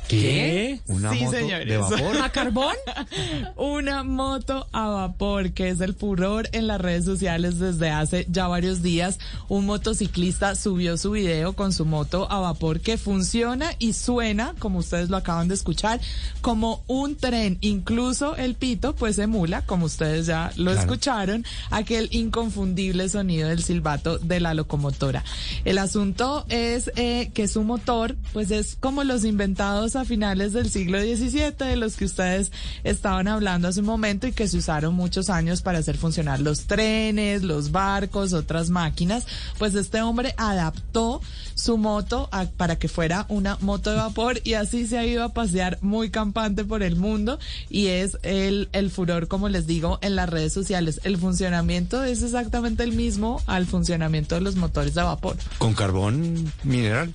[0.10, 0.80] ¿Qué?
[0.88, 1.68] Una sí, moto señores.
[1.68, 2.18] de vapor.
[2.22, 2.76] ¿A carbón?
[3.56, 8.48] Una moto a vapor, que es el furor en las redes sociales desde hace ya
[8.48, 9.20] varios días.
[9.50, 14.80] Un motociclista subió su video con su moto a vapor que funciona y suena, como
[14.80, 16.00] ustedes lo acaban de escuchar,
[16.42, 17.58] como un tren.
[17.62, 20.80] Incluso el pito, pues emula, como ustedes ya lo Claro.
[20.80, 25.24] escucharon, aquel inconfundible sonido del silbato de la locomotora.
[25.66, 30.70] El asunto es eh, que su motor, pues es como los inventados a finales del
[30.70, 32.52] siglo XVII, de los que ustedes
[32.84, 36.62] estaban hablando hace un momento y que se usaron muchos años para hacer funcionar los
[36.62, 39.26] trenes, los barcos, otras máquinas.
[39.58, 41.22] Pues este hombre adaptó
[41.56, 45.34] su moto para que fuera una moto de vapor y así se ha ido a
[45.34, 47.40] pasear muy campante por el mundo
[47.70, 51.02] y es el, el furor, como les digo, en las redes sociales.
[51.04, 55.36] El funcionamiento es exactamente el mismo al funcionamiento de los motores de vapor.
[55.58, 57.14] Con carbón mineral.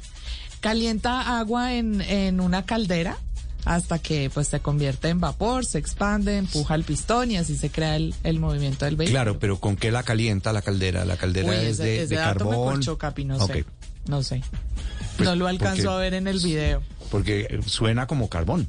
[0.65, 3.19] Calienta agua en, en una caldera
[3.67, 7.69] hasta que pues se convierte en vapor, se expande, empuja el pistón y así se
[7.69, 9.15] crea el, el movimiento del vehículo.
[9.15, 11.05] Claro, pero ¿con qué la calienta la caldera?
[11.05, 12.83] La caldera Uy, es de, ese de dato me carbón.
[12.97, 13.67] Capi, no sé.
[14.09, 14.43] No sé.
[15.19, 16.83] Pues, no lo alcanzo porque- a ver en el video.
[17.11, 18.67] Porque suena como carbón.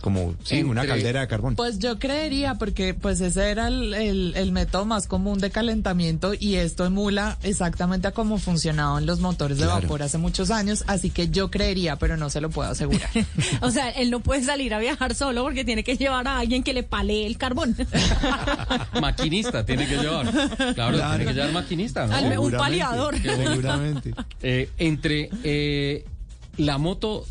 [0.00, 1.56] Como, sí, una caldera de carbón.
[1.56, 6.32] Pues yo creería, porque pues ese era el, el- el método más común de calentamiento
[6.38, 9.82] y esto emula exactamente a cómo funcionaban los motores de Claro.
[9.82, 13.10] vapor hace muchos años, así que yo creería, pero no se lo puedo asegurar.
[13.60, 16.62] O sea, él no puede salir a viajar solo porque tiene que llevar a alguien
[16.62, 17.76] que le palee el carbón.
[19.00, 20.30] Maquinista tiene que llevar.
[20.74, 22.14] Claro, tiene que llevar maquinista, ¿no?
[22.14, 23.16] Al- un paliador.
[23.20, 24.14] Seguramente.
[24.42, 26.04] Eh, entre eh,
[26.56, 27.26] la moto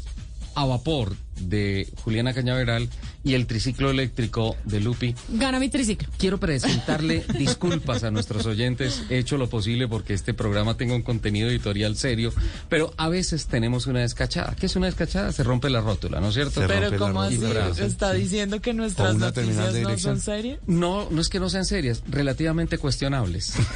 [0.56, 2.90] a vapor de Juliana Cañaveral
[3.28, 6.08] y el triciclo eléctrico de Lupi, Gana mi triciclo.
[6.18, 9.04] quiero presentarle disculpas a nuestros oyentes.
[9.10, 12.32] He hecho lo posible porque este programa tenga un contenido editorial serio,
[12.70, 14.56] pero a veces tenemos una descachada.
[14.58, 15.32] ¿Qué es una descachada?
[15.34, 16.62] Se rompe la rótula, ¿no es cierto?
[16.62, 17.40] Se pero ¿cómo así?
[17.80, 20.60] ¿Está diciendo que nuestras noticias no son serias?
[20.68, 23.54] No, no es que no sean serias, relativamente cuestionables.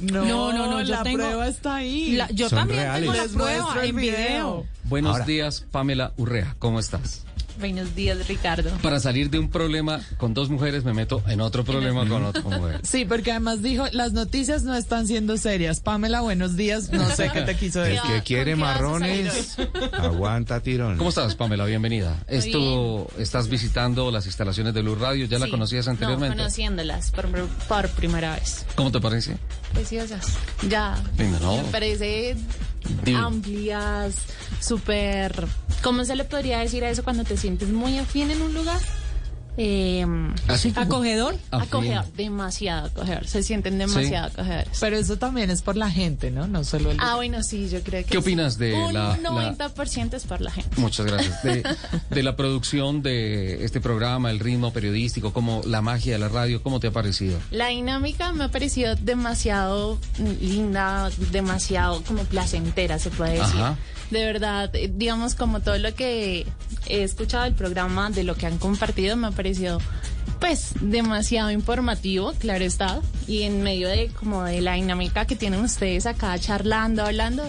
[0.00, 2.12] No, No, no, no, yo la tengo- prueba está ahí.
[2.16, 3.00] La- yo Son también reales.
[3.02, 4.66] tengo la Les prueba en video.
[4.84, 5.24] Buenos Ahora.
[5.24, 7.24] días, Pamela Urrea, ¿cómo estás?
[7.58, 8.70] Buenos días, Ricardo.
[8.82, 12.42] Para salir de un problema con dos mujeres me meto en otro problema con otra
[12.42, 12.80] mujer.
[12.84, 15.80] Sí, porque además dijo, las noticias no están siendo serias.
[15.80, 16.90] Pamela, buenos días.
[16.92, 18.10] No sé qué te quiso El decir.
[18.12, 19.56] que quiere ¿con qué vas a marrones,
[19.92, 20.96] aguanta tirón.
[20.98, 21.64] ¿Cómo estás, Pamela?
[21.64, 22.16] Bienvenida.
[22.28, 25.50] Esto, estás visitando las instalaciones de Blue Radio, ¿ya la Sí.
[25.50, 26.36] conocías anteriormente?
[26.36, 27.28] No, conociéndolas por,
[27.68, 28.64] por primera vez.
[28.74, 29.36] ¿Cómo te parece?
[29.72, 30.26] Preciosas.
[30.68, 30.96] Ya.
[31.16, 31.56] Linda, ¿no?
[31.58, 32.36] Me parece
[33.14, 34.16] Amplias,
[34.60, 35.46] súper...
[35.82, 38.80] ¿Cómo se le podría decir a eso cuando te sientes muy afín en un lugar?
[39.60, 40.06] Eh,
[40.46, 41.36] Así como- ¿Acogedor?
[41.50, 43.26] Ah, acogedor, demasiado acogedor.
[43.26, 44.68] Se sienten demasiado acogedores.
[44.80, 46.46] Pero eso también es por la gente, ¿no?
[46.46, 46.98] No solo el...
[47.00, 48.10] Ah, bueno, sí, yo creo que.
[48.10, 50.80] ¿Qué opinas de Un la- la- 90% es por la gente.
[50.80, 51.42] Muchas gracias.
[51.42, 51.64] De,
[52.10, 56.62] de la producción de este programa, el ritmo periodístico, como la magia de la radio,
[56.62, 57.38] ¿cómo te ha parecido?
[57.50, 59.98] La dinámica me ha parecido demasiado
[60.40, 63.60] linda, demasiado como placentera, se puede decir.
[63.60, 63.76] Ajá.
[64.10, 66.46] De verdad, eh, digamos, como todo lo que
[66.86, 69.80] he escuchado del programa, de lo que han compartido, me ha parecido,
[70.40, 73.00] pues, demasiado informativo, claro está.
[73.26, 77.42] Y en medio de como de la dinámica que tienen ustedes acá charlando, hablando,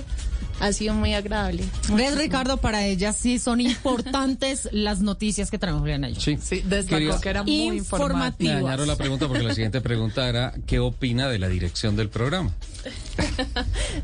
[0.60, 1.64] ha sido muy agradable.
[1.94, 2.58] ¿Ves, Ricardo?
[2.58, 6.22] Para ellas sí son importantes las noticias que traemos Juliana y yo.
[6.22, 6.62] Sí.
[6.66, 8.62] destacó Quería- que era muy Me informativas.
[8.62, 12.52] dañaron la pregunta porque la siguiente pregunta era ¿qué opina de la dirección del programa?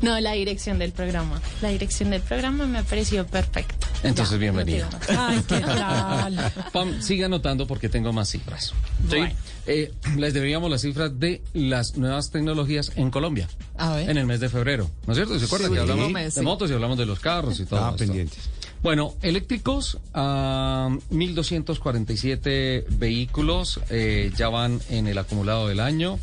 [0.02, 1.40] No, la dirección del programa.
[1.62, 3.86] La dirección del programa me ha parecido perfecta.
[4.02, 4.64] Entonces, Ya, más.
[5.08, 6.52] Ay, qué tal.
[6.72, 8.72] Pam, siga anotando porque tengo más cifras.
[9.10, 9.16] ¿sí?
[9.18, 9.34] Bueno.
[9.66, 13.48] Eh, les deberíamos las cifras de las nuevas tecnologías en Colombia.
[13.76, 14.10] A ver.
[14.10, 14.88] En el mes de febrero.
[15.06, 15.38] ¿No es cierto?
[15.38, 15.74] ¿Se acuerdan Sí.
[15.74, 16.44] que hablamos Mes, de sí.
[16.44, 17.98] motos y hablamos de los carros y todo Ah, esto?
[17.98, 18.38] pendientes.
[18.82, 26.18] Bueno, eléctricos, ah, 1.247 vehículos eh, ya van en el acumulado del año.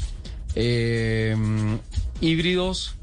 [0.56, 1.36] Eh,
[2.22, 2.96] híbridos,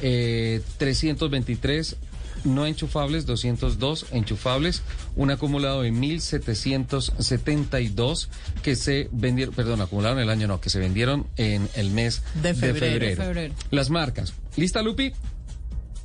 [0.00, 1.96] eh, 323
[2.44, 4.82] no enchufables, 202 enchufables,
[5.16, 8.28] un acumulado de 1.772
[8.62, 12.54] que se vendieron, perdón, acumularon el año, no, que se vendieron en el mes De
[12.54, 12.92] febrero.
[12.92, 13.06] febrero.
[13.06, 13.54] De febrero.
[13.70, 14.34] Las marcas.
[14.56, 15.12] ¿Lista, Lupi?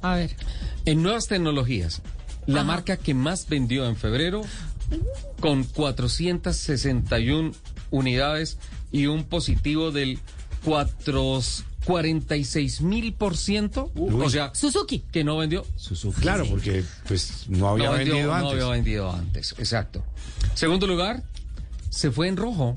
[0.02, 0.36] A ver.
[0.86, 2.02] En nuevas tecnologías,
[2.46, 4.42] la marca que más vendió en febrero,
[5.40, 7.52] con 461
[7.92, 8.58] unidades
[8.92, 10.20] y un positivo del
[10.64, 11.42] 4,
[11.88, 13.92] 46 mil por ciento.
[13.96, 15.06] O sea, Suzuki.
[15.10, 16.20] que no vendió Suzuki.
[16.22, 18.52] Claro, porque pues no había no vendió, vendido no antes.
[18.54, 20.04] había vendido antes, exacto.
[20.54, 21.24] Segundo lugar,
[21.90, 22.76] se fue en rojo,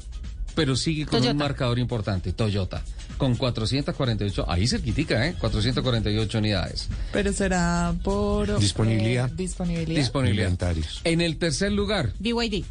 [0.54, 1.32] pero sigue con Toyota.
[1.32, 2.82] un marcador importante, Toyota,
[3.18, 5.34] con 448, ahí cerquitica, ¿eh?
[5.40, 6.88] 448 unidades.
[7.12, 8.58] Pero será por...
[8.60, 9.28] Disponibilidad.
[9.28, 10.00] eh, disponibilidad.
[10.00, 10.44] Disponibilidad.
[10.46, 11.00] Inventarios.
[11.02, 12.64] En el tercer lugar, BYD.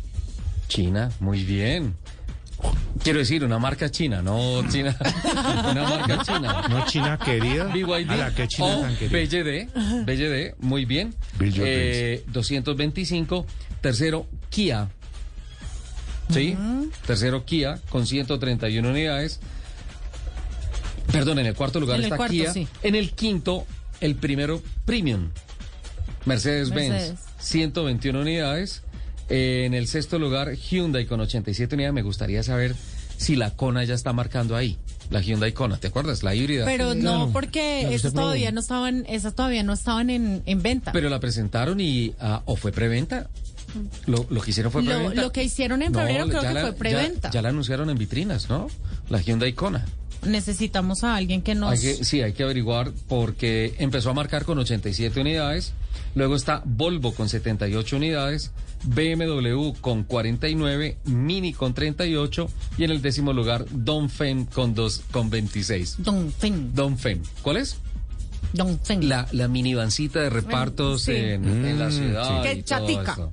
[0.69, 1.95] China, muy bien.
[3.03, 4.95] Quiero decir, una marca china, no china.
[5.71, 6.67] una marca china.
[6.69, 7.65] No China querida.
[7.65, 9.19] BYD A la que China o tan querida.
[9.43, 11.15] BYD, BYD, muy bien.
[11.39, 13.45] Eh, 225.
[13.81, 14.89] Tercero, Kia.
[16.29, 16.57] ¿Sí?
[17.05, 19.39] Tercero, Kia, con 131 unidades.
[21.11, 22.53] Perdón, en el cuarto lugar En el está cuarto, Kia.
[22.53, 22.67] sí.
[22.83, 23.65] En el quinto,
[24.01, 25.29] el primero, Premium.
[26.25, 27.19] Mercedes-Benz, Mercedes.
[27.39, 28.83] 121 unidades.
[29.29, 31.93] Eh, en el sexto lugar, Hyundai con 87 unidades.
[31.93, 32.75] Me gustaría saber
[33.17, 34.77] si la Kona ya está marcando ahí.
[35.09, 36.21] La Hyundai Kona, ¿te acuerdas?
[36.23, 36.65] La híbrida.
[36.65, 40.91] Pero no, porque esas todavía no estaban, esas todavía no estaban en, en venta.
[40.91, 42.13] Pero la presentaron y...
[42.19, 43.27] ah, ¿O fue preventa?
[44.07, 45.21] Lo, lo que hicieron fue preventa.
[45.21, 47.29] lo que hicieron en No, febrero creo que la- fue preventa.
[47.29, 48.67] Ya, ya la anunciaron en vitrinas, ¿no?
[49.09, 49.85] La Hyundai Kona.
[50.25, 51.71] Necesitamos a alguien que nos...
[51.71, 55.73] Hay que- sí, hay que averiguar porque empezó a marcar con 87 unidades,
[56.15, 58.51] luego está Volvo con 78 unidades,
[58.85, 65.29] BMW con 49, Mini con 38 y en el décimo lugar Dongfeng con, dos, con
[65.29, 65.95] 26.
[65.99, 66.73] Dongfeng.
[66.73, 67.21] Dongfeng.
[67.41, 67.77] ¿Cuál es?
[68.53, 69.07] Dongfeng.
[69.07, 71.11] La, la minivancita de repartos Sí.
[71.13, 72.23] en, en la Mm, ciudad.
[72.43, 72.49] sí.
[72.49, 73.29] y todo chatica.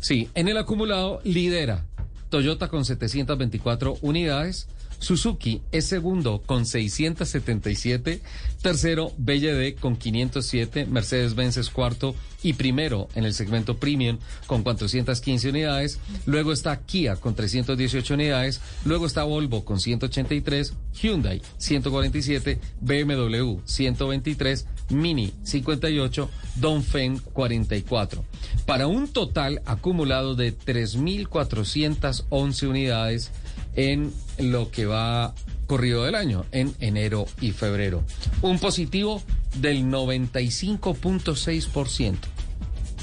[0.00, 1.84] Sí, en el acumulado lidera
[2.30, 4.68] Toyota con 724 unidades.
[4.98, 8.20] Suzuki es segundo con 677,
[8.62, 15.50] tercero BYD con 507, Mercedes-Benz es cuarto y primero en el segmento premium con 415
[15.50, 23.60] unidades, luego está Kia con 318 unidades, luego está Volvo con 183, Hyundai 147, BMW
[23.64, 28.24] 123, Mini 58, Dongfeng 44.
[28.66, 33.30] Para un total acumulado de 3.411 unidades
[33.78, 35.34] en lo que va
[35.68, 38.02] corrido del año, en enero y febrero.
[38.42, 39.22] Un positivo
[39.60, 42.16] del 95.6%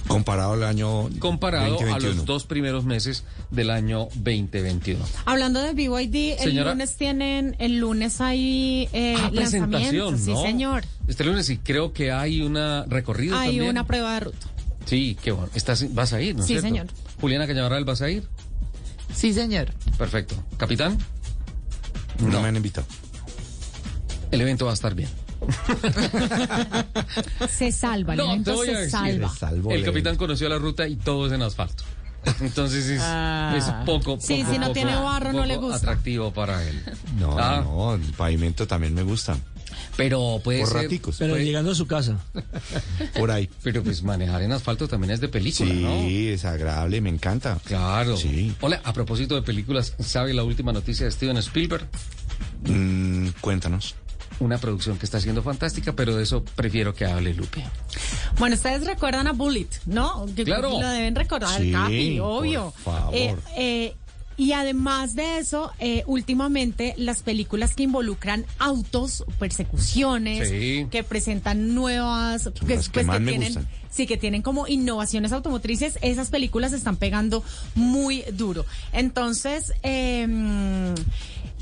[0.07, 2.14] Comparado al año comparado a 2021.
[2.15, 5.03] los dos primeros meses del año 2021.
[5.26, 6.72] Hablando de BYD, el Señora.
[6.72, 9.81] lunes tienen, el lunes hay eh, Ah, lanzamientos.
[9.81, 10.41] presentación, Sí, ¿no?
[10.43, 10.84] señor.
[11.07, 13.69] Este lunes y creo que hay una recorrido Hay también.
[13.72, 14.47] una prueba de ruta.
[14.85, 15.49] Sí, qué bueno.
[15.56, 16.68] Estás, vas a ir, ¿no Sí, cierto?
[16.68, 16.85] señor.
[17.19, 18.27] Juliana Cañaveral, ¿vas a ir?
[19.11, 19.72] Sí, señor.
[19.97, 20.35] Perfecto.
[20.57, 20.97] ¿Capitán?
[22.19, 22.88] No me han invitado.
[24.31, 25.09] El evento va a estar bien.
[27.49, 28.89] Se salva, el No, evento se decir.
[28.89, 29.73] salva.
[29.73, 31.84] El capitán conoció la ruta y todo es en asfalto.
[32.41, 33.53] Entonces es, Ah.
[33.55, 35.77] es poco, Sí, si no poco- tiene barro, no le gusta.
[35.77, 36.81] atractivo para él.
[37.19, 37.61] No, Ah.
[37.63, 39.38] no, el pavimento también me gusta.
[39.98, 40.84] Pero puede Por ser...
[40.84, 41.16] raticos.
[41.18, 42.20] Pero puede- llegando a su casa.
[43.18, 43.49] Por ahí.
[43.64, 45.90] Pero pues manejar en asfalto también es de película, Sí, ¿no?
[46.34, 47.57] es agradable, me encanta.
[47.66, 48.18] Claro.
[48.18, 48.53] Sí.
[48.62, 51.88] Hola, a propósito de películas, ¿sabe la última noticia de Steven Spielberg?
[52.66, 53.95] Mm, cuéntanos.
[54.40, 57.64] Una producción que está siendo fantástica, pero de eso prefiero que hable Lupe.
[58.38, 60.26] Bueno, ustedes recuerdan a Bullet, ¿no?
[60.36, 60.72] Que Claro.
[60.72, 62.74] Lo deben recordar, Sí, Capi, por obvio.
[62.84, 63.14] favor.
[63.16, 63.95] Eh, eh,
[64.38, 70.88] y además de eso, eh, últimamente las películas que involucran autos, persecuciones, Sí.
[70.91, 73.70] que presentan nuevas, que, Las que más me tienen, gustan.
[73.90, 77.44] sí, que tienen como innovaciones automotrices, esas películas están pegando
[77.76, 78.66] muy duro.
[78.91, 80.28] Entonces, eh,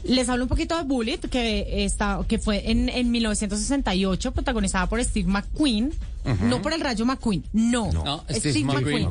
[0.03, 5.03] les hablo un poquito de Bullet, que está, que fue en, en 1968, protagonizada por
[5.03, 5.91] Steve McQueen.
[6.41, 7.91] No por el rayo McQueen, no.
[7.91, 9.09] No, Steve McQueen.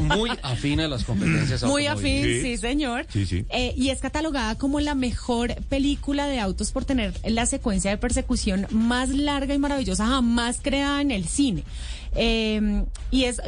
[0.00, 3.06] Muy afín a las competencias Muy afín, sí, señor.
[3.10, 3.44] Sí, sí.
[3.50, 7.98] Eh, y es catalogada como la mejor película de autos por tener la secuencia de
[7.98, 11.64] persecución más larga y maravillosa jamás creada en el cine.
[12.16, 13.42] Eh, y es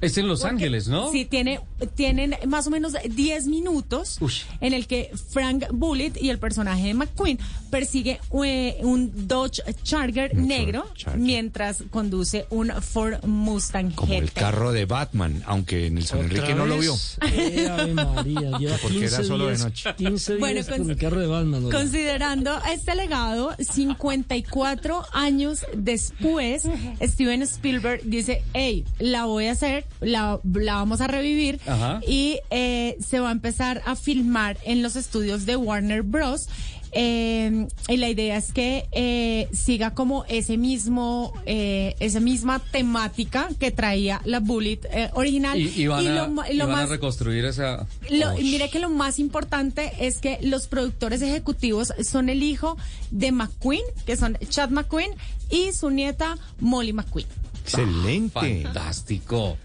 [0.00, 1.10] Es en Los porque- Ángeles, ¿no?
[1.10, 1.60] Sí, tiene,
[1.96, 4.18] tienen más o menos 10 minutos
[4.60, 7.38] en el que Frank Bullitt y el personaje de McQueen
[7.70, 10.86] persigue eh, un Dodge Charger negro
[11.16, 14.40] mientras conduce un Ford Mustang Como el GT.
[14.40, 16.94] carro de Batman, aunque en el San ¿Otra Enrique no lo vio.
[17.30, 19.88] Eh, Ave María, lleva Porque era 15 solo de noche.
[19.96, 21.62] 15 días Bueno, con el carro de Batman.
[21.64, 21.70] ¿no?
[21.70, 26.62] Considerando este legado, 54 años después,
[27.02, 32.00] Steven Spielberg dice, hey, la voy a hacer, la, la vamos a revivir Ajá.
[32.06, 36.48] y eh, se va a empezar a filmar en los estudios de Warner Bros.
[36.92, 43.48] Eh, y la idea es que eh, siga como ese mismo, eh, esa misma temática
[43.60, 45.60] que traía la Bullet eh, original.
[45.60, 47.86] Y, y van, Y a, lo y lo van a más- reconstruir esa...
[48.08, 52.78] lo- mire que lo más importante es que los productores ejecutivos son el hijo
[53.10, 55.10] de McQueen, que son Chad McQueen,
[55.50, 57.26] y su nieta Molly McQueen.
[57.64, 58.62] Excelente.
[58.64, 59.58] Fantástico.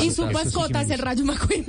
[0.00, 1.66] Y su mascota es el Rayo McQueen.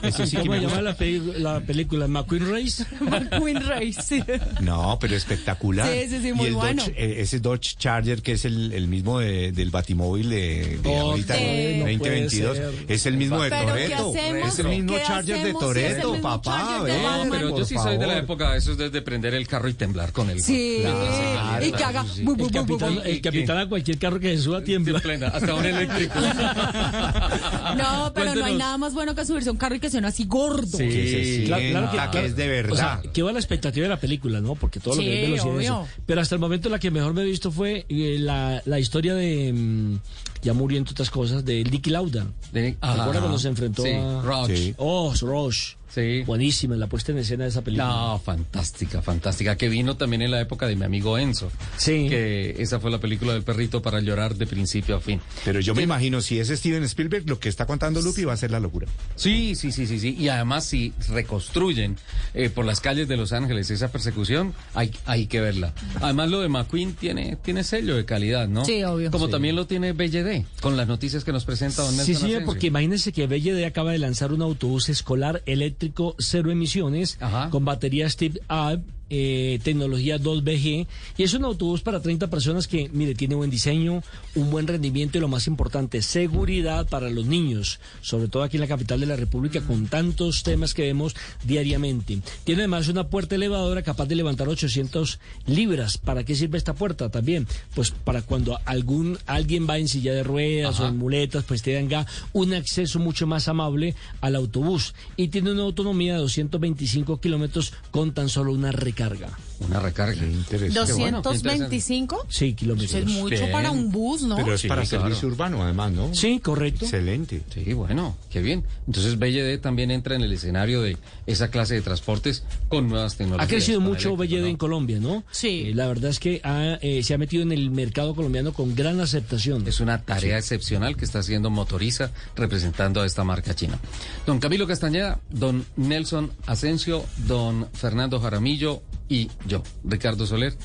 [0.00, 2.06] ¿Cómo se llama la, pe- la película?
[2.08, 2.84] ¿McQueen Race?
[3.00, 4.02] McQueen Race.
[4.02, 4.22] sí.
[4.60, 5.88] No, pero espectacular.
[5.92, 6.82] Sí, sí, sí, muy y el bueno.
[6.82, 10.88] Dodge, eh, ese Dodge Charger, que es el, el mismo de- del Batimóvil de, de
[10.88, 11.42] Oh, ahorita, sí.
[11.44, 12.92] el 2022, No puede ser.
[12.92, 14.14] es el mismo de Pero, ¿qué Toreto.
[14.48, 16.82] Es el mismo ¿Qué Charger de si Toreto, papá.
[16.84, 19.68] De No, pero yo sí soy de la época, eso es desde prender el carro
[19.68, 20.42] y temblar con él.
[20.42, 22.22] Sí, Claro, y que haga sí, sí.
[22.22, 25.00] bu, bu, El bu, bu, capitán, el capitán a cualquier carro que se suba tiembla.
[25.32, 26.14] Hasta un eléctrico.
[27.76, 30.06] No, pero no hay nada más bueno que subirse a un carro y que suene
[30.08, 30.78] así gordo.
[30.78, 33.12] Que se Claro, claro sienta que, que es de O sea, verdad.
[33.12, 34.54] que va la expectativa de la película, ¿no?
[34.54, 35.82] Porque todo lo que Sí, es velocidad.
[36.06, 39.14] Pero hasta el momento la que mejor me he visto fue eh, la, la historia
[39.14, 39.52] de.
[39.52, 39.98] mm,
[40.42, 42.26] ya murió entre otras cosas, de Nicky Lauda.
[42.52, 43.20] De- ¿Se acuerda Ajá.
[43.20, 44.22] cuando se enfrentó Sí, a.
[44.22, 44.56] Rush.
[44.56, 44.74] Sí.
[44.78, 45.74] Oh, Rush.
[45.98, 46.22] Sí.
[46.24, 47.88] Buenísima la puesta en escena de esa película.
[47.88, 49.56] No, fantástica, fantástica.
[49.56, 51.50] Que vino también en la época de mi amigo Enzo.
[51.76, 52.06] Sí.
[52.08, 55.20] Que esa fue la película del perrito para llorar de principio a fin.
[55.44, 58.36] Pero yo me imagino, si es Steven Spielberg, lo que está contando Lupi va a
[58.36, 58.86] ser la locura.
[59.16, 60.16] Sí, sí, sí, sí, sí.
[60.18, 61.96] Y además, si reconstruyen
[62.34, 65.74] eh, por las calles de Los Ángeles esa persecución, hay, hay que verla.
[66.00, 68.64] Además, lo de McQueen tiene, tiene sello de calidad, ¿no?
[68.64, 69.10] Sí, obvio.
[69.10, 69.32] Como Sí.
[69.32, 72.46] también lo tiene BLD, con las noticias que nos presenta don Nelson Sí, sí, Asensio.
[72.46, 75.87] porque imagínense que BLD acaba de lanzar un autobús escolar eléctrico
[76.18, 77.50] cero emisiones Ajá.
[77.50, 78.82] con batería Steve Up.
[79.10, 80.86] Eh, tecnología 2BG
[81.16, 84.02] y es un autobús para 30 personas que, mire, tiene buen diseño,
[84.34, 88.62] un buen rendimiento y lo más importante, seguridad para los niños, sobre todo aquí en
[88.62, 91.14] la capital de la República con tantos temas que vemos
[91.44, 92.18] diariamente.
[92.44, 95.98] Tiene además una puerta elevadora capaz de levantar 800 libras.
[95.98, 97.46] ¿Para qué sirve esta puerta también?
[97.74, 102.06] Pues para cuando algún alguien va en silla de ruedas o en muletas, pues tenga
[102.32, 108.12] un acceso mucho más amable al autobús y tiene una autonomía de 225 kilómetros con
[108.12, 109.47] tan solo una recarga.
[109.60, 110.14] Una recarga.
[110.24, 111.10] Interesante.
[111.22, 112.26] 225.
[112.28, 112.94] Sí, kilómetros.
[112.94, 113.52] Es mucho Bien.
[113.52, 114.36] para un bus, ¿no?
[114.36, 115.04] Pero es Sí, para claro.
[115.04, 116.14] servicio urbano, además, ¿no?
[116.14, 116.84] Sí, correcto.
[116.84, 117.42] Excelente.
[117.52, 118.64] Sí, bueno, qué bien.
[118.86, 123.46] Entonces BLD también entra en el escenario de esa clase de transportes con nuevas tecnologías.
[123.46, 124.46] Ha crecido mucho BLD ¿no?
[124.46, 125.24] en Colombia, ¿no?
[125.30, 125.64] Sí.
[125.68, 128.74] Eh, la verdad es que ha, eh, se ha metido en el mercado colombiano con
[128.74, 129.66] gran aceptación.
[129.66, 133.78] Es una tarea excepcional que está haciendo Motoriza representando a esta marca china.
[134.26, 140.56] Don Camilo Castañeda, don Nelson Asensio, don Fernando Jaramillo y yo, Ricardo Soler,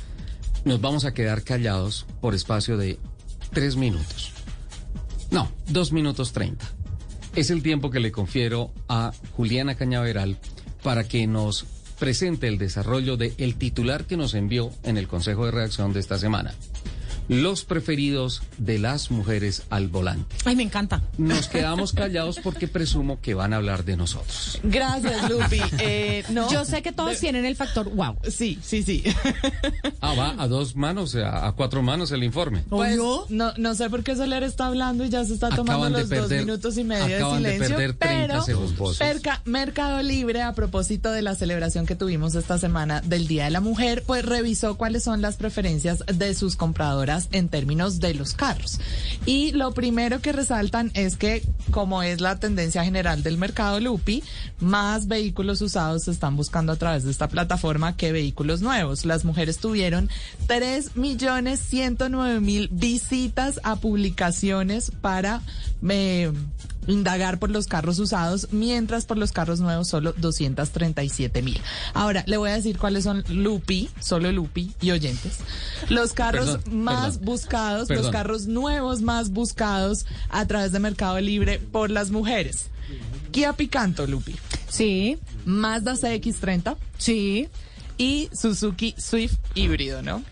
[0.65, 2.99] nos vamos a quedar callados por espacio de
[3.51, 4.31] tres minutos.
[5.31, 6.65] No, dos minutos treinta.
[7.35, 10.37] Es el tiempo que le confiero a Juliana Cañaveral
[10.83, 11.65] para que nos
[11.97, 15.99] presente el desarrollo del el titular que nos envió en el Consejo de Redacción de
[15.99, 16.53] esta semana.
[17.27, 20.35] Los preferidos de las mujeres al volante.
[20.45, 21.01] Ay, me encanta.
[21.17, 24.59] Nos quedamos callados porque presumo que van a hablar de nosotros.
[24.63, 25.61] Gracias, Lupi.
[25.79, 28.15] Eh, no, Yo sé que todos tienen el factor wow.
[28.29, 29.03] Sí, sí, sí.
[30.01, 32.63] Ah, va a dos manos, a, a cuatro manos el informe.
[32.69, 32.97] Pues,
[33.29, 36.15] no, no sé por qué Soler está hablando y ya se está tomando Acaban de
[36.15, 37.77] los dos minutos y medio de acaban de silencio.
[37.77, 38.43] perder 30
[38.99, 43.51] pero Mercado Libre, a propósito de la celebración que tuvimos esta semana del Día de
[43.51, 48.33] la Mujer, pues revisó cuáles son las preferencias de sus compradoras en términos de los
[48.33, 48.79] carros.
[49.25, 54.23] Y lo primero que resaltan es que, como es la tendencia general del mercado Lupi,
[54.59, 59.05] más vehículos usados se están buscando a través de esta plataforma que vehículos nuevos.
[59.05, 60.09] Las mujeres tuvieron
[60.47, 65.41] 3 millones 109 mil visitas a publicaciones para
[65.89, 66.31] eh,
[66.87, 71.61] indagar por los carros usados, mientras por los carros nuevos solo 237 mil.
[71.93, 75.39] Ahora, le voy a decir cuáles son Lupi, solo Lupi y oyentes.
[75.89, 81.19] Los carros Perdón, más perdón, buscados, los carros nuevos más buscados a través de Mercado
[81.19, 82.67] Libre por las mujeres.
[83.31, 84.35] Kia Picanto, Lupi.
[84.69, 85.17] Sí.
[85.45, 86.77] Mazda CX-30.
[86.97, 87.49] Sí.
[87.97, 90.23] Y Suzuki Swift híbrido, ¿no?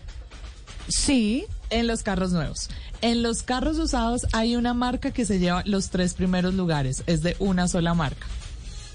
[0.88, 1.46] Sí.
[1.70, 2.68] En los carros nuevos.
[3.02, 7.02] En los carros usados hay una marca que se lleva los tres primeros lugares.
[7.08, 8.28] Es de una sola marca.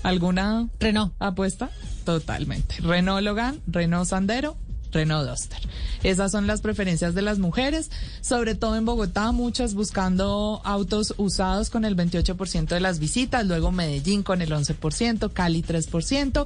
[0.02, 1.14] ¿Alguna Renault.
[1.20, 1.70] apuesta?
[2.06, 2.76] Totalmente.
[2.80, 4.56] Renault Logan, Renault Sandero,
[4.92, 5.60] Renault Duster.
[6.04, 7.90] Esas son las preferencias de las mujeres,
[8.22, 13.72] sobre todo en Bogotá, muchas buscando autos usados con el 28% de las visitas, luego
[13.72, 16.46] Medellín con el 11%, Cali 3%,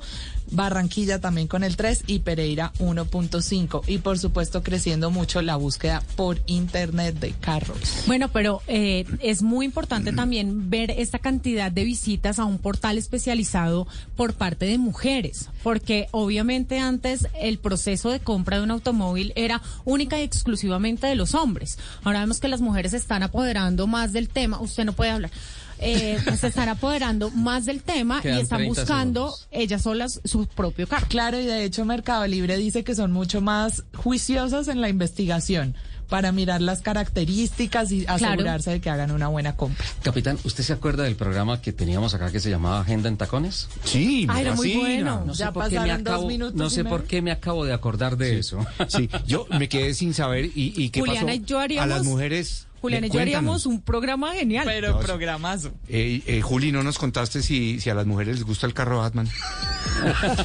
[0.52, 3.84] Barranquilla también con el 3% y Pereira 1.5%.
[3.88, 8.04] Y por supuesto creciendo mucho la búsqueda por internet de carros.
[8.08, 12.98] Bueno, pero eh, es muy importante también ver esta cantidad de visitas a un portal
[12.98, 19.34] especializado por parte de mujeres, porque obviamente antes el proceso de compra de un automóvil
[19.36, 21.78] era única y exclusivamente de los hombres.
[22.02, 24.62] Ahora vemos que las mujeres se están apoderando más del tema.
[24.62, 25.32] Usted no puede hablar.
[25.80, 29.48] Eh, se están apoderando más del tema Quedan y están 30 buscando segundos.
[29.52, 31.08] ellas solas su propio carro.
[31.10, 35.76] Claro, y de hecho Mercado Libre dice que son mucho más juiciosas en la investigación
[36.12, 39.86] para mirar las características y asegurarse de que hagan una buena compra.
[40.04, 43.70] Capitán, ¿usted se acuerda del programa que teníamos acá que se llamaba Agenda en Tacones?
[43.86, 45.24] Sí, Ay, era muy bueno.
[45.26, 47.32] No sé, Ya por qué, me pasaron dos acabo, minutos no sé por qué me
[47.32, 48.60] acabo de acordar de eso.
[48.90, 51.88] Sí, yo me quedé sin saber y, y qué Juliana pasó y yo a haríamos-
[51.88, 52.68] las mujeres.
[52.82, 54.66] Julián y yo haríamos un programa genial.
[54.68, 55.72] Pero programazo.
[55.88, 58.98] Eh, eh, Juli, ¿no nos contaste si, si a las mujeres les gusta el carro
[58.98, 59.30] Batman?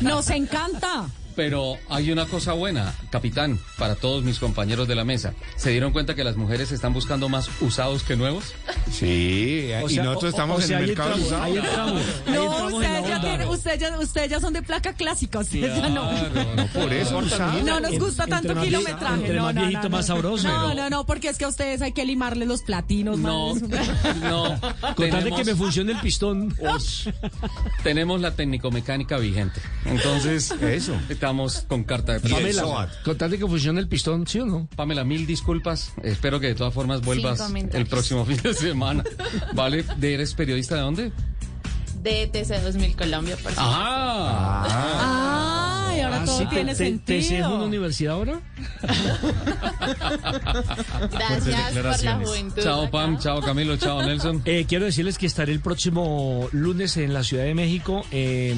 [0.02, 1.08] Nos encanta.
[1.36, 5.34] Pero hay una cosa buena, capitán, para todos mis compañeros de la mesa.
[5.56, 8.54] ¿Se dieron cuenta que las mujeres están buscando más usados que nuevos?
[8.90, 11.42] Sí, O y sea, nosotros o- estamos o en sea, el ahí mercado entramos, usado.
[11.44, 12.02] ahí entramos.
[12.26, 15.38] Ahí No, entramos en ustedes la ya, ustedes ya, ustedes ya son de placa clásica,
[15.40, 16.10] ustedes ya no.
[16.56, 17.62] No, por eso, usado.
[17.62, 19.14] No nos gusta Entre tanto kilometraje.
[19.14, 19.96] entre no, más no, viejito, no, no.
[19.98, 20.48] más sabroso.
[20.48, 23.18] No, Pero- no, no, porque es que a ustedes hay que limarle los platinos.
[23.18, 23.62] No, más.
[24.22, 24.58] no.
[24.94, 26.54] Con tal de Tenemos- que me funcione el pistón.
[27.82, 29.60] Tenemos la técnico-mecánica vigente.
[29.84, 30.94] Entonces, Eso.
[31.26, 32.62] Estamos con carta de presencia.
[32.62, 33.02] SOAT.
[33.04, 34.68] Con tal de que funcione el pistón, ¿sí o no?
[34.76, 35.92] Pamela, mil disculpas.
[36.02, 37.40] Espero que de todas formas vuelvas
[37.72, 39.02] el próximo fin de semana.
[39.54, 39.84] ¿Vale?
[39.96, 41.12] ¿De ¿Eres periodista de dónde?
[42.00, 43.62] De TC 2000 Colombia, por supuesto.
[43.74, 45.72] ¡Ah!
[45.96, 47.54] Ay, ahora Ah, todo sí, te- tiene te- ¿Te es sentido.
[47.54, 48.40] una universidad ahora?
[51.10, 52.28] Gracias por la declaraciones.
[52.28, 52.62] juventud.
[52.62, 52.90] Chao, acá.
[52.90, 53.18] Pam.
[53.18, 53.76] Chao, Camilo.
[53.76, 54.42] Chao, Nelson.
[54.44, 58.54] Eh, quiero decirles que estaré el próximo lunes en la Ciudad de México eh,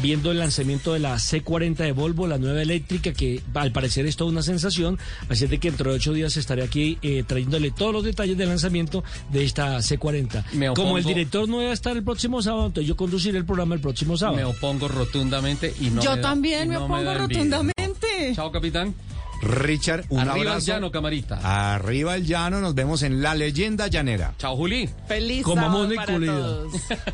[0.00, 4.16] viendo el lanzamiento de la C40 de Volvo, la nueva eléctrica, que al parecer es
[4.16, 4.98] toda una sensación.
[5.28, 8.36] Así es de que dentro de ocho días estaré aquí eh, trayéndole todos los detalles
[8.36, 10.44] del lanzamiento de esta C40.
[10.52, 13.38] Me opongo- Como el director no va a estar el próximo sábado, entonces yo conduciré
[13.38, 14.36] el programa el próximo sábado.
[14.36, 17.38] Me opongo rotundamente y no Yo me da- también y me da envidia.
[17.44, 18.34] rotundamente.
[18.34, 18.94] Chao, capitán.
[19.42, 20.66] Richard, un Arriba el abrazo.
[20.66, 21.74] llano, camarita.
[21.74, 24.34] Arriba el llano, nos vemos en La Leyenda Llanera.
[24.38, 24.88] Chao, Juli.
[25.08, 26.72] Feliz Comamos sábado de para todos.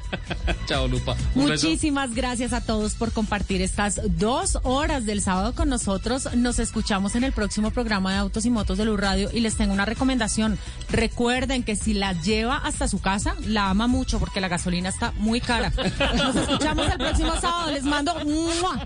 [0.67, 1.17] Chao, Lupa.
[1.35, 1.67] Un beso.
[1.67, 6.29] Muchísimas gracias a todos por compartir estas dos horas del sábado con nosotros.
[6.37, 9.57] Nos escuchamos en el próximo programa de Autos y Motos de Luz Radio y les
[9.57, 10.59] tengo una recomendación.
[10.91, 15.13] Recuerden que si la lleva hasta su casa, la ama mucho porque la gasolina está
[15.13, 15.73] muy cara.
[16.17, 17.73] Nos escuchamos el próximo sábado.
[17.73, 18.15] Les mando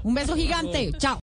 [0.05, 0.93] un beso gigante.
[0.99, 1.19] Chao.